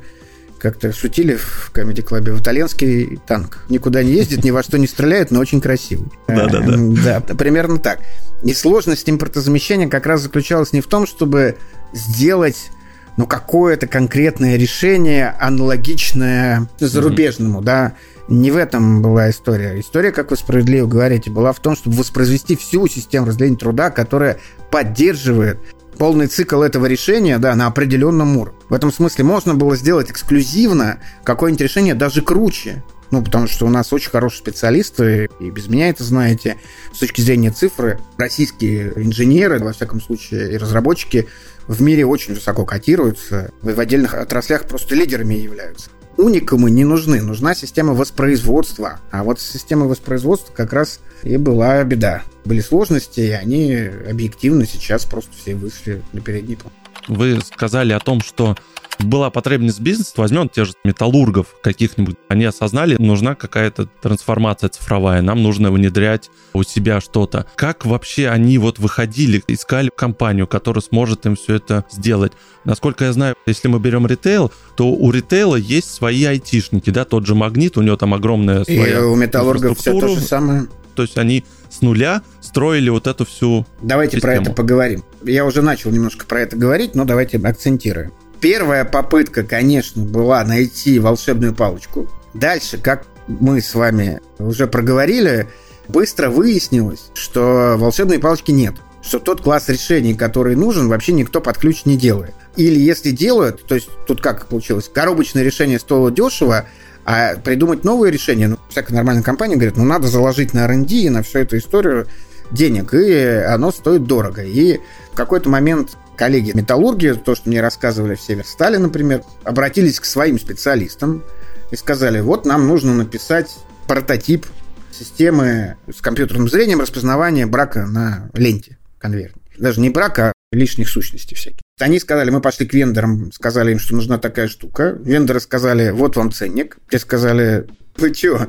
как-то 0.59 0.93
шутили 0.93 1.37
в 1.37 1.71
Comedy 1.73 2.05
Club, 2.05 2.33
в 2.33 2.43
итальянский 2.43 3.21
танк. 3.25 3.65
Никуда 3.69 4.03
не 4.03 4.15
ездит, 4.15 4.43
ни 4.43 4.51
во 4.51 4.65
что 4.65 4.77
не 4.77 4.89
стреляет, 4.89 5.31
но 5.31 5.39
очень 5.39 5.61
красивый. 5.61 6.09
Да-да-да. 6.27 6.77
Да, 7.05 7.21
примерно 7.21 7.79
так. 7.79 8.01
И 8.43 8.53
сложность 8.53 9.09
импортозамещения 9.09 9.89
как 9.89 10.07
раз 10.07 10.23
заключалась 10.23 10.73
не 10.73 10.81
в 10.81 10.89
том, 10.89 11.07
чтобы 11.07 11.57
сделать 11.93 12.71
ну, 13.17 13.29
какое-то 13.29 13.87
конкретное 13.87 14.57
решение, 14.57 15.37
аналогичное 15.39 16.69
зарубежному, 16.81 17.61
mm-hmm. 17.61 17.65
да, 17.65 17.93
не 18.29 18.51
в 18.51 18.57
этом 18.57 19.03
была 19.03 19.31
история. 19.31 19.79
История, 19.79 20.13
как 20.13 20.31
вы 20.31 20.37
справедливо 20.37 20.87
говорите, 20.87 21.31
была 21.31 21.53
в 21.53 21.61
том, 21.61 21.77
чтобы 21.77 21.97
воспроизвести 21.97 22.57
всю 22.57 22.87
систему 22.89 23.27
разделения 23.27 23.57
труда, 23.57 23.91
которая 23.91 24.39
поддерживает 24.71 25.59
полный 25.99 26.27
цикл 26.27 26.63
этого 26.63 26.87
решения 26.87 27.39
да, 27.39 27.55
на 27.55 27.67
определенном 27.67 28.37
уровне. 28.37 28.59
В 28.69 28.75
этом 28.75 28.93
смысле 28.93 29.25
можно 29.25 29.55
было 29.55 29.77
сделать 29.77 30.11
эксклюзивно 30.11 30.99
какое-нибудь 31.23 31.63
решение 31.63 31.95
даже 31.95 32.23
круче. 32.23 32.83
Ну, 33.11 33.23
потому 33.23 33.47
что 33.47 33.67
у 33.67 33.69
нас 33.69 33.93
очень 33.93 34.11
хорошие 34.11 34.41
специалисты, 34.41 35.29
и 35.39 35.51
без 35.51 35.69
меня 35.69 35.89
это 35.89 36.03
знаете, 36.03 36.57
с 36.93 36.99
точки 36.99 37.21
зрения 37.21 37.53
цифры, 37.53 38.01
российские 38.17 38.93
инженеры, 38.97 39.61
во 39.61 39.73
всяком 39.73 40.01
случае, 40.01 40.53
и 40.53 40.57
разработчики 40.57 41.29
в 41.69 41.81
мире 41.81 42.07
очень 42.07 42.35
высоко 42.35 42.65
котируются, 42.65 43.53
в 43.63 43.79
отдельных 43.79 44.15
отраслях 44.15 44.67
просто 44.67 44.97
лидерами 44.97 45.35
являются 45.35 45.91
уникумы 46.17 46.71
не 46.71 46.85
нужны, 46.85 47.21
нужна 47.21 47.55
система 47.55 47.95
воспроизводства. 47.95 49.01
А 49.11 49.25
вот 49.25 49.41
с 49.41 49.51
системой 49.51 49.89
воспроизводства 49.89 50.53
как 50.53 50.73
раз 50.73 51.01
и 51.23 51.37
была 51.37 51.83
беда. 51.85 52.23
Были 52.45 52.61
сложности, 52.61 53.21
и 53.21 53.31
они 53.31 53.75
объективно 54.09 54.67
сейчас 54.67 55.05
просто 55.05 55.33
все 55.37 55.55
вышли 55.55 56.03
на 56.13 56.21
передний 56.21 56.57
план. 56.57 56.73
Вы 57.09 57.41
сказали 57.41 57.93
о 57.93 58.01
том, 58.01 58.21
что 58.21 58.57
была 59.01 59.31
потребность 59.31 59.81
бизнеса, 59.81 60.13
возьмем 60.17 60.49
тех 60.49 60.67
же 60.67 60.73
металлургов 60.85 61.47
каких-нибудь, 61.63 62.17
они 62.29 62.45
осознали, 62.45 62.97
нужна 62.99 63.35
какая-то 63.35 63.87
трансформация 64.01 64.69
цифровая, 64.69 65.23
нам 65.23 65.43
нужно 65.43 65.71
внедрять 65.71 66.31
у 66.53 66.63
себя 66.63 67.01
что-то. 67.01 67.47
Как 67.57 67.85
вообще 67.85 68.29
они 68.29 68.59
вот 68.59 68.79
выходили, 68.79 69.43
искали 69.49 69.91
компанию, 69.95 70.47
которая 70.47 70.83
сможет 70.83 71.27
им 71.27 71.37
все 71.37 71.57
это 71.57 71.85
сделать? 71.91 72.33
Насколько 72.65 73.07
я 73.07 73.13
знаю, 73.13 73.35
если 73.47 73.69
мы 73.69 73.79
берем 73.79 74.07
ритейл, 74.07 74.53
то 74.77 74.89
у 74.89 75.11
ритейла 75.11 75.57
есть 75.57 75.93
свои 75.93 76.25
айтишники, 76.25 76.91
да, 76.91 77.05
тот 77.05 77.27
же 77.27 77.35
Магнит, 77.35 77.77
у 77.77 77.83
него 77.83 77.97
там 77.97 78.15
огромная 78.15 78.65
своя 78.65 79.01
И 79.01 79.03
у 79.03 79.15
металлургов 79.17 79.79
все 79.79 79.99
то 79.99 80.09
же 80.09 80.21
самое. 80.21 80.67
То 80.95 81.03
есть 81.03 81.19
они 81.19 81.45
с 81.71 81.83
нуля 81.83 82.23
строили 82.41 82.89
вот 82.89 83.09
эту 83.09 83.27
всю 83.27 83.67
Давайте 83.83 84.19
систему. 84.19 84.35
про 84.35 84.43
это 84.43 84.53
поговорим. 84.53 85.03
Я 85.25 85.45
уже 85.45 85.63
начал 85.63 85.91
немножко 85.91 86.27
про 86.27 86.41
это 86.41 86.57
говорить, 86.57 86.95
но 86.95 87.05
давайте 87.05 87.39
акцентируем 87.39 88.13
первая 88.45 88.85
попытка, 88.85 89.43
конечно, 89.43 90.03
была 90.03 90.45
найти 90.45 90.99
волшебную 90.99 91.55
палочку. 91.55 92.07
Дальше, 92.35 92.77
как 92.77 93.07
мы 93.27 93.63
с 93.63 93.75
вами 93.75 94.21
уже 94.39 94.67
проговорили, 94.67 95.49
быстро 95.89 96.29
выяснилось, 96.29 97.07
что 97.15 97.77
волшебной 97.79 98.19
палочки 98.19 98.51
нет. 98.51 98.75
Что 99.03 99.19
тот 99.19 99.41
класс 99.41 99.71
решений, 99.71 100.13
который 100.13 100.57
нужен, 100.57 100.89
вообще 100.89 101.13
никто 101.13 101.41
под 101.41 101.57
ключ 101.57 101.87
не 101.87 101.97
делает. 101.97 102.35
Или 102.57 102.79
если 102.79 103.13
делают, 103.13 103.65
то 103.65 103.77
есть 103.77 103.89
тут 104.07 104.21
как 104.21 104.47
получилось, 104.47 104.91
коробочное 104.93 105.43
решение 105.43 105.79
стоило 105.79 106.11
дешево, 106.11 106.67
а 107.07 107.37
придумать 107.37 107.83
новые 107.83 108.13
решения, 108.13 108.49
ну, 108.49 108.59
всякая 108.69 108.93
нормальная 108.93 109.23
компания 109.23 109.55
говорит, 109.55 109.79
ну, 109.79 109.85
надо 109.85 110.07
заложить 110.07 110.53
на 110.53 110.65
R&D 110.67 110.95
и 110.95 111.09
на 111.09 111.23
всю 111.23 111.39
эту 111.39 111.57
историю 111.57 112.09
денег, 112.51 112.93
и 112.93 113.15
оно 113.47 113.73
стоит 113.73 114.05
дорого. 114.05 114.43
И 114.43 114.81
в 115.15 115.17
какой-то 115.17 115.49
момент 115.49 115.97
коллеги 116.17 116.51
металлурги, 116.55 117.13
то, 117.13 117.37
что 117.37 117.49
мне 117.49 117.61
рассказывали 117.61 118.17
в 118.17 118.21
Северстале, 118.21 118.79
например, 118.79 119.23
обратились 119.45 120.01
к 120.01 120.05
своим 120.05 120.41
специалистам 120.41 121.23
и 121.71 121.77
сказали, 121.77 122.19
вот 122.19 122.45
нам 122.45 122.67
нужно 122.67 122.93
написать 122.93 123.57
прототип 123.87 124.45
системы 124.91 125.77
с 125.89 126.01
компьютерным 126.01 126.49
зрением 126.49 126.81
распознавания 126.81 127.47
брака 127.47 127.87
на 127.87 128.29
ленте 128.35 128.77
конверте. 128.99 129.37
Даже 129.57 129.81
не 129.81 129.91
брака, 129.91 130.33
а 130.33 130.57
лишних 130.57 130.89
сущностей 130.89 131.37
всяких. 131.37 131.61
Они 131.79 132.01
сказали, 132.01 132.31
мы 132.31 132.41
пошли 132.41 132.67
к 132.67 132.75
вендорам, 132.75 133.31
сказали 133.31 133.71
им, 133.71 133.79
что 133.79 133.95
нужна 133.95 134.19
такая 134.19 134.49
штука. 134.49 134.99
Вендоры 135.01 135.39
сказали, 135.39 135.91
вот 135.91 136.17
вам 136.17 136.33
ценник. 136.33 136.79
Те 136.91 136.99
сказали, 136.99 137.69
вы 137.97 138.13
чего? 138.13 138.41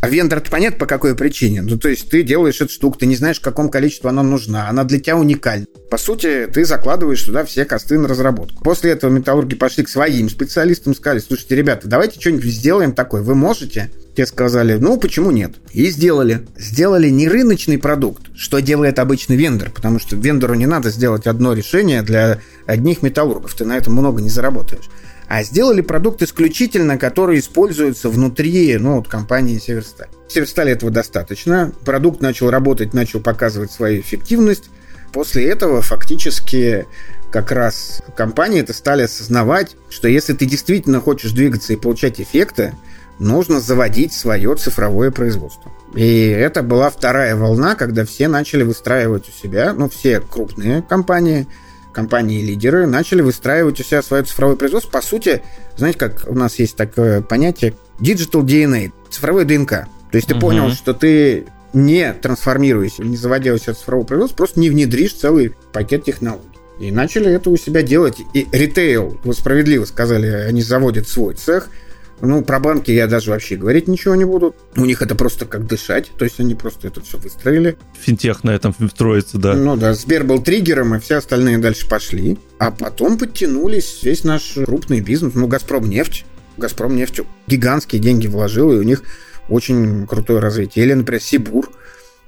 А 0.00 0.08
вендор-то 0.08 0.50
понятно, 0.50 0.78
по 0.78 0.86
какой 0.86 1.14
причине. 1.14 1.60
Ну, 1.60 1.78
то 1.78 1.88
есть 1.88 2.08
ты 2.08 2.22
делаешь 2.22 2.60
эту 2.60 2.72
штуку, 2.72 2.98
ты 2.98 3.06
не 3.06 3.16
знаешь, 3.16 3.38
в 3.38 3.42
каком 3.42 3.68
количестве 3.68 4.08
она 4.08 4.22
нужна. 4.22 4.68
Она 4.68 4.84
для 4.84 4.98
тебя 4.98 5.16
уникальна. 5.16 5.66
По 5.90 5.98
сути, 5.98 6.48
ты 6.52 6.64
закладываешь 6.64 7.22
туда 7.22 7.44
все 7.44 7.66
косты 7.66 7.98
на 7.98 8.08
разработку. 8.08 8.64
После 8.64 8.92
этого 8.92 9.10
металлурги 9.10 9.56
пошли 9.56 9.84
к 9.84 9.90
своим 9.90 10.30
специалистам, 10.30 10.94
сказали, 10.94 11.18
слушайте, 11.18 11.54
ребята, 11.54 11.86
давайте 11.86 12.18
что-нибудь 12.18 12.46
сделаем 12.46 12.92
такое. 12.92 13.20
Вы 13.20 13.34
можете? 13.34 13.90
Те 14.16 14.24
сказали, 14.26 14.74
ну, 14.74 14.96
почему 14.96 15.32
нет? 15.32 15.56
И 15.72 15.86
сделали. 15.90 16.46
Сделали 16.56 17.10
не 17.10 17.28
рыночный 17.28 17.78
продукт, 17.78 18.22
что 18.34 18.60
делает 18.60 18.98
обычный 18.98 19.36
вендор, 19.36 19.70
потому 19.70 19.98
что 19.98 20.16
вендору 20.16 20.54
не 20.54 20.66
надо 20.66 20.90
сделать 20.90 21.26
одно 21.26 21.52
решение 21.52 22.02
для 22.02 22.38
одних 22.64 23.02
металлургов. 23.02 23.54
Ты 23.54 23.64
на 23.66 23.76
этом 23.76 23.92
много 23.92 24.22
не 24.22 24.30
заработаешь 24.30 24.88
а 25.28 25.42
сделали 25.42 25.80
продукт 25.80 26.22
исключительно, 26.22 26.98
который 26.98 27.38
используется 27.38 28.08
внутри 28.08 28.76
ну, 28.78 28.96
вот, 28.96 29.08
компании 29.08 29.58
Северсталь. 29.58 30.08
Северсталь 30.28 30.70
этого 30.70 30.90
достаточно. 30.90 31.72
Продукт 31.84 32.20
начал 32.20 32.50
работать, 32.50 32.94
начал 32.94 33.20
показывать 33.20 33.72
свою 33.72 34.00
эффективность. 34.00 34.70
После 35.12 35.48
этого 35.48 35.80
фактически 35.80 36.86
как 37.30 37.52
раз 37.52 38.02
компании 38.16 38.60
это 38.60 38.72
стали 38.72 39.02
осознавать, 39.02 39.76
что 39.88 40.08
если 40.08 40.34
ты 40.34 40.46
действительно 40.46 41.00
хочешь 41.00 41.32
двигаться 41.32 41.72
и 41.72 41.76
получать 41.76 42.20
эффекты, 42.20 42.74
нужно 43.18 43.60
заводить 43.60 44.12
свое 44.12 44.54
цифровое 44.56 45.10
производство. 45.10 45.72
И 45.94 46.26
это 46.26 46.62
была 46.62 46.90
вторая 46.90 47.36
волна, 47.36 47.76
когда 47.76 48.04
все 48.04 48.26
начали 48.26 48.64
выстраивать 48.64 49.28
у 49.28 49.32
себя, 49.32 49.72
ну, 49.72 49.88
все 49.88 50.20
крупные 50.20 50.82
компании– 50.82 51.46
компании-лидеры 51.94 52.86
начали 52.86 53.22
выстраивать 53.22 53.80
у 53.80 53.84
себя 53.84 54.02
свое 54.02 54.24
цифровое 54.24 54.56
производство. 54.56 54.90
По 54.90 55.02
сути, 55.02 55.42
знаете, 55.76 55.98
как 55.98 56.24
у 56.26 56.34
нас 56.34 56.58
есть 56.58 56.76
такое 56.76 57.22
понятие 57.22 57.74
digital 58.00 58.42
DNA, 58.42 58.92
цифровой 59.10 59.44
ДНК. 59.44 59.86
То 60.10 60.16
есть 60.16 60.28
ты 60.28 60.34
угу. 60.34 60.42
понял, 60.42 60.70
что 60.70 60.92
ты 60.92 61.46
не 61.72 62.12
трансформируясь, 62.12 62.98
не 62.98 63.16
заводя 63.16 63.52
у 63.52 63.58
себя 63.58 63.74
цифровое 63.74 64.06
производство, 64.06 64.36
просто 64.36 64.60
не 64.60 64.70
внедришь 64.70 65.14
целый 65.14 65.54
пакет 65.72 66.04
технологий. 66.04 66.48
И 66.78 66.90
начали 66.90 67.32
это 67.32 67.50
у 67.50 67.56
себя 67.56 67.82
делать. 67.82 68.18
И 68.32 68.46
ритейл, 68.52 69.18
вы 69.24 69.32
справедливо 69.32 69.84
сказали, 69.84 70.26
они 70.26 70.62
заводят 70.62 71.08
свой 71.08 71.34
цех– 71.34 71.68
ну, 72.20 72.42
про 72.42 72.60
банки 72.60 72.90
я 72.90 73.06
даже 73.06 73.30
вообще 73.30 73.56
говорить 73.56 73.88
ничего 73.88 74.14
не 74.14 74.24
буду. 74.24 74.54
У 74.76 74.84
них 74.84 75.02
это 75.02 75.14
просто 75.14 75.46
как 75.46 75.66
дышать, 75.66 76.10
то 76.16 76.24
есть 76.24 76.40
они 76.40 76.54
просто 76.54 76.88
это 76.88 77.00
все 77.00 77.18
выстроили. 77.18 77.76
Финтех 78.00 78.44
на 78.44 78.50
этом 78.50 78.74
строится, 78.88 79.38
да. 79.38 79.54
Ну 79.54 79.76
да, 79.76 79.94
Сбер 79.94 80.24
был 80.24 80.42
триггером, 80.42 80.94
и 80.94 81.00
все 81.00 81.16
остальные 81.16 81.58
дальше 81.58 81.88
пошли. 81.88 82.38
А 82.58 82.70
потом 82.70 83.18
подтянулись 83.18 84.02
весь 84.02 84.24
наш 84.24 84.54
крупный 84.64 85.00
бизнес, 85.00 85.34
ну, 85.34 85.46
Газпром 85.46 85.88
нефть. 85.88 86.24
Газпром 86.56 86.94
нефть 86.94 87.20
гигантские 87.46 88.00
деньги 88.00 88.26
вложил, 88.26 88.72
и 88.72 88.76
у 88.76 88.82
них 88.82 89.02
очень 89.48 90.06
крутое 90.06 90.40
развитие. 90.40 90.84
Или, 90.84 90.94
например, 90.94 91.20
Сибур. 91.20 91.70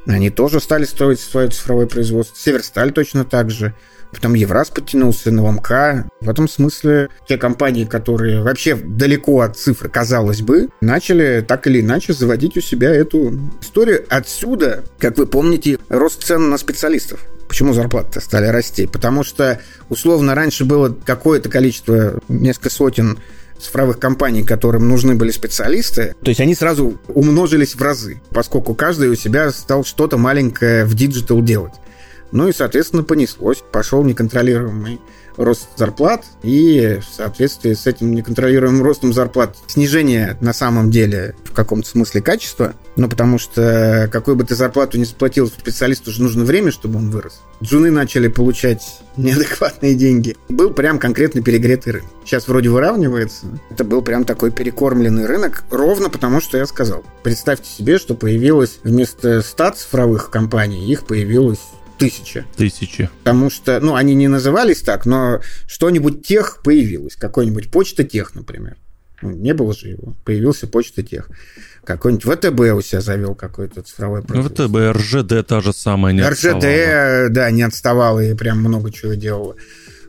Они 0.06 0.30
тоже 0.30 0.60
стали 0.60 0.84
строить 0.84 1.18
свое 1.18 1.48
цифровое 1.48 1.86
производство. 1.86 2.36
Северсталь 2.38 2.92
точно 2.92 3.24
так 3.24 3.50
же. 3.50 3.74
Потом 4.16 4.32
Евраз 4.32 4.70
подтянулся, 4.70 5.30
НЛМК. 5.30 5.70
В 6.22 6.30
этом 6.30 6.48
смысле 6.48 7.10
те 7.28 7.36
компании, 7.36 7.84
которые 7.84 8.42
вообще 8.42 8.74
далеко 8.74 9.42
от 9.42 9.58
цифры, 9.58 9.90
казалось 9.90 10.40
бы, 10.40 10.70
начали 10.80 11.44
так 11.46 11.66
или 11.66 11.82
иначе 11.82 12.14
заводить 12.14 12.56
у 12.56 12.62
себя 12.62 12.94
эту 12.94 13.38
историю. 13.60 14.06
Отсюда, 14.08 14.84
как 14.98 15.18
вы 15.18 15.26
помните, 15.26 15.78
рост 15.90 16.24
цен 16.24 16.48
на 16.48 16.56
специалистов. 16.56 17.20
Почему 17.46 17.74
зарплаты 17.74 18.22
стали 18.22 18.46
расти? 18.46 18.86
Потому 18.86 19.22
что, 19.22 19.60
условно, 19.90 20.34
раньше 20.34 20.64
было 20.64 20.96
какое-то 21.04 21.50
количество, 21.50 22.18
несколько 22.28 22.70
сотен 22.70 23.18
цифровых 23.60 23.98
компаний, 23.98 24.42
которым 24.42 24.88
нужны 24.88 25.14
были 25.14 25.30
специалисты, 25.30 26.14
то 26.22 26.28
есть 26.28 26.40
они 26.40 26.54
сразу 26.54 26.98
умножились 27.08 27.74
в 27.74 27.82
разы, 27.82 28.20
поскольку 28.30 28.74
каждый 28.74 29.08
у 29.08 29.14
себя 29.14 29.50
стал 29.50 29.84
что-то 29.84 30.18
маленькое 30.18 30.84
в 30.84 30.94
digital 30.94 31.42
делать. 31.42 31.72
Ну 32.32 32.48
и, 32.48 32.52
соответственно, 32.52 33.02
понеслось. 33.02 33.62
Пошел 33.72 34.02
неконтролируемый 34.04 35.00
рост 35.36 35.68
зарплат, 35.76 36.24
и 36.42 36.98
в 37.00 37.14
соответствии 37.14 37.74
с 37.74 37.86
этим 37.86 38.14
неконтролируемым 38.14 38.82
ростом 38.82 39.12
зарплат 39.12 39.56
снижение 39.66 40.36
на 40.40 40.52
самом 40.52 40.90
деле 40.90 41.34
в 41.44 41.52
каком-то 41.52 41.88
смысле 41.88 42.22
качества, 42.22 42.74
ну 42.96 43.08
потому 43.08 43.38
что 43.38 44.08
какую 44.10 44.36
бы 44.36 44.44
ты 44.44 44.54
зарплату 44.54 44.98
не 44.98 45.04
заплатил 45.04 45.48
специалисту, 45.48 46.10
уже 46.10 46.22
нужно 46.22 46.44
время, 46.44 46.70
чтобы 46.70 46.98
он 46.98 47.10
вырос. 47.10 47.42
Джуны 47.62 47.90
начали 47.90 48.28
получать 48.28 49.00
неадекватные 49.16 49.94
деньги. 49.94 50.36
Был 50.48 50.70
прям 50.70 50.98
конкретно 50.98 51.42
перегретый 51.42 51.94
рынок. 51.94 52.10
Сейчас 52.24 52.48
вроде 52.48 52.68
выравнивается. 52.68 53.46
Это 53.70 53.84
был 53.84 54.02
прям 54.02 54.24
такой 54.24 54.50
перекормленный 54.50 55.26
рынок, 55.26 55.64
ровно 55.70 56.10
потому, 56.10 56.40
что 56.40 56.58
я 56.58 56.66
сказал. 56.66 57.04
Представьте 57.22 57.70
себе, 57.70 57.98
что 57.98 58.14
появилось 58.14 58.78
вместо 58.82 59.42
100 59.42 59.70
цифровых 59.70 60.30
компаний, 60.30 60.90
их 60.90 61.06
появилось 61.06 61.60
Тысяча. 61.98 62.44
Тысячи. 62.56 63.08
Потому 63.18 63.50
что, 63.50 63.80
ну, 63.80 63.94
они 63.94 64.14
не 64.14 64.28
назывались 64.28 64.82
так, 64.82 65.06
но 65.06 65.40
что-нибудь 65.66 66.26
тех 66.26 66.60
появилось. 66.62 67.16
Какой-нибудь 67.16 67.70
почта 67.70 68.04
тех, 68.04 68.34
например. 68.34 68.76
Ну, 69.22 69.30
не 69.30 69.54
было 69.54 69.74
же 69.74 69.88
его. 69.88 70.14
Появился 70.24 70.66
почта 70.66 71.02
тех. 71.02 71.30
Какой-нибудь 71.84 72.24
ВТБ 72.24 72.60
у 72.74 72.82
себя 72.82 73.00
завел 73.00 73.34
какой-то 73.34 73.82
цифровой 73.82 74.20
ну, 74.20 74.26
производство. 74.26 74.66
ВТБ, 74.66 74.98
РЖД 74.98 75.46
та 75.46 75.60
же 75.60 75.72
самая 75.72 76.12
не 76.12 76.20
РЖД, 76.20 76.46
отставала. 76.46 77.28
да, 77.30 77.50
не 77.50 77.62
отставала 77.62 78.20
и 78.20 78.34
прям 78.34 78.58
много 78.58 78.90
чего 78.92 79.14
делала. 79.14 79.56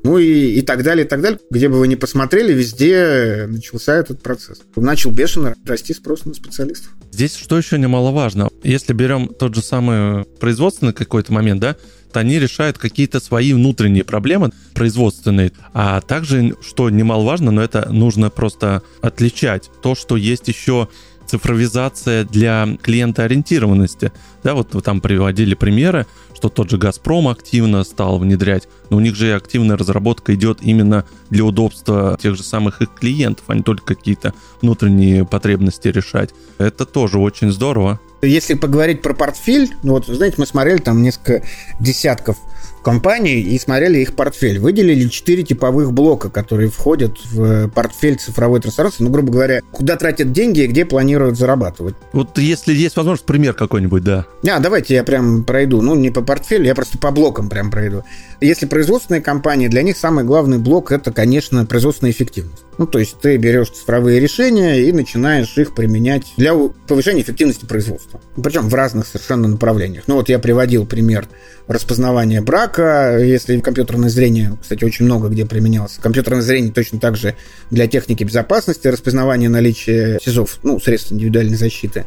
Ну 0.03 0.17
и, 0.17 0.53
и 0.53 0.61
так 0.61 0.83
далее, 0.83 1.05
и 1.05 1.07
так 1.07 1.21
далее. 1.21 1.39
Где 1.49 1.69
бы 1.69 1.79
вы 1.79 1.87
ни 1.87 1.95
посмотрели, 1.95 2.53
везде 2.53 3.45
начался 3.47 3.95
этот 3.95 4.21
процесс. 4.21 4.61
Начал 4.75 5.11
бешено 5.11 5.55
расти 5.65 5.93
спрос 5.93 6.25
на 6.25 6.33
специалистов. 6.33 6.91
Здесь 7.11 7.35
что 7.35 7.57
еще 7.57 7.77
немаловажно, 7.77 8.49
если 8.63 8.93
берем 8.93 9.27
тот 9.27 9.55
же 9.55 9.61
самый 9.61 10.25
производственный 10.39 10.93
какой-то 10.93 11.33
момент, 11.33 11.61
да, 11.61 11.75
то 12.11 12.19
они 12.19 12.39
решают 12.39 12.77
какие-то 12.77 13.19
свои 13.19 13.53
внутренние 13.53 14.03
проблемы 14.03 14.51
производственные. 14.73 15.51
А 15.73 16.01
также, 16.01 16.55
что 16.61 16.89
немаловажно, 16.89 17.51
но 17.51 17.63
это 17.63 17.89
нужно 17.91 18.29
просто 18.29 18.81
отличать 19.01 19.69
то, 19.81 19.95
что 19.95 20.15
есть 20.15 20.47
еще 20.47 20.89
цифровизация 21.27 22.23
для 22.23 22.77
клиентоориентированности. 22.81 24.11
Да, 24.43 24.53
вот 24.55 24.73
вы 24.73 24.81
там 24.81 25.01
приводили 25.01 25.55
примеры, 25.55 26.05
что 26.35 26.49
тот 26.49 26.69
же 26.69 26.77
«Газпром» 26.77 27.27
активно 27.27 27.83
стал 27.83 28.19
внедрять, 28.19 28.67
но 28.89 28.97
у 28.97 28.99
них 28.99 29.15
же 29.15 29.33
активная 29.33 29.77
разработка 29.77 30.33
идет 30.35 30.59
именно 30.61 31.05
для 31.29 31.43
удобства 31.43 32.17
тех 32.21 32.35
же 32.35 32.43
самых 32.43 32.81
их 32.81 32.93
клиентов, 32.93 33.45
а 33.47 33.55
не 33.55 33.63
только 33.63 33.95
какие-то 33.95 34.33
внутренние 34.61 35.25
потребности 35.25 35.87
решать. 35.89 36.31
Это 36.57 36.85
тоже 36.85 37.19
очень 37.19 37.51
здорово. 37.51 37.99
Если 38.21 38.55
поговорить 38.55 39.01
про 39.01 39.13
портфель, 39.13 39.75
ну 39.83 39.93
вот, 39.93 40.07
знаете, 40.07 40.35
мы 40.39 40.47
смотрели 40.47 40.77
там 40.77 41.01
несколько 41.03 41.43
десятков 41.79 42.37
компаний 42.83 43.41
и 43.41 43.59
смотрели 43.59 43.99
их 43.99 44.15
портфель. 44.15 44.59
Выделили 44.59 45.07
четыре 45.07 45.43
типовых 45.43 45.91
блока, 45.91 46.29
которые 46.29 46.69
входят 46.69 47.17
в 47.31 47.69
портфель 47.69 48.17
цифровой 48.17 48.61
трансформации. 48.61 49.03
Ну, 49.03 49.09
грубо 49.09 49.31
говоря, 49.31 49.61
куда 49.71 49.95
тратят 49.95 50.31
деньги 50.31 50.61
и 50.61 50.67
где 50.67 50.85
планируют 50.85 51.37
зарабатывать. 51.37 51.95
Вот 52.13 52.37
если 52.37 52.73
есть 52.73 52.95
возможность, 52.95 53.25
пример 53.25 53.53
какой-нибудь, 53.53 54.03
да. 54.03 54.25
А, 54.47 54.59
давайте 54.59 54.95
я 54.95 55.03
прям 55.03 55.43
пройду. 55.43 55.81
Ну, 55.81 55.95
не 55.95 56.11
по 56.11 56.21
портфелю, 56.21 56.65
я 56.65 56.75
просто 56.75 56.97
по 56.97 57.11
блокам 57.11 57.49
прям 57.49 57.71
пройду. 57.71 58.03
Если 58.41 58.65
производственные 58.65 59.21
компании, 59.21 59.67
для 59.67 59.81
них 59.81 59.97
самый 59.97 60.23
главный 60.23 60.57
блок– 60.57 60.91
это, 60.93 61.11
конечно, 61.11 61.65
производственная 61.65 62.11
эффективность. 62.11 62.63
Ну, 62.77 62.85
то 62.85 62.99
есть 62.99 63.19
ты 63.19 63.37
берешь 63.37 63.71
цифровые 63.71 64.19
решения 64.19 64.81
и 64.81 64.91
начинаешь 64.91 65.57
их 65.57 65.73
применять 65.73 66.33
для 66.37 66.53
повышения 66.87 67.21
эффективности 67.21 67.65
производства. 67.65 68.21
Причем 68.41 68.69
в 68.69 68.73
разных 68.75 69.07
совершенно 69.07 69.47
направлениях. 69.47 70.03
Ну, 70.07 70.15
вот 70.15 70.29
я 70.29 70.37
приводил 70.37 70.85
пример 70.85 71.27
распознавания 71.67 72.41
брака, 72.41 72.76
пока, 72.77 73.17
если 73.17 73.59
компьютерное 73.59 74.09
зрение, 74.09 74.55
кстати, 74.61 74.83
очень 74.83 75.05
много 75.05 75.29
где 75.29 75.47
применялось, 75.47 75.97
компьютерное 75.99 76.43
зрение 76.43 76.71
точно 76.71 76.99
так 76.99 77.17
же 77.17 77.35
для 77.71 77.87
техники 77.87 78.23
безопасности, 78.23 78.87
распознавания 78.87 79.49
наличия 79.49 80.19
СИЗов, 80.23 80.59
ну, 80.61 80.79
средств 80.79 81.11
индивидуальной 81.11 81.55
защиты, 81.55 82.05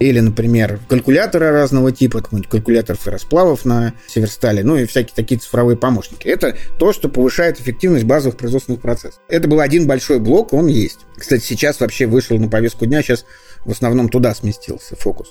или, 0.00 0.18
например, 0.18 0.80
калькуляторы 0.88 1.52
разного 1.52 1.92
типа, 1.92 2.20
какой-нибудь 2.20 2.50
калькулятор 2.50 2.96
ферросплавов 2.96 3.64
на 3.64 3.94
Северстале, 4.08 4.64
ну 4.64 4.76
и 4.76 4.86
всякие 4.86 5.14
такие 5.14 5.38
цифровые 5.38 5.76
помощники. 5.76 6.26
Это 6.26 6.56
то, 6.80 6.92
что 6.92 7.08
повышает 7.08 7.60
эффективность 7.60 8.04
базовых 8.04 8.36
производственных 8.36 8.80
процессов. 8.80 9.20
Это 9.28 9.46
был 9.46 9.60
один 9.60 9.86
большой 9.86 10.18
блок, 10.18 10.52
он 10.52 10.66
есть. 10.66 10.98
Кстати, 11.16 11.44
сейчас 11.44 11.78
вообще 11.78 12.06
вышел 12.06 12.36
на 12.38 12.48
повестку 12.48 12.86
дня, 12.86 13.02
сейчас 13.02 13.24
в 13.64 13.70
основном 13.70 14.08
туда 14.08 14.34
сместился 14.34 14.96
фокус. 14.96 15.28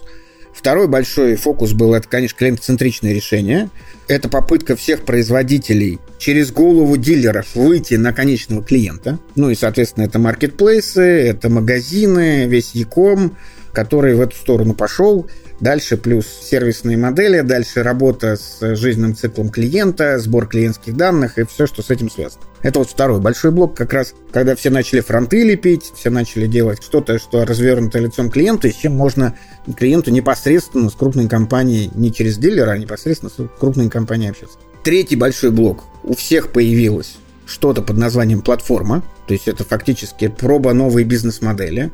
Второй 0.57 0.87
большой 0.87 1.35
фокус 1.35 1.73
был, 1.73 1.93
это, 1.93 2.07
конечно, 2.07 2.35
клиентоцентричное 2.35 3.13
решение. 3.13 3.69
Это 4.07 4.27
попытка 4.27 4.75
всех 4.75 5.03
производителей 5.03 5.99
через 6.17 6.51
голову 6.51 6.97
дилеров 6.97 7.53
выйти 7.53 7.93
на 7.93 8.11
конечного 8.11 8.63
клиента. 8.63 9.19
Ну 9.35 9.51
и, 9.51 9.55
соответственно, 9.55 10.05
это 10.05 10.17
маркетплейсы, 10.17 11.01
это 11.01 11.49
магазины, 11.49 12.47
весь 12.47 12.71
Яком, 12.73 13.37
который 13.73 14.15
в 14.15 14.21
эту 14.21 14.35
сторону 14.35 14.73
пошел. 14.73 15.27
Дальше 15.59 15.97
плюс 15.97 16.27
сервисные 16.27 16.97
модели, 16.97 17.41
дальше 17.41 17.81
работа 17.81 18.37
с 18.37 18.75
жизненным 18.75 19.15
циклом 19.15 19.49
клиента, 19.49 20.19
сбор 20.19 20.47
клиентских 20.47 20.95
данных 20.95 21.39
и 21.39 21.45
все, 21.45 21.65
что 21.65 21.81
с 21.81 21.89
этим 21.89 22.11
связано. 22.11 22.43
Это 22.61 22.79
вот 22.79 22.89
второй 22.89 23.19
большой 23.19 23.51
блок, 23.51 23.75
как 23.75 23.91
раз 23.93 24.13
когда 24.31 24.55
все 24.55 24.69
начали 24.69 24.99
фронты 24.99 25.43
лепить, 25.43 25.91
все 25.95 26.11
начали 26.11 26.45
делать 26.45 26.83
что-то, 26.83 27.17
что 27.17 27.43
развернуто 27.43 27.97
лицом 27.97 28.29
клиента, 28.29 28.67
и 28.67 28.71
с 28.71 28.75
чем 28.75 28.93
можно 28.95 29.35
клиенту 29.75 30.11
непосредственно 30.11 30.89
с 30.89 30.93
крупной 30.93 31.27
компанией, 31.27 31.91
не 31.95 32.13
через 32.13 32.37
дилера, 32.37 32.71
а 32.71 32.77
непосредственно 32.77 33.31
с 33.31 33.59
крупной 33.59 33.89
компанией 33.89 34.29
общаться. 34.29 34.57
Третий 34.83 35.15
большой 35.15 35.51
блок. 35.51 35.85
У 36.03 36.13
всех 36.15 36.51
появилось 36.51 37.15
что-то 37.47 37.81
под 37.81 37.97
названием 37.97 38.41
платформа, 38.41 39.03
то 39.27 39.33
есть 39.33 39.47
это 39.47 39.63
фактически 39.63 40.27
проба 40.27 40.73
новой 40.73 41.03
бизнес-модели. 41.03 41.91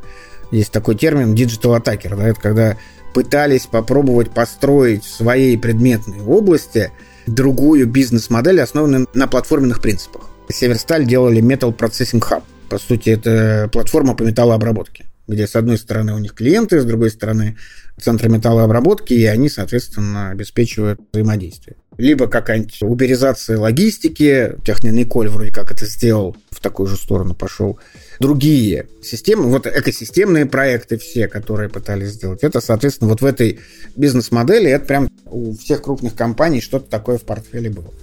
Есть 0.54 0.72
такой 0.72 0.94
термин 0.94 1.34
digital 1.34 1.82
attacker, 1.82 2.16
да, 2.16 2.28
это 2.28 2.40
когда 2.40 2.78
пытались 3.16 3.66
попробовать 3.66 4.30
построить 4.30 5.04
в 5.04 5.10
своей 5.10 5.58
предметной 5.58 6.22
области 6.22 6.92
другую 7.26 7.88
бизнес-модель, 7.88 8.62
основанную 8.62 9.08
на 9.16 9.28
платформенных 9.28 9.82
принципах. 9.82 10.30
Северсталь 10.50 11.08
делали 11.08 11.42
Metal 11.42 11.76
Processing 11.76 12.22
Hub. 12.22 12.44
По 12.70 12.78
сути, 12.78 13.10
это 13.10 13.68
платформа 13.72 14.14
по 14.14 14.22
металлообработке, 14.22 15.06
где 15.28 15.48
с 15.48 15.56
одной 15.56 15.80
стороны 15.80 16.14
у 16.14 16.20
них 16.20 16.36
клиенты, 16.36 16.80
с 16.80 16.86
другой 16.86 17.10
стороны 17.10 17.58
центры 18.00 18.30
металлообработки, 18.30 19.16
и 19.16 19.26
они, 19.26 19.50
соответственно, 19.50 20.30
обеспечивают 20.30 21.02
взаимодействие. 21.12 21.78
Либо 21.98 22.28
какая-нибудь 22.28 22.82
уберизация 22.82 23.58
логистики, 23.58 24.56
Технониколь 24.66 25.30
вроде 25.30 25.52
как 25.52 25.72
это 25.72 25.86
сделал, 25.86 26.36
в 26.50 26.60
такую 26.60 26.88
же 26.88 26.96
сторону 26.96 27.36
пошел 27.36 27.80
другие 28.20 28.88
системы, 29.02 29.50
вот 29.50 29.68
экосистемные 29.68 30.46
проекты 30.46 30.98
все, 30.98 31.28
которые 31.28 31.70
пытались 31.70 32.10
сделать, 32.10 32.44
это, 32.44 32.62
соответственно, 32.62 33.10
вот 33.10 33.22
в 33.22 33.26
этой 33.26 33.60
бизнес-модели, 33.96 34.70
это 34.70 34.86
прям 34.86 35.10
у 35.26 35.56
всех 35.56 35.82
крупных 35.82 36.16
компаний 36.16 36.62
что-то 36.62 36.90
такое 36.90 37.18
в 37.18 37.24
портфеле 37.24 37.70
было. 37.70 37.94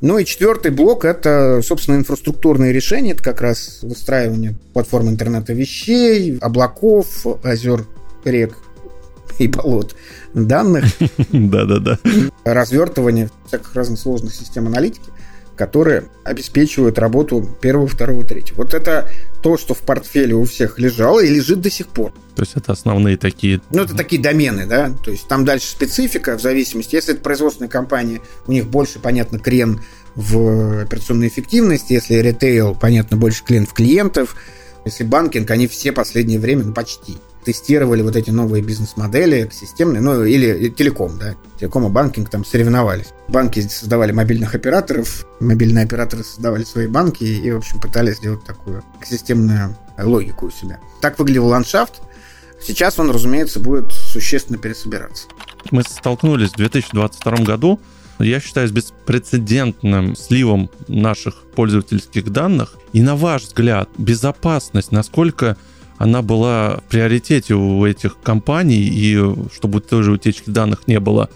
Ну 0.00 0.18
и 0.18 0.24
четвертый 0.24 0.70
блок– 0.70 1.04
это, 1.06 1.62
собственно, 1.62 1.96
инфраструктурные 1.96 2.72
решения. 2.72 3.12
Это 3.12 3.22
как 3.22 3.40
раз 3.40 3.78
выстраивание 3.80 4.54
платформы 4.74 5.10
интернета 5.10 5.54
вещей, 5.54 6.36
облаков, 6.40 7.26
озер, 7.42 7.86
рек 8.24 8.56
и 9.38 9.48
болот 9.48 9.94
данных. 10.34 10.84
Да-да-да. 11.30 11.98
Развертывание 12.44 13.30
всяких 13.46 13.74
разных 13.74 13.98
сложных 13.98 14.34
систем 14.34 14.66
аналитики 14.66 15.10
которые 15.56 16.04
обеспечивают 16.22 16.98
работу 16.98 17.42
первого, 17.60 17.88
второго, 17.88 18.24
третьего. 18.24 18.58
Вот 18.58 18.74
это 18.74 19.10
то, 19.42 19.56
что 19.56 19.74
в 19.74 19.78
портфеле 19.80 20.34
у 20.34 20.44
всех 20.44 20.78
лежало 20.78 21.24
и 21.24 21.28
лежит 21.28 21.60
до 21.60 21.70
сих 21.70 21.88
пор. 21.88 22.12
То 22.36 22.42
есть 22.42 22.52
это 22.54 22.72
основные 22.72 23.16
такие... 23.16 23.60
Ну, 23.70 23.82
это 23.82 23.96
такие 23.96 24.20
домены, 24.20 24.66
да. 24.66 24.92
То 25.02 25.10
есть 25.10 25.26
там 25.26 25.44
дальше 25.44 25.66
специфика 25.68 26.36
в 26.36 26.42
зависимости. 26.42 26.94
Если 26.94 27.14
это 27.14 27.22
производственная 27.22 27.70
компания, 27.70 28.20
у 28.46 28.52
них 28.52 28.66
больше, 28.66 28.98
понятно, 28.98 29.38
крен 29.38 29.80
в 30.14 30.82
операционной 30.82 31.28
эффективности. 31.28 31.94
Если 31.94 32.14
ритейл, 32.16 32.74
понятно, 32.74 33.16
больше 33.16 33.42
клиент 33.42 33.70
в 33.70 33.72
клиентов. 33.72 34.36
Если 34.84 35.04
банкинг, 35.04 35.50
они 35.50 35.66
все 35.66 35.90
последнее 35.90 36.38
время, 36.38 36.64
ну, 36.64 36.74
почти 36.74 37.16
тестировали 37.46 38.02
вот 38.02 38.16
эти 38.16 38.30
новые 38.30 38.62
бизнес-модели 38.62 39.48
системные, 39.52 40.02
ну 40.02 40.24
или 40.24 40.68
телеком, 40.68 41.16
да, 41.16 41.36
телеком 41.58 41.86
и 41.86 41.90
банкинг 41.90 42.28
там 42.28 42.44
соревновались. 42.44 43.14
Банки 43.28 43.60
создавали 43.60 44.10
мобильных 44.10 44.56
операторов, 44.56 45.24
мобильные 45.38 45.84
операторы 45.84 46.24
создавали 46.24 46.64
свои 46.64 46.88
банки 46.88 47.22
и, 47.22 47.52
в 47.52 47.58
общем, 47.58 47.80
пытались 47.80 48.16
сделать 48.16 48.44
такую 48.44 48.82
системную 49.04 49.76
логику 49.96 50.46
у 50.46 50.50
себя. 50.50 50.80
Так 51.00 51.20
выглядел 51.20 51.46
ландшафт. 51.46 52.02
Сейчас 52.60 52.98
он, 52.98 53.10
разумеется, 53.10 53.60
будет 53.60 53.92
существенно 53.92 54.58
пересобираться. 54.58 55.28
Мы 55.70 55.82
столкнулись 55.84 56.50
в 56.50 56.56
2022 56.56 57.36
году 57.44 57.80
я 58.18 58.40
считаю, 58.40 58.66
с 58.66 58.72
беспрецедентным 58.72 60.16
сливом 60.16 60.70
наших 60.88 61.44
пользовательских 61.54 62.30
данных. 62.30 62.76
И 62.94 63.02
на 63.02 63.14
ваш 63.14 63.42
взгляд, 63.42 63.90
безопасность, 63.98 64.90
насколько 64.90 65.58
она 65.98 66.22
была 66.22 66.78
в 66.78 66.90
приоритете 66.90 67.54
у 67.54 67.84
этих 67.84 68.20
компаний, 68.20 68.88
и 68.92 69.18
чтобы 69.54 69.80
тоже 69.80 70.12
утечки 70.12 70.50
данных 70.50 70.86
не 70.86 71.00
было. 71.00 71.30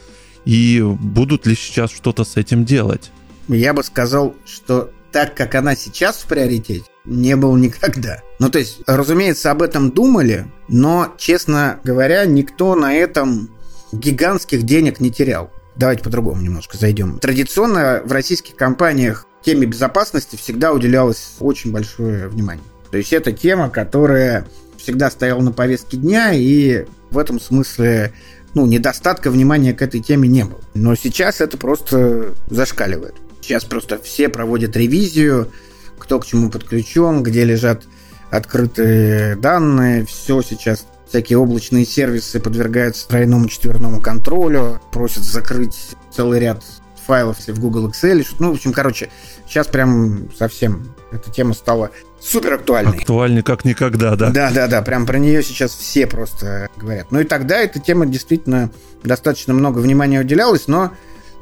И 0.44 0.82
будут 0.82 1.46
ли 1.46 1.54
сейчас 1.54 1.90
что-то 1.90 2.24
с 2.24 2.36
этим 2.36 2.64
делать? 2.64 3.10
Я 3.48 3.74
бы 3.74 3.82
сказал, 3.82 4.34
что 4.44 4.90
так, 5.12 5.34
как 5.34 5.54
она 5.54 5.74
сейчас 5.74 6.16
в 6.16 6.26
приоритете, 6.26 6.84
не 7.04 7.36
был 7.36 7.56
никогда. 7.56 8.22
Ну, 8.38 8.50
то 8.50 8.58
есть, 8.58 8.82
разумеется, 8.86 9.50
об 9.50 9.62
этом 9.62 9.90
думали, 9.90 10.46
но, 10.68 11.12
честно 11.18 11.80
говоря, 11.82 12.24
никто 12.26 12.74
на 12.74 12.94
этом 12.94 13.50
гигантских 13.92 14.62
денег 14.62 15.00
не 15.00 15.10
терял. 15.10 15.50
Давайте 15.76 16.02
по-другому 16.02 16.42
немножко 16.42 16.76
зайдем. 16.76 17.18
Традиционно 17.18 18.02
в 18.04 18.12
российских 18.12 18.54
компаниях 18.54 19.26
теме 19.42 19.66
безопасности 19.66 20.36
всегда 20.36 20.72
уделялось 20.72 21.36
очень 21.40 21.72
большое 21.72 22.28
внимание. 22.28 22.64
То 22.90 22.98
есть 22.98 23.12
это 23.12 23.32
тема, 23.32 23.70
которая 23.70 24.46
всегда 24.76 25.10
стояла 25.10 25.40
на 25.40 25.52
повестке 25.52 25.96
дня, 25.96 26.32
и 26.32 26.86
в 27.10 27.18
этом 27.18 27.40
смысле 27.40 28.12
ну, 28.54 28.66
недостатка 28.66 29.30
внимания 29.30 29.72
к 29.74 29.82
этой 29.82 30.00
теме 30.00 30.28
не 30.28 30.44
было. 30.44 30.60
Но 30.74 30.94
сейчас 30.94 31.40
это 31.40 31.56
просто 31.56 32.34
зашкаливает. 32.48 33.14
Сейчас 33.40 33.64
просто 33.64 33.98
все 33.98 34.28
проводят 34.28 34.76
ревизию, 34.76 35.50
кто 35.98 36.18
к 36.18 36.26
чему 36.26 36.50
подключен, 36.50 37.22
где 37.22 37.44
лежат 37.44 37.84
открытые 38.30 39.36
данные, 39.36 40.04
все 40.06 40.42
сейчас 40.42 40.86
всякие 41.08 41.38
облачные 41.38 41.84
сервисы 41.84 42.38
подвергаются 42.38 43.08
тройному 43.08 43.48
четверному 43.48 44.00
контролю, 44.00 44.80
просят 44.92 45.24
закрыть 45.24 45.96
целый 46.14 46.38
ряд 46.38 46.62
файлов 47.06 47.38
в 47.38 47.60
Google 47.60 47.88
Excel. 47.88 48.24
Ну, 48.38 48.50
в 48.50 48.54
общем, 48.54 48.72
короче, 48.72 49.10
сейчас 49.46 49.66
прям 49.66 50.30
совсем 50.38 50.94
эта 51.10 51.30
тема 51.30 51.54
стала 51.54 51.90
супер 52.20 52.54
актуальной. 52.54 52.98
Актуальной 52.98 53.42
как 53.42 53.64
никогда, 53.64 54.16
да? 54.16 54.30
Да, 54.30 54.50
да, 54.50 54.66
да. 54.66 54.82
Прям 54.82 55.06
про 55.06 55.18
нее 55.18 55.42
сейчас 55.42 55.72
все 55.72 56.06
просто 56.06 56.68
говорят. 56.76 57.10
Ну 57.10 57.20
и 57.20 57.24
тогда 57.24 57.58
эта 57.58 57.80
тема 57.80 58.06
действительно 58.06 58.70
достаточно 59.02 59.54
много 59.54 59.78
внимания 59.78 60.20
уделялась, 60.20 60.68
но 60.68 60.92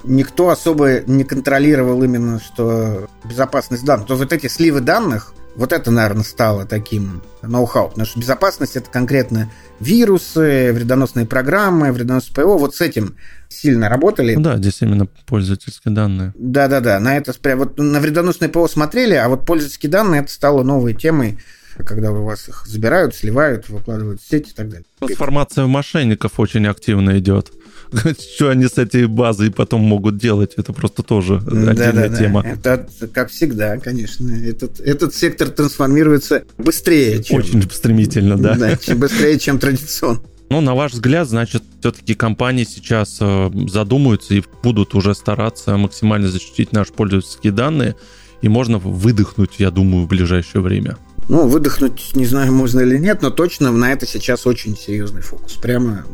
никто 0.04 0.50
особо 0.50 1.00
не 1.00 1.24
контролировал 1.24 2.02
именно, 2.02 2.40
что 2.40 3.08
безопасность 3.24 3.84
данных. 3.84 4.06
То 4.06 4.16
вот 4.16 4.32
эти 4.32 4.46
сливы 4.46 4.80
данных, 4.80 5.34
вот 5.58 5.72
это, 5.72 5.90
наверное, 5.90 6.22
стало 6.22 6.64
таким 6.64 7.20
ноу-хау. 7.42 7.88
Потому 7.88 8.06
что 8.06 8.20
безопасность 8.20 8.76
это 8.76 8.88
конкретно 8.88 9.50
вирусы, 9.80 10.72
вредоносные 10.72 11.26
программы, 11.26 11.90
вредоносные 11.90 12.34
ПО. 12.34 12.56
Вот 12.56 12.76
с 12.76 12.80
этим 12.80 13.16
сильно 13.48 13.88
работали. 13.88 14.36
Ну 14.36 14.40
да, 14.40 14.56
здесь 14.56 14.80
именно 14.82 15.06
пользовательские 15.26 15.92
данные. 15.92 16.32
Да-да-да, 16.36 17.00
на 17.00 17.16
это 17.16 17.34
вот 17.56 17.76
на 17.76 17.98
вредоносные 17.98 18.48
ПО 18.48 18.68
смотрели, 18.68 19.14
а 19.14 19.28
вот 19.28 19.44
пользовательские 19.44 19.90
данные 19.90 20.20
это 20.22 20.32
стало 20.32 20.62
новой 20.62 20.94
темой, 20.94 21.38
когда 21.84 22.12
у 22.12 22.24
вас 22.24 22.48
их 22.48 22.64
забирают, 22.64 23.16
сливают, 23.16 23.68
выкладывают 23.68 24.22
в 24.22 24.28
сеть 24.28 24.50
и 24.50 24.54
так 24.54 24.68
далее. 24.68 24.86
Трансформация 25.00 25.66
мошенников 25.66 26.38
очень 26.38 26.68
активно 26.68 27.18
идет. 27.18 27.50
Что 28.34 28.50
они 28.50 28.66
с 28.66 28.78
этой 28.78 29.06
базой 29.06 29.50
потом 29.50 29.82
могут 29.82 30.18
делать, 30.18 30.54
это 30.56 30.72
просто 30.72 31.02
тоже 31.02 31.36
отдельная 31.36 32.08
да, 32.08 32.16
тема. 32.16 32.42
Это 32.44 32.86
как 33.12 33.30
всегда, 33.30 33.78
конечно. 33.78 34.28
Этот, 34.28 34.80
этот 34.80 35.14
сектор 35.14 35.48
трансформируется 35.48 36.44
быстрее, 36.58 37.22
чем... 37.22 37.38
Очень 37.38 37.62
стремительно, 37.70 38.36
да. 38.36 38.54
Да, 38.56 38.76
чем 38.76 38.98
быстрее, 39.00 39.38
чем 39.38 39.58
традиционно. 39.58 40.20
Ну, 40.50 40.62
на 40.62 40.74
ваш 40.74 40.92
взгляд, 40.92 41.28
значит, 41.28 41.62
все-таки 41.80 42.14
компании 42.14 42.64
сейчас 42.64 43.18
э, 43.20 43.50
задумаются 43.68 44.34
и 44.34 44.42
будут 44.62 44.94
уже 44.94 45.14
стараться 45.14 45.76
максимально 45.76 46.28
защитить 46.28 46.72
наши 46.72 46.92
пользовательские 46.92 47.52
данные, 47.52 47.96
и 48.40 48.48
можно 48.48 48.78
выдохнуть, 48.78 49.56
я 49.58 49.70
думаю, 49.70 50.06
в 50.06 50.08
ближайшее 50.08 50.62
время. 50.62 50.96
Ну, 51.28 51.46
выдохнуть, 51.46 52.12
не 52.14 52.24
знаю, 52.24 52.52
можно 52.52 52.80
или 52.80 52.96
нет, 52.96 53.20
но 53.20 53.30
точно 53.30 53.70
на 53.70 53.92
это 53.92 54.06
сейчас 54.06 54.46
очень 54.46 54.76
серьезный 54.76 55.20
фокус. 55.20 55.54
Прямо 55.54 56.06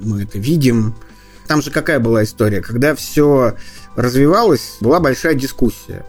мы 0.00 0.22
это 0.22 0.38
видим. 0.38 0.94
Там 1.52 1.60
же 1.60 1.70
какая 1.70 2.00
была 2.00 2.24
история? 2.24 2.62
Когда 2.62 2.94
все 2.94 3.56
развивалось, 3.94 4.78
была 4.80 5.00
большая 5.00 5.34
дискуссия. 5.34 6.02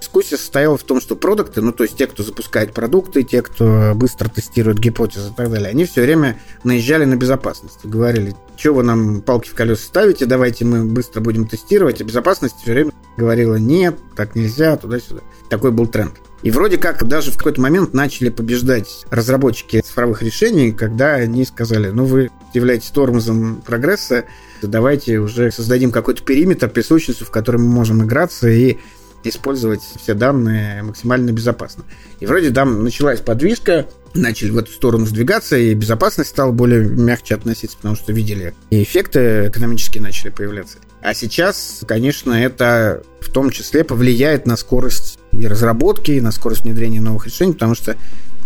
Дискуссия 0.00 0.36
состояла 0.36 0.76
в 0.76 0.82
том, 0.82 1.00
что 1.00 1.14
продукты, 1.14 1.60
ну 1.62 1.70
то 1.70 1.84
есть 1.84 1.96
те, 1.96 2.08
кто 2.08 2.24
запускает 2.24 2.74
продукты, 2.74 3.22
те, 3.22 3.42
кто 3.42 3.92
быстро 3.94 4.28
тестирует 4.28 4.80
гипотезы 4.80 5.28
и 5.28 5.32
так 5.36 5.52
далее, 5.52 5.68
они 5.68 5.84
все 5.84 6.02
время 6.02 6.40
наезжали 6.64 7.04
на 7.04 7.14
безопасность. 7.14 7.78
Говорили, 7.84 8.34
что 8.56 8.74
вы 8.74 8.82
нам 8.82 9.20
палки 9.20 9.50
в 9.50 9.54
колеса 9.54 9.84
ставите, 9.84 10.26
давайте 10.26 10.64
мы 10.64 10.84
быстро 10.84 11.20
будем 11.20 11.46
тестировать. 11.46 12.00
А 12.00 12.04
безопасность 12.04 12.56
все 12.60 12.72
время 12.72 12.90
говорила, 13.16 13.54
нет, 13.54 13.96
так 14.16 14.34
нельзя, 14.34 14.76
туда-сюда. 14.76 15.20
Такой 15.48 15.70
был 15.70 15.86
тренд. 15.86 16.14
И 16.42 16.50
вроде 16.50 16.76
как 16.76 17.06
даже 17.06 17.30
в 17.30 17.36
какой-то 17.36 17.60
момент 17.60 17.94
начали 17.94 18.30
побеждать 18.30 19.06
разработчики 19.10 19.80
цифровых 19.80 20.22
решений, 20.22 20.72
когда 20.72 21.14
они 21.14 21.44
сказали, 21.44 21.90
ну 21.90 22.04
вы 22.04 22.30
являетесь 22.52 22.90
тормозом 22.90 23.62
прогресса, 23.64 24.24
давайте 24.66 25.18
уже 25.18 25.50
создадим 25.50 25.90
какой-то 25.90 26.22
периметр, 26.22 26.68
присущностью, 26.68 27.26
в 27.26 27.30
который 27.30 27.58
мы 27.58 27.68
можем 27.68 28.04
играться 28.04 28.48
и 28.48 28.78
использовать 29.24 29.80
все 29.82 30.14
данные 30.14 30.82
максимально 30.82 31.32
безопасно. 31.32 31.84
И 32.20 32.26
вроде 32.26 32.50
там 32.50 32.84
началась 32.84 33.20
подвижка, 33.20 33.86
начали 34.14 34.50
в 34.50 34.58
эту 34.58 34.72
сторону 34.72 35.06
сдвигаться, 35.06 35.56
и 35.56 35.74
безопасность 35.74 36.30
стала 36.30 36.52
более 36.52 36.84
мягче 36.84 37.34
относиться, 37.34 37.76
потому 37.76 37.96
что 37.96 38.12
видели, 38.12 38.54
и 38.70 38.82
эффекты 38.82 39.48
экономические 39.48 40.02
начали 40.02 40.30
появляться. 40.30 40.78
А 41.00 41.14
сейчас, 41.14 41.84
конечно, 41.86 42.32
это 42.32 43.02
в 43.20 43.30
том 43.30 43.50
числе 43.50 43.84
повлияет 43.84 44.46
на 44.46 44.56
скорость 44.56 45.18
и 45.32 45.46
разработки, 45.46 46.12
и 46.12 46.20
на 46.20 46.32
скорость 46.32 46.62
внедрения 46.62 47.00
новых 47.00 47.26
решений, 47.26 47.52
потому 47.52 47.74
что, 47.74 47.96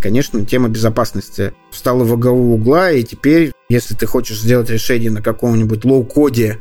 конечно, 0.01 0.45
тема 0.45 0.69
безопасности 0.69 1.55
встала 1.71 2.05
во 2.05 2.17
главу 2.17 2.55
угла, 2.55 2.91
и 2.91 3.03
теперь, 3.03 3.53
если 3.73 3.95
ты 3.95 4.07
хочешь 4.07 4.39
сделать 4.41 4.69
решение 4.69 5.11
на 5.11 5.23
каком-нибудь 5.23 5.85
low-code 5.85 6.44
е, 6.44 6.59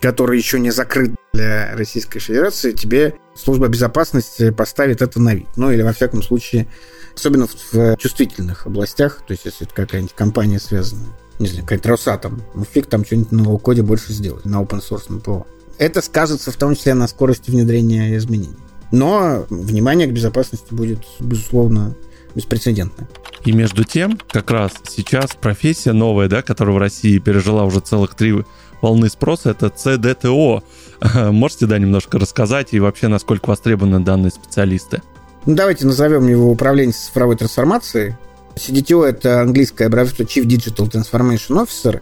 который 0.00 0.38
еще 0.38 0.60
не 0.60 0.70
закрыт 0.70 1.14
для 1.32 1.74
Российской 1.76 2.20
Федерации, 2.20 2.70
тебе 2.70 3.14
служба 3.34 3.66
безопасности 3.66 4.50
поставит 4.50 5.02
это 5.02 5.20
на 5.20 5.34
вид. 5.34 5.48
Ну, 5.56 5.72
или, 5.72 5.82
во 5.82 5.92
всяком 5.92 6.22
случае, 6.22 6.68
особенно 7.16 7.48
в 7.48 7.96
чувствительных 7.96 8.66
областях, 8.66 9.22
то 9.26 9.32
есть, 9.32 9.44
если 9.44 9.66
это 9.66 9.74
какая-нибудь 9.74 10.14
компания 10.14 10.60
связана, 10.60 11.06
не 11.40 11.48
знаю, 11.48 11.64
какая-нибудь 11.64 11.86
Росатом, 11.86 12.42
ну, 12.54 12.64
фиг 12.64 12.86
там 12.86 13.04
что-нибудь 13.04 13.32
на 13.32 13.58
коде 13.58 13.82
больше 13.82 14.12
сделать, 14.12 14.44
на 14.44 14.62
open 14.62 14.80
source 14.80 15.12
ном 15.12 15.18
ПО. 15.18 15.46
Это 15.78 16.00
скажется 16.00 16.52
в 16.52 16.56
том 16.56 16.76
числе 16.76 16.94
на 16.94 17.08
скорости 17.08 17.50
внедрения 17.50 18.16
изменений. 18.16 18.56
Но 18.92 19.46
внимание 19.50 20.06
к 20.06 20.12
безопасности 20.12 20.72
будет, 20.72 21.00
безусловно, 21.18 21.96
беспрецедентное. 22.34 23.08
И 23.44 23.52
между 23.52 23.84
тем, 23.84 24.18
как 24.30 24.50
раз 24.50 24.72
сейчас 24.88 25.30
профессия 25.40 25.92
новая, 25.92 26.28
да, 26.28 26.42
которая 26.42 26.74
в 26.74 26.78
России 26.78 27.18
пережила 27.18 27.64
уже 27.64 27.80
целых 27.80 28.14
три 28.14 28.44
волны 28.80 29.08
спроса, 29.08 29.50
это 29.50 29.66
CDTO. 29.66 30.62
Можете, 31.32 31.66
да, 31.66 31.78
немножко 31.78 32.18
рассказать 32.18 32.68
и 32.72 32.80
вообще, 32.80 33.08
насколько 33.08 33.48
востребованы 33.48 34.00
данные 34.00 34.30
специалисты? 34.30 35.02
Ну, 35.46 35.56
давайте 35.56 35.86
назовем 35.86 36.28
его 36.28 36.50
управление 36.50 36.92
цифровой 36.92 37.36
трансформацией. 37.36 38.16
CDTO– 38.54 39.04
это 39.06 39.40
английское 39.40 39.86
аббревиатура 39.86 40.26
Chief 40.26 40.44
Digital 40.44 40.90
Transformation 40.90 41.66
Officer. 41.66 42.00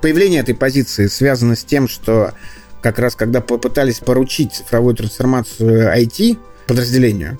Появление 0.00 0.40
этой 0.40 0.54
позиции 0.54 1.06
связано 1.06 1.54
с 1.54 1.64
тем, 1.64 1.88
что 1.88 2.32
как 2.82 2.98
раз 2.98 3.14
когда 3.14 3.40
попытались 3.40 4.00
поручить 4.00 4.52
цифровую 4.52 4.96
трансформацию 4.96 5.96
IT 5.96 6.38
подразделению, 6.66 7.38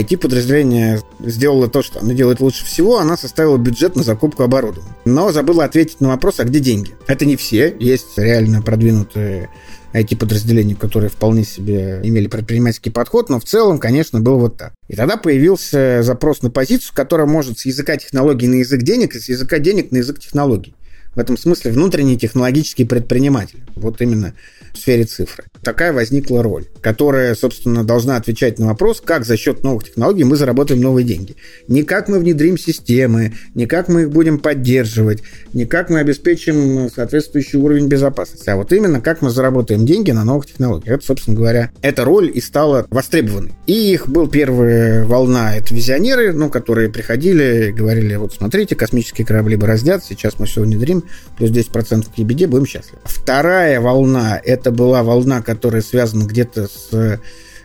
IT-подразделение 0.00 1.00
сделало 1.20 1.68
то, 1.68 1.82
что 1.82 2.00
оно 2.00 2.12
делает 2.12 2.40
лучше 2.40 2.64
всего, 2.64 2.98
она 2.98 3.16
составила 3.16 3.56
бюджет 3.56 3.96
на 3.96 4.02
закупку 4.02 4.42
оборудования. 4.42 4.94
Но 5.04 5.30
забыла 5.32 5.64
ответить 5.64 6.00
на 6.00 6.08
вопрос, 6.08 6.40
а 6.40 6.44
где 6.44 6.60
деньги? 6.60 6.92
Это 7.06 7.24
не 7.24 7.36
все, 7.36 7.74
есть 7.78 8.16
реально 8.18 8.62
продвинутые 8.62 9.50
IT-подразделения, 9.92 10.74
которые 10.74 11.08
вполне 11.08 11.44
себе 11.44 12.00
имели 12.02 12.26
предпринимательский 12.26 12.90
подход, 12.90 13.28
но 13.28 13.38
в 13.38 13.44
целом, 13.44 13.78
конечно, 13.78 14.20
было 14.20 14.36
вот 14.36 14.56
так. 14.56 14.72
И 14.88 14.96
тогда 14.96 15.16
появился 15.16 16.02
запрос 16.02 16.42
на 16.42 16.50
позицию, 16.50 16.92
которая 16.94 17.26
может 17.26 17.60
с 17.60 17.66
языка 17.66 17.96
технологий 17.96 18.48
на 18.48 18.56
язык 18.56 18.82
денег 18.82 19.14
и 19.14 19.20
с 19.20 19.28
языка 19.28 19.60
денег 19.60 19.92
на 19.92 19.98
язык 19.98 20.18
технологий. 20.18 20.74
В 21.14 21.18
этом 21.18 21.36
смысле 21.36 21.72
внутренний 21.72 22.18
технологический 22.18 22.84
предприниматель. 22.84 23.62
Вот 23.76 24.00
именно 24.00 24.34
в 24.74 24.78
сфере 24.78 25.04
цифры. 25.04 25.44
Такая 25.62 25.92
возникла 25.92 26.42
роль, 26.42 26.66
которая, 26.82 27.34
собственно, 27.34 27.84
должна 27.84 28.16
отвечать 28.16 28.58
на 28.58 28.66
вопрос, 28.66 29.00
как 29.00 29.24
за 29.24 29.36
счет 29.36 29.62
новых 29.62 29.84
технологий 29.84 30.24
мы 30.24 30.36
заработаем 30.36 30.80
новые 30.80 31.06
деньги. 31.06 31.36
Не 31.68 31.84
как 31.84 32.08
мы 32.08 32.18
внедрим 32.18 32.58
системы, 32.58 33.34
не 33.54 33.66
как 33.66 33.88
мы 33.88 34.02
их 34.02 34.10
будем 34.10 34.38
поддерживать, 34.38 35.22
не 35.52 35.64
как 35.64 35.90
мы 35.90 36.00
обеспечим 36.00 36.90
соответствующий 36.94 37.58
уровень 37.58 37.86
безопасности, 37.86 38.50
а 38.50 38.56
вот 38.56 38.72
именно 38.72 39.00
как 39.00 39.22
мы 39.22 39.30
заработаем 39.30 39.86
деньги 39.86 40.10
на 40.10 40.24
новых 40.24 40.46
технологиях. 40.46 40.96
Это, 40.96 41.06
собственно 41.06 41.36
говоря, 41.36 41.70
эта 41.80 42.04
роль 42.04 42.30
и 42.34 42.40
стала 42.40 42.86
востребованной. 42.90 43.52
И 43.66 43.92
их 43.92 44.08
был 44.08 44.28
первая 44.28 45.04
волна, 45.04 45.56
это 45.56 45.72
визионеры, 45.72 46.32
ну, 46.32 46.50
которые 46.50 46.90
приходили 46.90 47.68
и 47.68 47.72
говорили, 47.72 48.16
вот 48.16 48.34
смотрите, 48.34 48.74
космические 48.74 49.26
корабли 49.26 49.56
бороздят, 49.56 50.04
сейчас 50.04 50.38
мы 50.38 50.46
все 50.46 50.62
внедрим, 50.62 51.03
плюс 51.36 51.50
10% 51.50 52.06
к 52.14 52.18
EBD, 52.18 52.46
будем 52.46 52.66
счастливы. 52.66 53.00
Вторая 53.04 53.80
волна, 53.80 54.40
это 54.42 54.70
была 54.70 55.02
волна, 55.02 55.42
которая 55.42 55.82
связана 55.82 56.24
где-то 56.24 56.68
с 56.68 57.20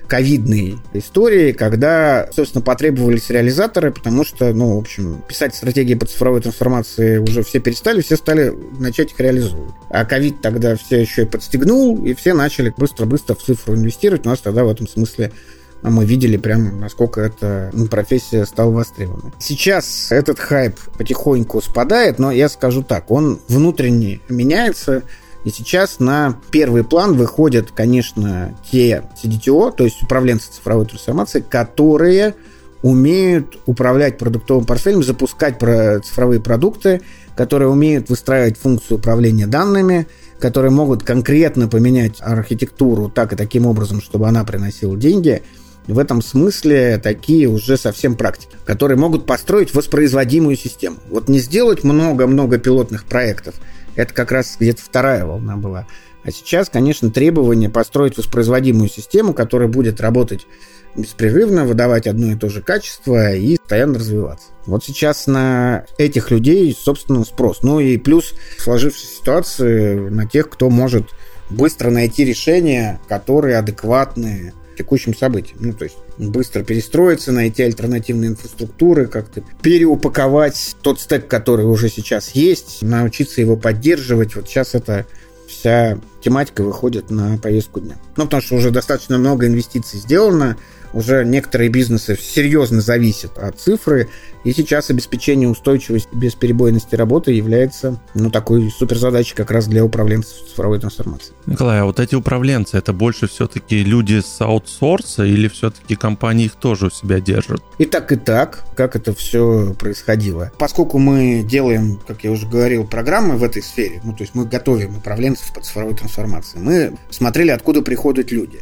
ковидной 0.10 0.78
историей, 0.94 1.54
когда, 1.54 2.28
собственно, 2.36 2.64
потребовались 2.64 3.30
реализаторы, 3.30 3.92
потому 3.92 4.26
что, 4.26 4.52
ну, 4.54 4.76
в 4.76 4.80
общем, 4.80 5.24
писать 5.28 5.56
стратегии 5.56 5.94
по 5.94 6.08
цифровой 6.08 6.42
трансформации 6.42 7.18
уже 7.18 7.44
все 7.44 7.60
перестали, 7.60 8.02
все 8.02 8.18
стали 8.18 8.52
начать 8.80 9.12
их 9.12 9.20
реализовывать. 9.20 9.76
А 9.90 10.04
ковид 10.06 10.42
тогда 10.42 10.76
все 10.76 11.00
еще 11.00 11.22
и 11.22 11.26
подстегнул, 11.26 12.04
и 12.04 12.16
все 12.16 12.34
начали 12.34 12.74
быстро-быстро 12.76 13.36
в 13.36 13.44
цифру 13.44 13.76
инвестировать. 13.76 14.26
У 14.26 14.30
нас 14.30 14.40
тогда 14.40 14.66
в 14.66 14.70
этом 14.70 14.88
смысле 14.88 15.32
мы 15.82 16.06
видели 16.06 16.38
прям, 16.38 16.80
насколько 16.80 17.22
эта 17.22 17.70
ну, 17.74 17.88
профессия 17.88 18.46
стала 18.46 18.72
востребованной. 18.72 19.34
Сейчас 19.40 20.12
этот 20.12 20.40
хайп 20.40 20.78
потихоньку 20.98 21.62
спадает, 21.62 22.20
но 22.20 22.32
я 22.32 22.50
скажу 22.50 22.84
так, 22.84 23.12
он 23.12 23.40
внутренне 23.48 24.20
меняется, 24.30 25.04
и 25.46 25.50
сейчас 25.50 26.00
на 26.00 26.38
первый 26.52 26.84
план 26.84 27.16
выходят, 27.16 27.72
конечно, 27.72 28.56
те 28.70 29.04
CDTO, 29.24 29.74
то 29.76 29.86
есть 29.86 30.04
управленцы 30.04 30.52
цифровой 30.52 30.86
трансформации, 30.86 31.40
которые 31.40 32.36
умеют 32.82 33.58
управлять 33.66 34.18
продуктовым 34.18 34.66
портфелем, 34.66 35.04
запускать 35.04 35.60
цифровые 35.60 36.42
продукты, 36.42 37.02
которые 37.36 37.70
умеют 37.70 38.10
выстраивать 38.10 38.58
функцию 38.58 38.98
управления 38.98 39.48
данными, 39.48 40.08
которые 40.40 40.72
могут 40.72 41.04
конкретно 41.04 41.68
поменять 41.68 42.18
архитектуру 42.20 43.10
так 43.10 43.34
и 43.34 43.36
таким 43.36 43.66
образом, 43.66 44.02
чтобы 44.02 44.28
она 44.28 44.44
приносила 44.44 44.98
деньги. 44.98 45.44
В 45.88 45.98
этом 45.98 46.22
смысле 46.22 47.00
такие 47.00 47.48
уже 47.48 47.78
совсем 47.78 48.16
практики, 48.16 48.56
которые 48.66 48.98
могут 48.98 49.26
построить 49.26 49.74
воспроизводимую 49.74 50.56
систему. 50.56 50.98
Вот 51.10 51.30
не 51.30 51.40
сделать 51.40 51.84
много-много 51.84 52.58
пилотных 52.60 53.06
проектов– 53.06 53.56
это 53.96 54.14
как 54.14 54.32
раз 54.32 54.56
где-то 54.60 54.82
вторая 54.82 55.26
волна 55.26 55.58
была. 55.58 55.86
А 56.24 56.32
сейчас, 56.32 56.70
конечно, 56.70 57.12
требование 57.12 57.70
построить 57.70 58.18
воспроизводимую 58.18 58.90
систему, 58.90 59.34
которая 59.34 59.68
будет 59.68 60.00
работать 60.00 60.48
беспрерывно, 60.96 61.66
выдавать 61.66 62.08
одно 62.08 62.32
и 62.32 62.36
то 62.36 62.50
же 62.50 62.62
качество 62.62 63.34
и 63.34 63.58
постоянно 63.58 64.00
развиваться. 64.00 64.48
Вот 64.66 64.84
сейчас 64.84 65.28
на 65.28 65.86
этих 65.98 66.32
людей, 66.32 66.76
собственно, 66.78 67.24
спрос. 67.24 67.62
Ну 67.62 67.80
и 67.80 67.98
плюс 67.98 68.34
сложившаяся 68.58 69.16
ситуация 69.16 70.10
на 70.10 70.26
тех, 70.26 70.50
кто 70.50 70.70
может 70.70 71.10
быстро 71.50 71.90
найти 71.90 72.26
решения, 72.26 73.00
которые 73.08 73.58
адекватны 73.58 74.54
текущим 74.80 75.14
событиям. 75.14 75.58
Ну, 75.60 75.74
то 75.74 75.84
есть 75.84 75.98
быстро 76.18 76.64
перестроиться, 76.64 77.34
найти 77.34 77.64
альтернативные 77.64 78.30
инфраструктуры, 78.30 79.08
как-то 79.08 79.44
переупаковать 79.62 80.78
тот 80.82 81.02
стек, 81.02 81.28
который 81.28 81.66
уже 81.66 81.90
сейчас 81.90 82.32
есть, 82.32 82.82
научиться 82.82 83.42
его 83.42 83.58
поддерживать. 83.58 84.36
Вот 84.36 84.48
сейчас 84.48 84.76
это 84.76 85.06
вся 85.50 86.00
тематика 86.24 86.64
выходит 86.64 87.12
на 87.12 87.38
повестку 87.38 87.82
дня. 87.82 87.98
Ну, 88.16 88.24
потому 88.24 88.42
что 88.42 88.56
уже 88.56 88.72
достаточно 88.72 89.18
много 89.18 89.48
инвестиций 89.48 90.00
сделано, 90.00 90.56
уже 90.94 91.26
некоторые 91.26 91.70
бизнесы 91.70 92.18
серьезно 92.20 92.82
зависят 92.82 93.38
от 93.38 93.60
цифры, 93.60 94.10
и 94.44 94.54
сейчас 94.54 94.90
обеспечение 94.90 95.50
устойчивости, 95.50 96.10
бесперебойности 96.14 96.96
работы 96.96 97.34
является 97.34 98.00
ну, 98.14 98.32
такой 98.32 98.72
суперзадачей 98.72 99.36
как 99.36 99.52
раз 99.52 99.68
для 99.68 99.84
управленцев 99.84 100.48
цифровой 100.50 100.80
трансформации. 100.80 101.34
Николай, 101.46 101.82
а 101.82 101.86
вот 101.86 102.00
эти 102.00 102.16
управленцы, 102.16 102.78
это 102.78 102.94
больше 102.94 103.28
все-таки 103.28 103.84
люди 103.84 104.22
с 104.22 104.40
аутсорса 104.40 105.26
или 105.26 105.48
все-таки 105.50 105.96
компании 105.96 106.46
их 106.46 106.56
тоже 106.56 106.88
у 106.88 106.90
себя 106.90 107.20
держат? 107.20 107.62
И 107.78 107.86
так, 107.86 108.12
и 108.12 108.16
так, 108.16 108.64
как 108.76 108.96
это 108.96 109.14
все 109.14 109.76
происходило. 109.78 110.52
Поскольку 110.58 111.00
мы 111.00 111.44
делаем, 111.44 112.00
как 112.08 112.24
я 112.24 112.32
уже 112.32 112.48
говорил, 112.48 112.88
программы 112.88 113.36
в 113.36 113.44
этой 113.44 113.62
сфере, 113.62 114.00
ну, 114.04 114.14
то 114.14 114.24
есть 114.24 114.36
мы 114.36 114.46
готовим 114.46 114.98
управленцев 114.98 115.54
по 115.54 115.62
цифровой 115.62 115.96
трансформации, 115.96 116.60
мы 116.60 116.98
смотрели, 117.10 117.50
откуда 117.50 117.82
приходят 117.82 118.32
люди. 118.32 118.60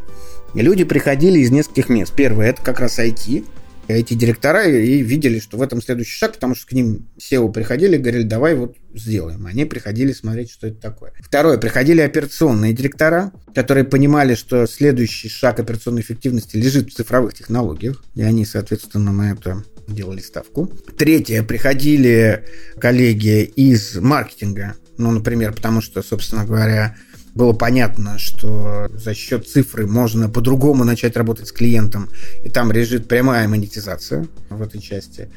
Люди 0.61 0.83
приходили 0.83 1.39
из 1.39 1.51
нескольких 1.51 1.87
мест. 1.87 2.13
Первое– 2.15 2.47
это 2.49 2.63
как 2.63 2.79
раз 2.79 2.97
IT, 2.97 3.45
эти 3.87 4.15
директора 4.15 4.65
и 4.65 5.03
видели, 5.03 5.39
что 5.39 5.55
в 5.57 5.61
этом 5.61 5.83
следующий 5.83 6.17
шаг, 6.17 6.33
потому 6.33 6.55
что 6.55 6.67
к 6.67 6.71
ним 6.71 7.07
SEO 7.19 7.51
приходили 7.51 7.95
и 7.95 7.99
говорили, 7.99 8.23
давай 8.23 8.55
вот 8.55 8.75
сделаем. 8.93 9.45
Они 9.45 9.65
приходили 9.65 10.11
смотреть, 10.11 10.51
что 10.51 10.67
это 10.67 10.77
такое. 10.81 11.13
Второе, 11.19 11.59
приходили 11.59 12.01
операционные 12.01 12.73
директора, 12.73 13.31
которые 13.53 13.83
понимали, 13.85 14.33
что 14.33 14.65
следующий 14.65 15.29
шаг 15.29 15.59
операционной 15.59 16.01
эффективности 16.01 16.57
лежит 16.57 16.91
в 16.91 16.95
цифровых 16.95 17.35
технологиях, 17.35 18.03
и 18.15 18.23
они, 18.23 18.43
соответственно, 18.43 19.13
на 19.13 19.33
это 19.33 19.63
делали 19.87 20.19
ставку. 20.21 20.71
Третье, 20.97 21.43
приходили 21.43 22.43
коллеги 22.79 23.43
из 23.43 23.95
маркетинга, 23.95 24.75
ну, 24.97 25.11
например, 25.11 25.53
потому 25.53 25.81
что, 25.81 26.01
собственно 26.01 26.45
говоря, 26.45 26.97
было 27.37 27.53
понятно, 27.53 28.17
что 28.17 28.89
за 28.93 29.13
счет 29.13 29.47
цифры 29.47 29.85
можно 29.85 30.27
по-другому 30.27 30.83
начать 30.83 31.15
работать 31.15 31.47
с 31.47 31.51
клиентом, 31.51 32.09
и 32.43 32.49
там 32.49 32.71
лежит 32.71 33.07
прямая 33.07 33.47
монетизация 33.47 34.27
в 34.49 34.61
этой 34.61 34.81
части. 34.81 35.29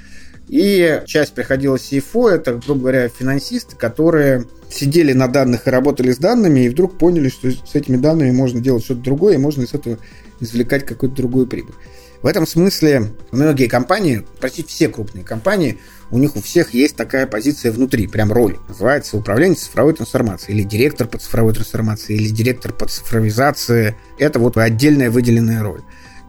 И 0.48 1.02
часть 1.06 1.34
приходила 1.34 1.76
CFO, 1.76 2.28
это, 2.30 2.54
грубо 2.54 2.80
говоря, 2.80 3.08
финансисты, 3.08 3.76
которые 3.76 4.46
сидели 4.68 5.12
на 5.12 5.28
данных 5.28 5.68
и 5.68 5.70
работали 5.70 6.10
с 6.10 6.16
данными, 6.16 6.60
и 6.60 6.68
вдруг 6.70 6.98
поняли, 6.98 7.28
что 7.28 7.50
с 7.50 7.74
этими 7.74 7.98
данными 7.98 8.32
можно 8.32 8.60
делать 8.60 8.82
что-то 8.82 9.02
другое, 9.02 9.34
и 9.34 9.38
можно 9.38 9.62
из 9.62 9.74
этого 9.74 9.98
извлекать 10.40 10.86
какую-то 10.86 11.14
другую 11.14 11.46
прибыль. 11.46 11.74
В 12.22 12.26
этом 12.26 12.46
смысле 12.46 13.12
многие 13.30 13.66
компании, 13.66 14.26
почти 14.40 14.62
все 14.62 14.88
крупные 14.88 15.24
компании, 15.24 15.78
у 16.10 16.18
них 16.18 16.36
у 16.36 16.42
всех 16.42 16.74
есть 16.74 16.94
такая 16.94 17.26
позиция 17.26 17.72
внутри, 17.72 18.06
прям 18.06 18.30
роль. 18.30 18.58
Называется 18.68 19.16
управление 19.16 19.56
цифровой 19.56 19.94
трансформацией, 19.94 20.58
или 20.58 20.64
директор 20.64 21.06
по 21.06 21.16
цифровой 21.16 21.54
трансформации, 21.54 22.16
или 22.16 22.28
директор 22.28 22.72
по 22.74 22.86
цифровизации. 22.86 23.96
Это 24.18 24.38
вот 24.38 24.58
отдельная 24.58 25.10
выделенная 25.10 25.62
роль. 25.62 25.80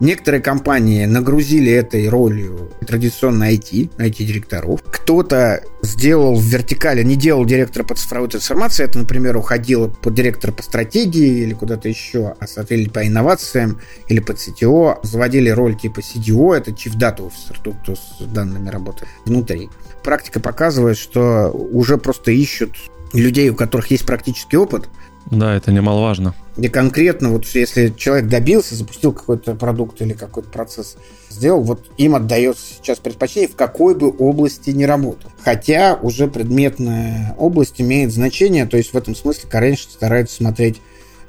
Некоторые 0.02 0.41
компании 0.41 1.06
нагрузили 1.06 1.72
этой 1.72 2.10
ролью 2.10 2.72
традиционно 2.88 3.54
IT, 3.54 3.95
IT-директоров. 3.97 4.82
Кто-то 4.82 5.64
сделал 5.84 6.34
в 6.34 6.43
вертикали, 6.43 7.04
не 7.04 7.16
делал 7.16 7.45
директора 7.45 7.84
по 7.84 7.93
цифровой 7.93 8.28
трансформации, 8.28 8.84
это, 8.84 8.97
например, 8.97 9.38
уходило 9.38 9.89
под 9.89 10.16
директора 10.16 10.54
по 10.54 10.64
стратегии 10.64 11.43
или 11.43 11.54
куда-то 11.54 11.88
еще, 11.88 12.34
а 12.39 12.47
смотрели 12.47 12.89
по 12.89 13.06
инновациям 13.06 13.80
или 14.08 14.20
по 14.20 14.32
CTO, 14.32 15.02
заводили 15.04 15.49
роль 15.49 15.78
типа 15.78 15.99
CDO, 15.99 16.56
это 16.56 16.72
Chief 16.72 16.97
Data 16.97 17.20
Officer, 17.20 17.56
тот, 17.64 17.76
кто 17.84 17.95
с 17.95 18.18
данными 18.22 18.70
работает 18.70 19.08
внутри. 19.26 19.70
Практика 20.04 20.39
показывает, 20.39 20.97
что 20.97 21.52
уже 21.52 21.99
просто 21.99 22.32
ищут 22.32 22.76
людей, 23.14 23.49
у 23.52 23.56
которых 23.56 23.91
есть 23.91 24.08
практический 24.08 24.58
опыт, 24.58 24.89
да, 25.30 25.55
это 25.55 25.72
немаловажно. 25.72 26.34
И 26.57 26.67
конкретно, 26.67 27.30
вот 27.30 27.45
если 27.45 27.93
человек 27.95 28.28
добился, 28.28 28.76
запустил 28.76 29.13
какой-то 29.13 29.55
продукт 29.55 30.01
или 30.01 30.13
какой-то 30.13 30.49
процесс 30.49 30.97
сделал, 31.30 31.61
вот 31.61 31.89
им 31.97 32.15
отдается 32.15 32.63
сейчас 32.76 32.99
предпочтение, 32.99 33.47
в 33.47 33.55
какой 33.55 33.95
бы 33.95 34.13
области 34.17 34.72
не 34.72 34.86
работал. 34.86 35.32
Хотя 35.43 35.97
уже 36.01 36.28
предметная 36.28 37.36
область 37.38 37.80
имеет 37.80 38.11
значение, 38.11 38.65
то 38.65 38.78
есть 38.78 38.93
в 38.93 38.97
этом 38.97 39.15
смысле 39.15 39.49
конечно 39.49 39.91
старается 39.91 40.36
смотреть 40.36 40.82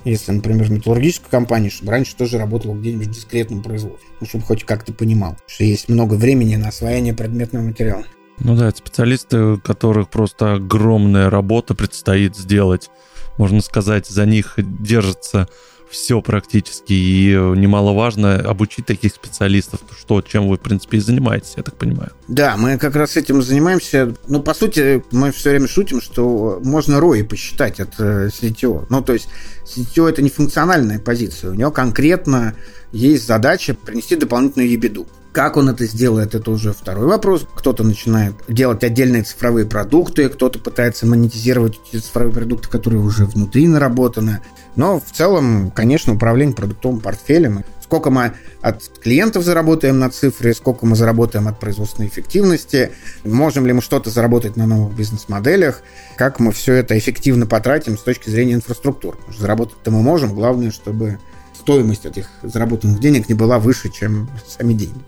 если, 0.05 0.33
например, 0.33 0.69
металлургическая 0.69 1.31
компания, 1.31 1.71
чтобы 1.71 1.93
раньше 1.93 2.17
тоже 2.17 2.39
работала 2.39 2.75
где-нибудь 2.75 3.07
в 3.07 3.11
дискретном 3.13 3.63
производстве, 3.63 4.09
ну, 4.21 4.27
чтобы 4.27 4.45
хоть 4.45 4.65
как-то 4.65 4.93
понимал, 4.93 5.37
что 5.47 5.63
есть 5.63 5.89
много 5.89 6.15
времени 6.15 6.57
на 6.57 6.69
освоение 6.69 7.15
предметного 7.15 7.63
материала. 7.63 8.05
Ну 8.41 8.57
да, 8.57 8.69
это 8.69 8.79
специалисты, 8.79 9.39
у 9.39 9.61
которых 9.61 10.11
просто 10.11 10.55
огромная 10.55 11.31
работа 11.31 11.75
предстоит 11.75 12.37
сделать 12.37 12.91
можно 13.39 13.61
сказать, 13.61 14.07
за 14.07 14.27
них 14.27 14.55
держится 14.57 15.49
все 15.93 16.23
практически. 16.23 16.93
И 16.93 17.33
немаловажно 17.35 18.37
обучить 18.37 18.87
таких 18.87 19.13
специалистов, 19.13 19.81
что, 19.97 20.23
чем 20.23 20.49
вы, 20.49 20.57
в 20.57 20.61
принципе, 20.61 20.97
и 20.97 21.01
занимаетесь, 21.01 21.53
я 21.57 21.63
так 21.63 21.77
понимаю. 21.77 22.13
Да, 22.29 22.57
мы 22.57 22.79
как 22.79 22.97
раз 22.97 23.17
этим 23.17 23.43
занимаемся. 23.43 24.15
Ну, 24.27 24.43
по 24.43 24.55
сути, 24.55 25.05
мы 25.13 25.31
все 25.31 25.51
время 25.51 25.69
шутим, 25.69 26.01
что 26.01 26.61
можно 26.65 26.97
ROI 26.97 27.25
посчитать 27.25 27.79
от 27.79 28.01
CTO. 28.01 28.83
Э, 28.83 28.87
ну, 28.89 29.03
то 29.03 29.13
есть 29.13 29.29
CTO 29.65 30.09
это 30.09 30.23
не 30.23 30.31
функциональная 30.31 30.99
позиция. 30.99 31.51
У 31.51 31.55
него 31.55 31.71
конкретно 31.71 32.55
есть 32.93 33.27
задача 33.27 33.75
принести 33.75 34.17
дополнительную 34.17 34.71
ебеду. 34.71 35.07
Как 35.33 35.57
он 35.57 35.71
это 35.71 35.87
сделает, 35.87 36.35
это 36.35 36.51
уже 36.51 36.75
второй 36.75 37.07
вопрос. 37.07 37.47
Кто-то 37.55 37.85
начинает 37.85 38.35
делать 38.49 38.85
отдельные 38.85 39.23
цифровые 39.23 39.65
продукты, 39.65 40.29
кто-то 40.29 40.59
пытается 40.59 41.07
монетизировать 41.07 41.81
эти 41.89 42.03
цифровые 42.03 42.35
продукты, 42.35 42.69
которые 42.69 43.01
уже 43.01 43.25
внутри 43.25 43.67
наработаны. 43.67 44.41
Но 44.77 45.01
в 45.01 45.11
целом, 45.11 45.71
конечно, 45.71 46.13
управление 46.13 46.55
продуктовым 46.55 47.01
портфелем. 47.01 47.65
Сколько 47.83 48.11
мы 48.11 48.33
от 48.61 48.83
клиентов 49.01 49.45
заработаем 49.45 49.99
на 49.99 50.11
цифре, 50.11 50.53
сколько 50.53 50.85
мы 50.85 50.97
заработаем 50.97 51.49
от 51.49 51.59
производственной 51.59 52.09
эффективности, 52.09 52.93
можем 53.25 53.67
ли 53.67 53.73
мы 53.73 53.81
что-то 53.81 54.11
заработать 54.11 54.57
на 54.57 54.67
новых 54.67 54.95
бизнес-моделях, 54.95 55.83
как 56.17 56.41
мы 56.41 56.53
все 56.53 56.75
это 56.75 56.97
эффективно 56.99 57.47
потратим 57.47 57.97
с 57.97 58.03
точки 58.03 58.29
зрения 58.29 58.55
инфраструктуры. 58.55 59.17
Заработать-то 59.39 59.91
мы 59.91 60.03
можем, 60.03 60.35
главное, 60.35 60.71
чтобы 60.71 61.19
стоимость 61.55 62.07
этих 62.07 62.29
заработанных 62.43 63.01
денег 63.01 63.29
не 63.29 63.35
была 63.35 63.59
выше, 63.59 63.91
чем 63.91 64.29
сами 64.47 64.75
деньги. 64.75 65.01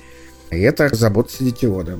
И 0.59 0.63
это 0.63 0.95
забота 0.95 1.33
сетевода. 1.33 1.99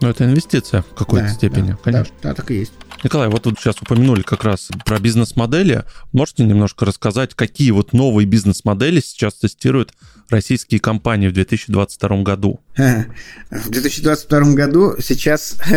Ну, 0.00 0.08
это 0.08 0.24
инвестиция 0.24 0.82
в 0.82 0.94
какой-то 0.94 1.28
да, 1.28 1.32
степени, 1.32 1.70
да, 1.70 1.78
конечно. 1.82 2.14
Да, 2.22 2.28
да, 2.30 2.34
так 2.34 2.50
и 2.50 2.54
есть. 2.54 2.72
Николай, 3.02 3.28
вот 3.28 3.42
тут 3.42 3.58
сейчас 3.58 3.80
упомянули 3.80 4.22
как 4.22 4.44
раз 4.44 4.70
про 4.84 4.98
бизнес-модели. 4.98 5.84
Можете 6.12 6.44
немножко 6.44 6.84
рассказать, 6.84 7.34
какие 7.34 7.70
вот 7.70 7.92
новые 7.92 8.26
бизнес-модели 8.26 9.00
сейчас 9.00 9.34
тестируют 9.34 9.92
российские 10.30 10.80
компании 10.80 11.28
в 11.28 11.32
2022 11.32 12.22
году? 12.22 12.60
В 12.76 13.70
2022 13.70 14.54
году 14.54 14.94
сейчас, 15.00 15.56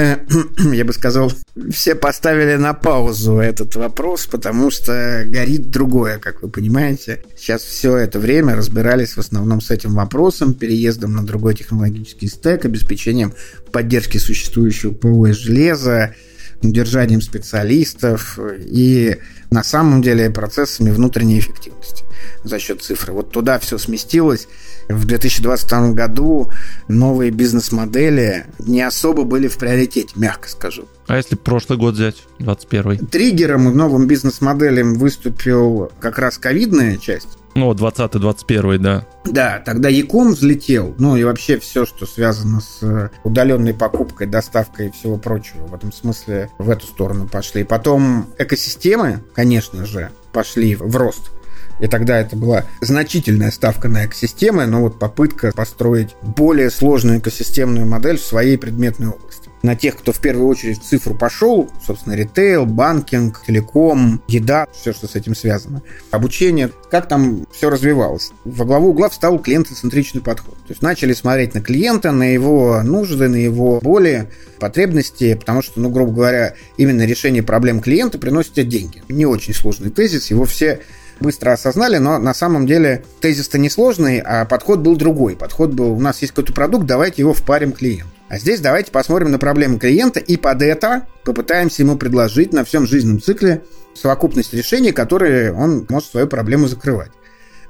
я 0.73 0.85
бы 0.85 0.93
сказал, 0.93 1.31
все 1.71 1.95
поставили 1.95 2.55
на 2.55 2.73
паузу 2.73 3.37
этот 3.37 3.75
вопрос, 3.75 4.25
потому 4.25 4.71
что 4.71 5.23
горит 5.25 5.69
другое, 5.69 6.17
как 6.17 6.41
вы 6.41 6.49
понимаете. 6.49 7.23
Сейчас 7.37 7.63
все 7.63 7.97
это 7.97 8.19
время 8.19 8.55
разбирались 8.55 9.13
в 9.13 9.19
основном 9.19 9.61
с 9.61 9.71
этим 9.71 9.95
вопросом, 9.95 10.53
переездом 10.53 11.13
на 11.13 11.25
другой 11.25 11.55
технологический 11.55 12.27
стек, 12.27 12.65
обеспечением 12.65 13.33
поддержки 13.71 14.17
существующего 14.17 14.93
ПО 14.93 15.31
железа, 15.33 16.15
удержанием 16.61 17.21
специалистов 17.21 18.39
и 18.59 19.17
на 19.51 19.63
самом 19.63 20.01
деле 20.01 20.29
процессами 20.29 20.89
внутренней 20.89 21.39
эффективности 21.39 22.06
за 22.43 22.59
счет 22.59 22.81
цифры. 22.81 23.13
Вот 23.13 23.31
туда 23.31 23.59
все 23.59 23.77
сместилось. 23.77 24.47
В 24.89 25.05
2022 25.05 25.91
году 25.91 26.49
новые 26.87 27.31
бизнес-модели 27.31 28.45
не 28.59 28.81
особо 28.81 29.23
были 29.23 29.47
в 29.47 29.57
приоритете, 29.57 30.13
мягко 30.15 30.49
скажу. 30.49 30.87
А 31.07 31.17
если 31.17 31.35
прошлый 31.35 31.77
год 31.77 31.95
взять, 31.95 32.17
21 32.39 33.07
Триггером 33.07 33.75
новым 33.75 34.07
бизнес-моделям 34.07 34.95
выступил 34.95 35.91
как 35.99 36.19
раз 36.19 36.37
ковидная 36.37 36.97
часть. 36.97 37.37
Ну, 37.57 37.71
20-21, 37.71 38.77
да. 38.77 39.07
Да, 39.25 39.63
тогда 39.65 39.89
Яком 39.89 40.33
взлетел, 40.33 40.93
ну 40.99 41.15
и 41.17 41.23
вообще 41.23 41.57
все, 41.59 41.87
что 41.87 42.05
связано 42.05 42.61
с 42.61 42.83
э, 42.83 43.09
удаленной 43.23 43.73
покупкой, 43.73 44.27
доставкой 44.27 44.87
и 44.87 44.91
всего 44.91 45.17
прочего. 45.17 45.65
В 45.65 45.73
этом 45.73 45.91
смысле 45.91 46.51
в 46.59 46.69
эту 46.69 46.85
сторону 46.85 47.27
пошли. 47.27 47.63
Потом 47.63 48.27
экосистемы, 48.37 49.23
конечно 49.33 49.87
же, 49.87 50.11
пошли 50.33 50.75
в 50.75 50.95
рост. 50.95 51.31
И 51.79 51.87
тогда 51.87 52.19
это 52.19 52.35
была 52.35 52.65
значительная 52.81 53.51
ставка 53.51 53.87
на 53.87 54.05
экосистемы, 54.05 54.65
но 54.65 54.81
вот 54.81 54.99
попытка 54.99 55.51
построить 55.51 56.15
более 56.21 56.69
сложную 56.69 57.19
экосистемную 57.19 57.85
модель 57.85 58.17
в 58.17 58.23
своей 58.23 58.57
предметной 58.57 59.09
области. 59.09 59.49
На 59.63 59.75
тех, 59.75 59.97
кто 59.97 60.11
в 60.11 60.19
первую 60.19 60.47
очередь 60.47 60.79
в 60.79 60.85
цифру 60.85 61.15
пошел, 61.15 61.69
собственно, 61.85 62.13
ритейл, 62.13 62.65
банкинг, 62.65 63.41
телеком, 63.45 64.21
еда, 64.27 64.67
все, 64.71 64.93
что 64.93 65.07
с 65.07 65.15
этим 65.15 65.35
связано. 65.35 65.81
Обучение, 66.11 66.71
как 66.91 67.07
там 67.07 67.47
все 67.51 67.69
развивалось. 67.69 68.31
Во 68.45 68.65
главу 68.65 68.89
угла 68.89 69.09
встал 69.09 69.39
клиентоцентричный 69.39 70.21
подход. 70.21 70.55
То 70.67 70.69
есть 70.69 70.81
начали 70.83 71.13
смотреть 71.13 71.55
на 71.55 71.61
клиента, 71.61 72.11
на 72.11 72.31
его 72.31 72.81
нужды, 72.83 73.27
на 73.27 73.35
его 73.35 73.79
боли, 73.81 74.29
потребности, 74.59 75.33
потому 75.33 75.63
что, 75.63 75.79
ну, 75.79 75.89
грубо 75.89 76.11
говоря, 76.11 76.53
именно 76.77 77.05
решение 77.05 77.41
проблем 77.41 77.81
клиента 77.81 78.19
приносит 78.19 78.53
деньги. 78.67 79.03
Не 79.09 79.25
очень 79.25 79.55
сложный 79.55 79.89
тезис, 79.89 80.29
его 80.29 80.45
все 80.45 80.81
быстро 81.19 81.51
осознали, 81.51 81.97
но 81.97 82.17
на 82.19 82.33
самом 82.33 82.65
деле 82.65 83.03
тезис-то 83.21 83.57
несложный, 83.57 84.19
а 84.19 84.45
подход 84.45 84.79
был 84.79 84.95
другой. 84.95 85.35
Подход 85.35 85.71
был, 85.71 85.93
у 85.93 85.99
нас 85.99 86.21
есть 86.21 86.33
какой-то 86.33 86.53
продукт, 86.53 86.85
давайте 86.85 87.21
его 87.21 87.33
впарим 87.33 87.71
клиенту. 87.71 88.11
А 88.29 88.39
здесь 88.39 88.59
давайте 88.59 88.91
посмотрим 88.91 89.31
на 89.31 89.39
проблемы 89.39 89.79
клиента 89.79 90.19
и 90.19 90.35
под 90.35 90.61
это 90.61 91.07
попытаемся 91.23 91.83
ему 91.83 91.97
предложить 91.97 92.51
на 92.51 92.65
всем 92.65 92.85
жизненном 92.85 93.21
цикле 93.21 93.63
совокупность 93.93 94.53
решений, 94.53 94.91
которые 94.91 95.53
он 95.53 95.85
может 95.89 96.09
свою 96.09 96.27
проблему 96.27 96.67
закрывать. 96.67 97.11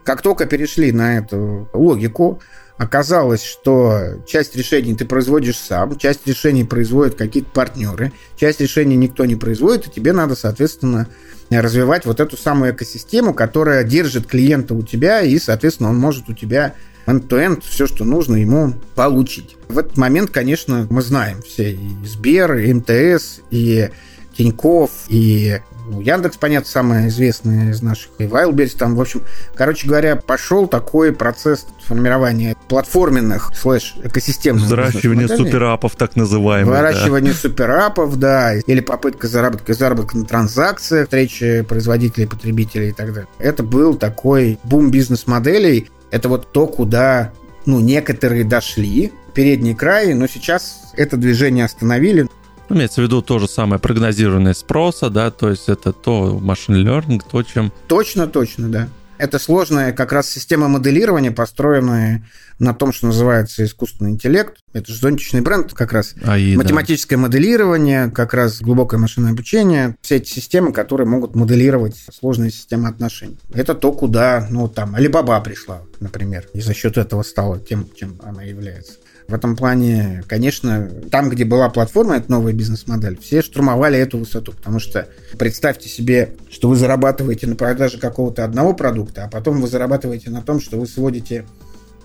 Как 0.03 0.21
только 0.21 0.45
перешли 0.45 0.91
на 0.91 1.17
эту 1.17 1.69
логику, 1.73 2.41
оказалось, 2.77 3.43
что 3.43 4.21
часть 4.25 4.55
решений 4.55 4.95
ты 4.95 5.05
производишь 5.05 5.57
сам, 5.57 5.97
часть 5.97 6.27
решений 6.27 6.63
производят 6.63 7.15
какие-то 7.15 7.49
партнеры, 7.49 8.13
часть 8.35 8.61
решений 8.61 8.95
никто 8.95 9.25
не 9.25 9.35
производит, 9.35 9.87
и 9.87 9.91
тебе 9.91 10.13
надо, 10.13 10.35
соответственно, 10.35 11.07
развивать 11.49 12.05
вот 12.05 12.19
эту 12.19 12.37
самую 12.37 12.73
экосистему, 12.73 13.33
которая 13.33 13.83
держит 13.83 14.27
клиента 14.27 14.73
у 14.73 14.83
тебя, 14.83 15.21
и, 15.21 15.39
соответственно, 15.39 15.89
он 15.89 15.97
может 15.97 16.29
у 16.29 16.33
тебя 16.33 16.75
end-to-end 17.07 17.63
все, 17.65 17.87
что 17.87 18.03
нужно 18.03 18.35
ему 18.35 18.73
получить. 18.95 19.55
В 19.69 19.77
этот 19.77 19.97
момент, 19.97 20.29
конечно, 20.29 20.85
мы 20.89 21.01
знаем 21.01 21.41
все 21.41 21.71
и 21.71 22.05
Сбер, 22.05 22.55
и 22.55 22.73
МТС, 22.73 23.39
и 23.49 23.89
Тиньков, 24.37 24.91
и 25.07 25.61
ну, 25.89 26.01
Яндекс, 26.01 26.37
понятно, 26.37 26.69
самый 26.69 27.07
известный 27.07 27.71
из 27.71 27.81
наших, 27.81 28.11
и 28.19 28.23
Wildberries 28.23 28.77
там, 28.77 28.95
в 28.95 29.01
общем, 29.01 29.23
короче 29.55 29.87
говоря, 29.87 30.15
пошел 30.15 30.67
такой 30.67 31.13
процесс 31.13 31.65
формирования 31.85 32.55
платформенных 32.67 33.51
слэш 33.55 33.95
экосистемных 34.03 34.65
Взращивание 34.65 35.27
суперапов, 35.27 35.95
так 35.95 36.15
называемых. 36.15 36.75
Выращивание 36.75 37.31
да. 37.31 37.39
суперапов, 37.39 38.17
да, 38.17 38.55
или 38.55 38.81
попытка 38.81 39.27
заработка, 39.27 39.73
заработка 39.73 40.17
на 40.17 40.25
транзакциях, 40.25 41.05
встречи 41.05 41.61
производителей, 41.61 42.27
потребителей 42.27 42.89
и 42.89 42.93
так 42.93 43.13
далее. 43.13 43.27
Это 43.39 43.63
был 43.63 43.95
такой 43.95 44.59
бум 44.63 44.91
бизнес-моделей. 44.91 45.89
Это 46.11 46.29
вот 46.29 46.51
то, 46.51 46.67
куда 46.67 47.31
ну, 47.65 47.79
некоторые 47.79 48.43
дошли, 48.43 49.11
передний 49.33 49.75
край, 49.75 50.13
но 50.13 50.25
сейчас 50.27 50.91
это 50.95 51.15
движение 51.17 51.65
остановили. 51.65 52.27
Ну, 52.69 52.75
имеется 52.75 53.01
в 53.01 53.03
виду 53.05 53.21
то 53.21 53.39
же 53.39 53.47
самое 53.47 53.79
прогнозирование 53.79 54.53
спроса, 54.53 55.09
да, 55.09 55.31
то 55.31 55.49
есть 55.49 55.69
это 55.69 55.93
то 55.93 56.37
машин 56.39 56.75
learning, 56.75 57.21
то, 57.29 57.43
чем... 57.43 57.71
Точно, 57.87 58.27
точно, 58.27 58.69
да. 58.69 58.89
Это 59.17 59.39
сложная 59.39 59.93
как 59.93 60.11
раз 60.11 60.29
система 60.29 60.67
моделирования, 60.67 61.31
построенная 61.31 62.23
на 62.59 62.73
том, 62.73 62.93
что 62.93 63.07
называется 63.07 63.63
искусственный 63.65 64.11
интеллект. 64.11 64.57
Это 64.73 64.91
же 64.91 64.99
зонтичный 64.99 65.41
бренд 65.41 65.73
как 65.73 65.91
раз. 65.91 66.15
АИ, 66.23 66.55
Математическое 66.55 67.15
да. 67.15 67.23
моделирование, 67.23 68.11
как 68.11 68.33
раз 68.33 68.61
глубокое 68.61 68.99
машинное 68.99 69.31
обучение. 69.31 69.95
Все 70.01 70.17
эти 70.17 70.29
системы, 70.29 70.71
которые 70.71 71.07
могут 71.07 71.35
моделировать 71.35 71.95
сложные 72.13 72.51
системы 72.51 72.89
отношений. 72.89 73.37
Это 73.53 73.73
то, 73.73 73.91
куда, 73.91 74.47
ну, 74.49 74.67
там, 74.67 74.95
Алибаба 74.95 75.39
пришла, 75.41 75.81
например, 75.99 76.47
и 76.53 76.61
за 76.61 76.73
счет 76.73 76.97
этого 76.97 77.23
стала 77.23 77.59
тем, 77.59 77.87
чем 77.95 78.19
она 78.23 78.43
является. 78.43 78.93
В 79.27 79.33
этом 79.33 79.57
плане, 79.57 80.23
конечно, 80.27 80.89
там, 81.11 81.29
где 81.29 81.43
была 81.43 81.69
платформа, 81.69 82.15
это 82.15 82.31
новая 82.31 82.53
бизнес-модель, 82.53 83.19
все 83.19 83.41
штурмовали 83.41 83.99
эту 83.99 84.19
высоту, 84.19 84.53
потому 84.53 84.79
что 84.79 85.09
представьте 85.37 85.89
себе, 85.89 86.35
что 86.49 86.69
вы 86.69 86.77
зарабатываете 86.77 87.45
на 87.45 87.57
продаже 87.57 87.99
какого-то 87.99 88.45
одного 88.45 88.73
продукта, 88.73 89.25
а 89.25 89.29
потом 89.29 89.61
вы 89.61 89.67
зарабатываете 89.67 90.29
на 90.29 90.41
том, 90.41 90.61
что 90.61 90.79
вы 90.79 90.87
сводите 90.87 91.45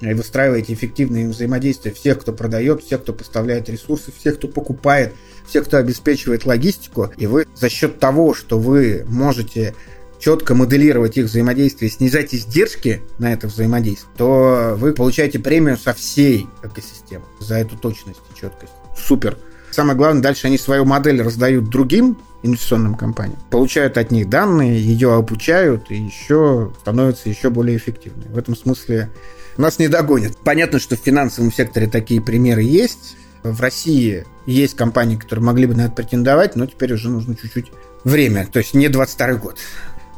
и 0.01 0.15
выстраиваете 0.15 0.75
эффективные 0.75 1.29
взаимодействия 1.29 1.93
всех, 1.93 2.21
кто 2.21 2.33
продает, 2.33 2.83
всех, 2.83 3.03
кто 3.03 3.13
поставляет 3.13 3.69
ресурсы, 3.69 4.11
всех, 4.11 4.39
кто 4.39 4.49
покупает, 4.49 5.13
всех, 5.47 5.67
кто 5.67 5.77
обеспечивает 5.77 6.45
логистику, 6.45 7.13
и 7.17 7.27
вы 7.29 7.47
за 7.55 7.69
счет 7.69 8.01
того, 8.01 8.35
что 8.35 8.59
вы 8.59 9.05
можете 9.07 9.75
четко 10.23 10.55
моделировать 10.55 11.17
их 11.17 11.27
взаимодействие, 11.27 11.91
снижать 11.91 12.33
издержки 12.33 13.03
на 13.19 13.33
это 13.33 13.49
взаимодействие, 13.49 14.11
то 14.17 14.75
вы 14.77 14.93
получаете 14.93 15.41
премию 15.41 15.77
со 15.77 15.93
всей 15.93 16.47
экосистемы 16.63 17.25
за 17.41 17.57
эту 17.57 17.77
точность 17.77 18.21
и 18.33 18.39
четкость. 18.39 18.73
Супер. 18.97 19.37
Самое 19.73 19.97
главное, 19.97 20.23
дальше 20.23 20.47
они 20.47 20.59
свою 20.59 20.85
модель 20.85 21.21
раздают 21.23 21.69
другим 21.71 22.19
инвестиционным 22.45 22.95
компаниям, 22.95 23.39
получают 23.51 23.99
от 23.99 24.11
них 24.11 24.29
данные, 24.29 24.81
ее 24.81 25.15
обучают 25.15 25.91
и 25.91 25.97
еще 25.97 26.73
становятся 26.81 27.29
еще 27.29 27.51
более 27.51 27.77
эффективной. 27.77 28.29
В 28.29 28.39
этом 28.39 28.57
смысле 28.57 29.11
нас 29.57 29.79
не 29.79 29.89
догонят. 29.89 30.37
Понятно, 30.37 30.79
что 30.79 30.97
в 30.97 31.01
финансовом 31.01 31.53
секторе 31.53 31.89
такие 31.89 32.21
примеры 32.21 32.63
есть. 32.63 33.17
В 33.43 33.61
России 33.61 34.25
есть 34.47 34.77
компании, 34.77 35.17
которые 35.17 35.45
могли 35.45 35.67
бы 35.67 35.75
на 35.75 35.87
это 35.87 35.95
претендовать, 35.95 36.55
но 36.55 36.67
теперь 36.67 36.93
уже 36.93 37.09
нужно 37.09 37.35
чуть-чуть 37.35 37.73
время. 38.05 38.47
То 38.47 38.59
есть 38.61 38.75
не 38.75 38.89
22 38.89 39.35
год 39.35 39.59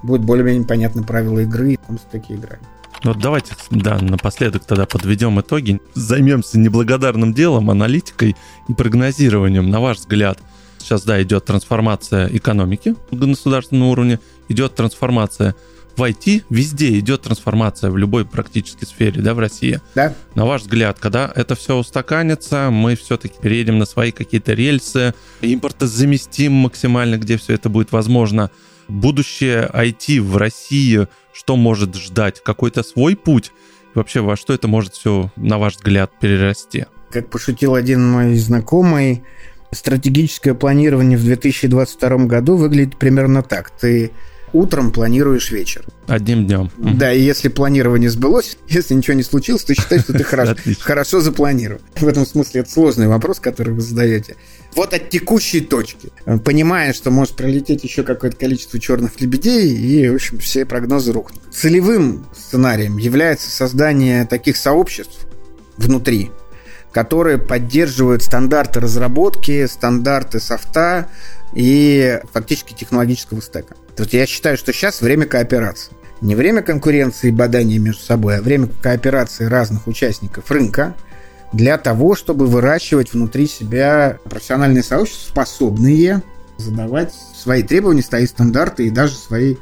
будет 0.05 0.23
более-менее 0.23 0.67
понятны 0.67 1.03
правила 1.03 1.41
игры 1.41 1.73
и 1.73 1.79
в 1.89 1.99
такие 2.11 2.39
игры. 2.39 2.61
Вот 3.03 3.19
давайте, 3.19 3.55
да, 3.71 3.99
напоследок 3.99 4.65
тогда 4.65 4.87
подведем 4.87 5.41
итоги. 5.41 5.81
Займемся 5.95 6.59
неблагодарным 6.59 7.35
делом, 7.35 7.71
аналитикой 7.71 8.37
и 8.69 8.73
прогнозированием. 8.73 9.69
На 9.69 9.81
ваш 9.81 9.99
взгляд, 9.99 10.39
сейчас, 10.79 11.03
да, 11.05 11.23
идет 11.23 11.45
трансформация 11.45 12.29
экономики 12.29 12.95
на 13.11 13.27
государственном 13.27 13.89
уровне, 13.89 14.21
идет 14.49 14.75
трансформация 14.75 15.55
в 15.97 16.03
IT, 16.03 16.45
везде 16.51 16.99
идет 16.99 17.23
трансформация 17.23 17.91
в 17.91 17.97
любой 17.97 18.25
практически 18.25 18.85
сфере, 18.85 19.21
да, 19.21 19.35
в 19.35 19.39
России. 19.39 19.81
Да. 19.95 20.15
На 20.35 20.45
ваш 20.45 20.63
взгляд, 20.63 20.99
когда 20.99 21.31
это 21.35 21.55
все 21.55 21.77
устаканится, 21.77 22.71
мы 22.71 22.97
все-таки 22.97 23.35
переедем 23.41 23.79
на 23.79 23.87
свои 23.87 24.13
какие-то 24.13 24.55
рельсы, 24.55 25.15
импортозаместим 25.41 26.53
максимально, 26.53 27.17
где 27.17 27.37
все 27.37 27.55
это 27.55 27.69
будет 27.69 27.93
возможно– 27.93 28.51
будущее 28.89 29.71
IT 29.73 30.21
в 30.21 30.37
России, 30.37 31.07
что 31.33 31.57
может 31.57 31.95
ждать? 31.95 32.43
Какой-то 32.43 32.83
свой 32.83 33.17
путь? 33.17 33.53
И 33.95 33.99
вообще, 33.99 34.21
во 34.21 34.37
что 34.37 34.53
это 34.53 34.69
может 34.69 34.95
все, 34.95 35.31
на 35.37 35.59
ваш 35.59 35.77
взгляд, 35.77 36.13
перерасти? 36.21 36.87
Как 37.11 37.31
пошутил 37.31 37.75
один 37.75 38.05
мой 38.07 38.37
знакомый, 38.37 39.23
стратегическое 39.71 40.55
планирование 40.55 41.19
в 41.19 41.25
2022 41.25 42.27
году 42.27 42.57
выглядит 42.57 42.97
примерно 42.97 43.43
так. 43.43 43.71
Ты 43.71 44.13
утром 44.55 44.93
планируешь 44.93 45.51
вечер. 45.51 45.85
Одним 46.07 46.47
днем. 46.47 46.71
Да, 46.79 47.13
и 47.13 47.21
если 47.21 47.49
планирование 47.49 48.09
сбылось, 48.09 48.57
если 48.69 48.95
ничего 48.95 49.15
не 49.15 49.23
случилось, 49.23 49.65
ты 49.65 49.75
считаешь, 49.75 50.05
что 50.05 50.15
ты 50.15 50.25
хорошо, 50.25 50.57
хорошо 50.81 51.21
запланировал. 51.21 51.83
В 51.97 52.09
этом 52.09 52.25
смысле 52.25 52.63
это 52.63 52.71
сложный 52.71 53.09
вопрос, 53.09 53.41
который 53.41 53.75
вы 53.75 53.83
задаете. 53.83 54.37
Вот 54.75 54.95
от 54.95 55.11
текущей 55.11 55.61
точки, 55.61 56.11
понимая, 56.45 56.93
что 56.93 57.11
может 57.11 57.37
пролететь 57.37 57.85
еще 57.85 58.03
какое-то 58.03 58.37
количество 58.37 58.81
черных 58.81 59.21
лебедей, 59.21 59.77
и, 59.77 60.09
в 60.09 60.15
общем, 60.15 60.39
все 60.39 60.65
прогнозы 60.65 61.13
рухнут. 61.13 61.43
Целевым 61.53 62.27
сценарием 62.37 62.97
является 62.97 63.51
создание 63.51 64.27
таких 64.27 64.57
сообществ 64.57 65.27
внутри, 65.77 66.31
которые 66.95 67.39
поддерживают 67.39 68.23
стандарты 68.23 68.79
разработки, 68.79 69.67
стандарты 69.67 70.39
софта 70.39 71.09
и 71.53 72.21
фактически 72.33 72.73
технологического 72.73 73.43
стека. 73.43 73.75
То 73.97 74.05
есть 74.05 74.15
я 74.15 74.27
считаю, 74.27 74.57
что 74.57 74.73
сейчас 74.73 75.03
время 75.03 75.27
кооперации. 75.27 75.93
Не 76.21 76.37
время 76.37 76.63
конкуренции 76.63 77.29
и 77.29 77.33
бадания 77.33 77.81
между 77.81 78.01
собой, 78.01 78.39
а 78.39 78.43
время 78.43 78.69
кооперации 78.81 79.47
разных 79.47 79.89
участников 79.89 80.49
рынка 80.53 80.95
для 81.53 81.79
того, 81.79 82.15
чтобы 82.15 82.47
выращивать 82.47 83.13
внутри 83.13 83.49
себя 83.49 84.19
профессиональные 84.25 84.85
сообщества, 84.85 85.31
способные 85.31 86.23
задавать 86.59 87.13
свои 87.37 87.65
требования, 87.65 88.03
свои 88.03 88.27
стандарты 88.27 88.87
и 88.87 88.91
даже 88.91 89.17
свои 89.17 89.57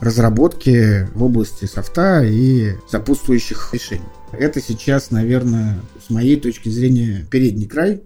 разработки 0.00 1.08
в 1.14 1.22
области 1.22 1.64
софта 1.64 2.22
и 2.22 2.76
сопутствующих 2.90 3.70
решений. 3.72 4.04
Это 4.38 4.60
сейчас, 4.60 5.10
наверное, 5.10 5.80
с 6.06 6.10
моей 6.10 6.36
точки 6.36 6.68
зрения, 6.68 7.26
передний 7.30 7.66
край, 7.66 8.02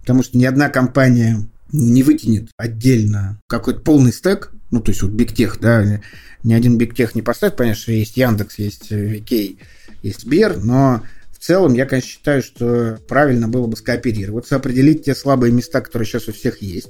потому 0.00 0.22
что 0.22 0.38
ни 0.38 0.44
одна 0.44 0.68
компания 0.68 1.38
ну, 1.72 1.88
не 1.88 2.02
вытянет 2.02 2.50
отдельно 2.56 3.40
какой-то 3.46 3.80
полный 3.80 4.12
стек, 4.12 4.52
ну, 4.70 4.80
то 4.80 4.90
есть 4.90 5.02
вот 5.02 5.12
Бигтех, 5.12 5.58
да, 5.60 6.00
ни 6.42 6.52
один 6.52 6.78
Бигтех 6.78 7.14
не 7.14 7.22
поставит, 7.22 7.56
понятно, 7.56 7.80
что 7.80 7.92
есть 7.92 8.16
Яндекс, 8.16 8.58
есть 8.58 8.90
Викей, 8.90 9.58
есть 10.02 10.22
Сбер, 10.22 10.58
но 10.58 11.02
в 11.30 11.38
целом 11.38 11.74
я, 11.74 11.86
конечно, 11.86 12.10
считаю, 12.10 12.42
что 12.42 12.98
правильно 13.08 13.48
было 13.48 13.66
бы 13.66 13.76
скооперироваться, 13.76 14.56
определить 14.56 15.04
те 15.04 15.14
слабые 15.14 15.52
места, 15.52 15.80
которые 15.80 16.06
сейчас 16.06 16.28
у 16.28 16.32
всех 16.32 16.62
есть, 16.62 16.88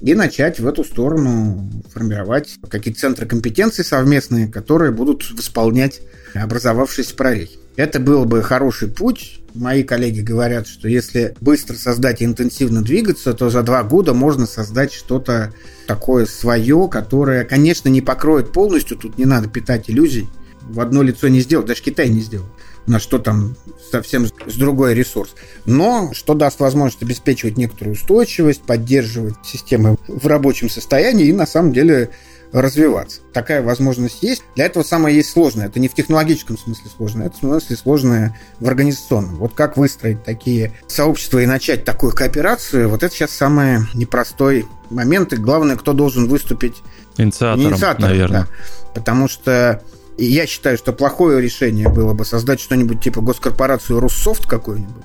и 0.00 0.14
начать 0.14 0.60
в 0.60 0.66
эту 0.66 0.84
сторону 0.84 1.70
формировать 1.92 2.56
какие-то 2.68 3.00
центры 3.00 3.26
компетенции 3.26 3.82
совместные, 3.82 4.48
которые 4.48 4.92
будут 4.92 5.30
восполнять 5.30 6.00
образовавшиеся 6.34 7.14
прорехи. 7.14 7.58
Это 7.78 8.00
был 8.00 8.24
бы 8.24 8.42
хороший 8.42 8.88
путь. 8.88 9.38
Мои 9.54 9.84
коллеги 9.84 10.20
говорят, 10.20 10.66
что 10.66 10.88
если 10.88 11.36
быстро 11.40 11.76
создать 11.76 12.20
и 12.20 12.24
интенсивно 12.24 12.82
двигаться, 12.82 13.34
то 13.34 13.50
за 13.50 13.62
два 13.62 13.84
года 13.84 14.14
можно 14.14 14.46
создать 14.46 14.92
что-то 14.92 15.54
такое 15.86 16.26
свое, 16.26 16.88
которое, 16.90 17.44
конечно, 17.44 17.88
не 17.88 18.00
покроет 18.00 18.52
полностью, 18.52 18.96
тут 18.96 19.16
не 19.16 19.26
надо 19.26 19.48
питать 19.48 19.88
иллюзий. 19.88 20.28
В 20.62 20.80
одно 20.80 21.04
лицо 21.04 21.28
не 21.28 21.38
сделать, 21.38 21.68
даже 21.68 21.80
Китай 21.80 22.08
не 22.08 22.20
сделал 22.20 22.46
на 22.88 22.98
что 22.98 23.18
там 23.18 23.54
совсем 23.92 24.26
с 24.26 24.54
другой 24.54 24.94
ресурс. 24.94 25.34
Но 25.66 26.12
что 26.14 26.34
даст 26.34 26.58
возможность 26.58 27.02
обеспечивать 27.02 27.58
некоторую 27.58 27.94
устойчивость, 27.94 28.62
поддерживать 28.62 29.34
системы 29.44 29.98
в 30.08 30.26
рабочем 30.26 30.70
состоянии 30.70 31.26
и 31.26 31.32
на 31.32 31.46
самом 31.46 31.72
деле 31.72 32.10
развиваться. 32.52 33.20
Такая 33.32 33.62
возможность 33.62 34.22
есть. 34.22 34.42
Для 34.54 34.66
этого 34.66 34.82
самое 34.82 35.16
есть 35.16 35.30
сложное. 35.30 35.66
Это 35.66 35.80
не 35.80 35.88
в 35.88 35.94
технологическом 35.94 36.58
смысле 36.58 36.90
сложное, 36.96 37.26
это 37.26 37.36
в 37.36 37.40
смысле 37.40 37.76
сложное 37.76 38.38
в 38.60 38.68
организационном. 38.68 39.36
Вот 39.36 39.54
как 39.54 39.76
выстроить 39.76 40.24
такие 40.24 40.72
сообщества 40.86 41.40
и 41.40 41.46
начать 41.46 41.84
такую 41.84 42.12
кооперацию, 42.12 42.88
вот 42.88 43.02
это 43.02 43.14
сейчас 43.14 43.30
самый 43.30 43.80
непростой 43.94 44.66
момент. 44.90 45.32
И 45.32 45.36
главное, 45.36 45.76
кто 45.76 45.92
должен 45.92 46.28
выступить 46.28 46.76
инициатором, 47.16 47.72
инициатором 47.72 48.10
наверное. 48.10 48.42
Да. 48.42 48.48
Потому 48.94 49.28
что 49.28 49.82
я 50.16 50.46
считаю, 50.46 50.78
что 50.78 50.92
плохое 50.92 51.40
решение 51.40 51.88
было 51.88 52.12
бы 52.14 52.24
создать 52.24 52.60
что-нибудь 52.60 53.02
типа 53.02 53.20
госкорпорацию 53.20 54.00
Руссофт 54.00 54.46
какую-нибудь. 54.46 55.04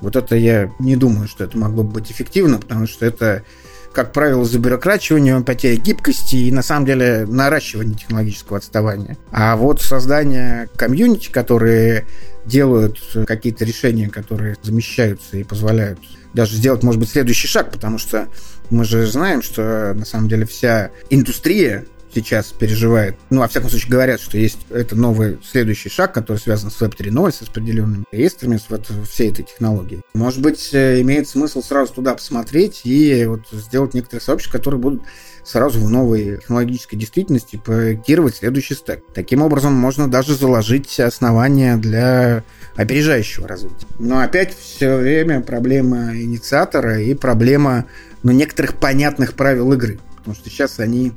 Вот 0.00 0.16
это 0.16 0.34
я 0.34 0.70
не 0.80 0.96
думаю, 0.96 1.28
что 1.28 1.44
это 1.44 1.56
могло 1.56 1.84
бы 1.84 1.92
быть 1.92 2.10
эффективно, 2.10 2.58
потому 2.58 2.88
что 2.88 3.06
это 3.06 3.44
как 3.92 4.12
правило, 4.12 4.44
забюрокрачивание, 4.44 5.40
потеря 5.40 5.76
гибкости 5.76 6.36
и, 6.36 6.52
на 6.52 6.62
самом 6.62 6.86
деле, 6.86 7.26
наращивание 7.26 7.96
технологического 7.96 8.58
отставания. 8.58 9.16
А 9.30 9.56
вот 9.56 9.80
создание 9.80 10.68
комьюнити, 10.76 11.30
которые 11.30 12.06
делают 12.44 12.98
какие-то 13.26 13.64
решения, 13.64 14.08
которые 14.08 14.56
замещаются 14.62 15.36
и 15.36 15.44
позволяют 15.44 15.98
даже 16.34 16.56
сделать, 16.56 16.82
может 16.82 16.98
быть, 16.98 17.10
следующий 17.10 17.46
шаг, 17.46 17.70
потому 17.70 17.98
что 17.98 18.28
мы 18.70 18.84
же 18.84 19.06
знаем, 19.06 19.42
что 19.42 19.92
на 19.94 20.04
самом 20.04 20.28
деле 20.28 20.46
вся 20.46 20.90
индустрия 21.10 21.84
сейчас 22.14 22.46
переживает. 22.52 23.16
Ну, 23.30 23.40
во 23.40 23.48
всяком 23.48 23.70
случае, 23.70 23.90
говорят, 23.90 24.20
что 24.20 24.38
есть 24.38 24.58
это 24.70 24.96
новый 24.96 25.38
следующий 25.44 25.88
шаг, 25.88 26.12
который 26.12 26.38
связан 26.38 26.70
с 26.70 26.80
Web 26.80 26.96
3.0, 26.96 27.32
с 27.32 27.42
распределенными 27.42 28.04
реестрами, 28.12 28.56
с 28.56 28.68
вот 28.68 28.90
всей 29.10 29.30
этой 29.30 29.44
технологией. 29.44 30.02
Может 30.14 30.40
быть, 30.40 30.70
э, 30.72 31.00
имеет 31.00 31.28
смысл 31.28 31.62
сразу 31.62 31.92
туда 31.94 32.14
посмотреть 32.14 32.82
и 32.84 33.24
вот 33.26 33.42
сделать 33.52 33.94
некоторые 33.94 34.22
сообщества, 34.22 34.58
которые 34.58 34.80
будут 34.80 35.02
сразу 35.44 35.80
в 35.80 35.90
новой 35.90 36.36
технологической 36.38 36.98
действительности 36.98 37.56
проектировать 37.56 38.36
следующий 38.36 38.74
стек. 38.74 39.02
Таким 39.14 39.42
образом, 39.42 39.72
можно 39.72 40.08
даже 40.08 40.34
заложить 40.34 41.00
основания 41.00 41.76
для 41.76 42.44
опережающего 42.76 43.48
развития. 43.48 43.86
Но 43.98 44.20
опять 44.20 44.56
все 44.56 44.96
время 44.96 45.40
проблема 45.40 46.16
инициатора 46.16 47.00
и 47.00 47.14
проблема 47.14 47.86
ну, 48.22 48.32
некоторых 48.32 48.74
понятных 48.74 49.34
правил 49.34 49.72
игры. 49.72 49.98
Потому 50.16 50.36
что 50.36 50.48
сейчас 50.48 50.78
они 50.78 51.12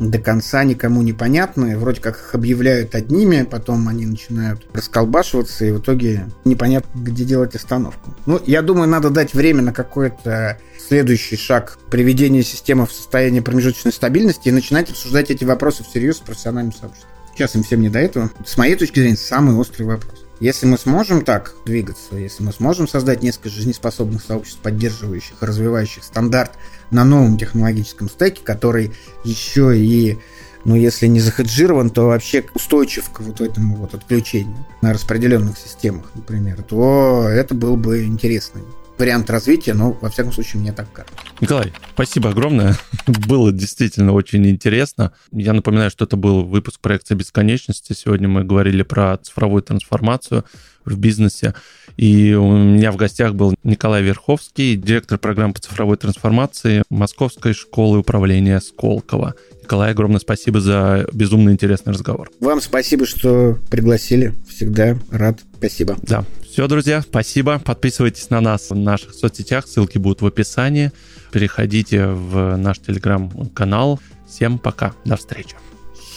до 0.00 0.18
конца 0.18 0.64
никому 0.64 1.02
не 1.02 1.12
понятны. 1.12 1.76
Вроде 1.76 2.00
как 2.00 2.16
их 2.16 2.34
объявляют 2.34 2.94
одними, 2.94 3.42
потом 3.42 3.86
они 3.86 4.06
начинают 4.06 4.66
расколбашиваться, 4.72 5.66
и 5.66 5.72
в 5.72 5.80
итоге 5.80 6.26
непонятно, 6.44 6.88
где 6.98 7.24
делать 7.24 7.54
остановку. 7.54 8.14
Ну, 8.24 8.40
я 8.46 8.62
думаю, 8.62 8.88
надо 8.88 9.10
дать 9.10 9.34
время 9.34 9.62
на 9.62 9.74
какой-то 9.74 10.58
следующий 10.88 11.36
шаг 11.36 11.78
приведения 11.90 12.42
системы 12.42 12.86
в 12.86 12.92
состояние 12.92 13.42
промежуточной 13.42 13.92
стабильности 13.92 14.48
и 14.48 14.52
начинать 14.52 14.90
обсуждать 14.90 15.30
эти 15.30 15.44
вопросы 15.44 15.84
всерьез 15.84 16.16
с 16.16 16.20
профессиональным 16.20 16.72
сообществом. 16.72 17.10
Сейчас 17.34 17.54
им 17.54 17.62
всем 17.62 17.82
не 17.82 17.90
до 17.90 17.98
этого. 17.98 18.30
С 18.44 18.56
моей 18.56 18.76
точки 18.76 19.00
зрения, 19.00 19.16
самый 19.16 19.54
острый 19.54 19.84
вопрос. 19.84 20.19
Если 20.40 20.64
мы 20.64 20.78
сможем 20.78 21.22
так 21.22 21.54
двигаться, 21.66 22.16
если 22.16 22.42
мы 22.42 22.54
сможем 22.54 22.88
создать 22.88 23.22
несколько 23.22 23.50
жизнеспособных 23.50 24.22
сообществ, 24.22 24.60
поддерживающих 24.60 25.34
и 25.40 25.44
развивающих 25.44 26.02
стандарт 26.02 26.52
на 26.90 27.04
новом 27.04 27.36
технологическом 27.36 28.08
стеке, 28.08 28.40
который 28.42 28.92
еще 29.22 29.76
и 29.76 30.18
ну, 30.64 30.76
если 30.76 31.06
не 31.06 31.20
захеджирован, 31.20 31.90
то 31.90 32.06
вообще 32.06 32.44
устойчив 32.54 33.08
к 33.10 33.20
вот 33.20 33.40
этому 33.40 33.76
вот 33.76 33.94
отключению 33.94 34.66
на 34.82 34.92
распределенных 34.92 35.58
системах, 35.58 36.10
например, 36.14 36.62
то 36.62 37.26
это 37.28 37.54
был 37.54 37.76
бы 37.76 38.04
интересный 38.04 38.62
вариант 39.00 39.30
развития, 39.30 39.74
но, 39.74 39.92
во 39.92 40.10
всяком 40.10 40.32
случае, 40.32 40.60
мне 40.60 40.72
так 40.72 40.92
кажется. 40.92 41.16
Николай, 41.40 41.72
спасибо 41.94 42.30
огромное. 42.30 42.76
Было 43.06 43.50
действительно 43.50 44.12
очень 44.12 44.46
интересно. 44.46 45.12
Я 45.32 45.52
напоминаю, 45.52 45.90
что 45.90 46.04
это 46.04 46.16
был 46.16 46.44
выпуск 46.44 46.80
проекта 46.80 47.14
«Бесконечности». 47.14 47.94
Сегодня 47.94 48.28
мы 48.28 48.44
говорили 48.44 48.82
про 48.82 49.16
цифровую 49.16 49.62
трансформацию 49.62 50.44
в 50.84 50.98
бизнесе. 50.98 51.54
И 51.96 52.32
у 52.34 52.56
меня 52.56 52.92
в 52.92 52.96
гостях 52.96 53.34
был 53.34 53.54
Николай 53.62 54.02
Верховский, 54.02 54.76
директор 54.76 55.18
программы 55.18 55.54
по 55.54 55.60
цифровой 55.60 55.96
трансформации 55.96 56.82
Московской 56.88 57.52
школы 57.52 57.98
управления 57.98 58.60
Сколково. 58.60 59.34
Николай, 59.62 59.90
огромное 59.92 60.20
спасибо 60.20 60.60
за 60.60 61.06
безумно 61.12 61.50
интересный 61.50 61.92
разговор. 61.92 62.30
Вам 62.40 62.60
спасибо, 62.60 63.06
что 63.06 63.58
пригласили. 63.70 64.34
Всегда 64.48 64.96
рад. 65.10 65.40
Спасибо. 65.58 65.96
Да. 66.02 66.24
Все, 66.60 66.68
друзья, 66.68 67.00
спасибо. 67.00 67.58
Подписывайтесь 67.58 68.28
на 68.28 68.42
нас 68.42 68.68
в 68.68 68.74
наших 68.74 69.14
соцсетях. 69.14 69.66
Ссылки 69.66 69.96
будут 69.96 70.20
в 70.20 70.26
описании. 70.26 70.92
Переходите 71.32 72.08
в 72.08 72.54
наш 72.56 72.78
телеграм-канал. 72.80 73.98
Всем 74.28 74.58
пока. 74.58 74.92
До 75.06 75.16
встречи. 75.16 75.56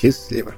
Счастливо. 0.02 0.54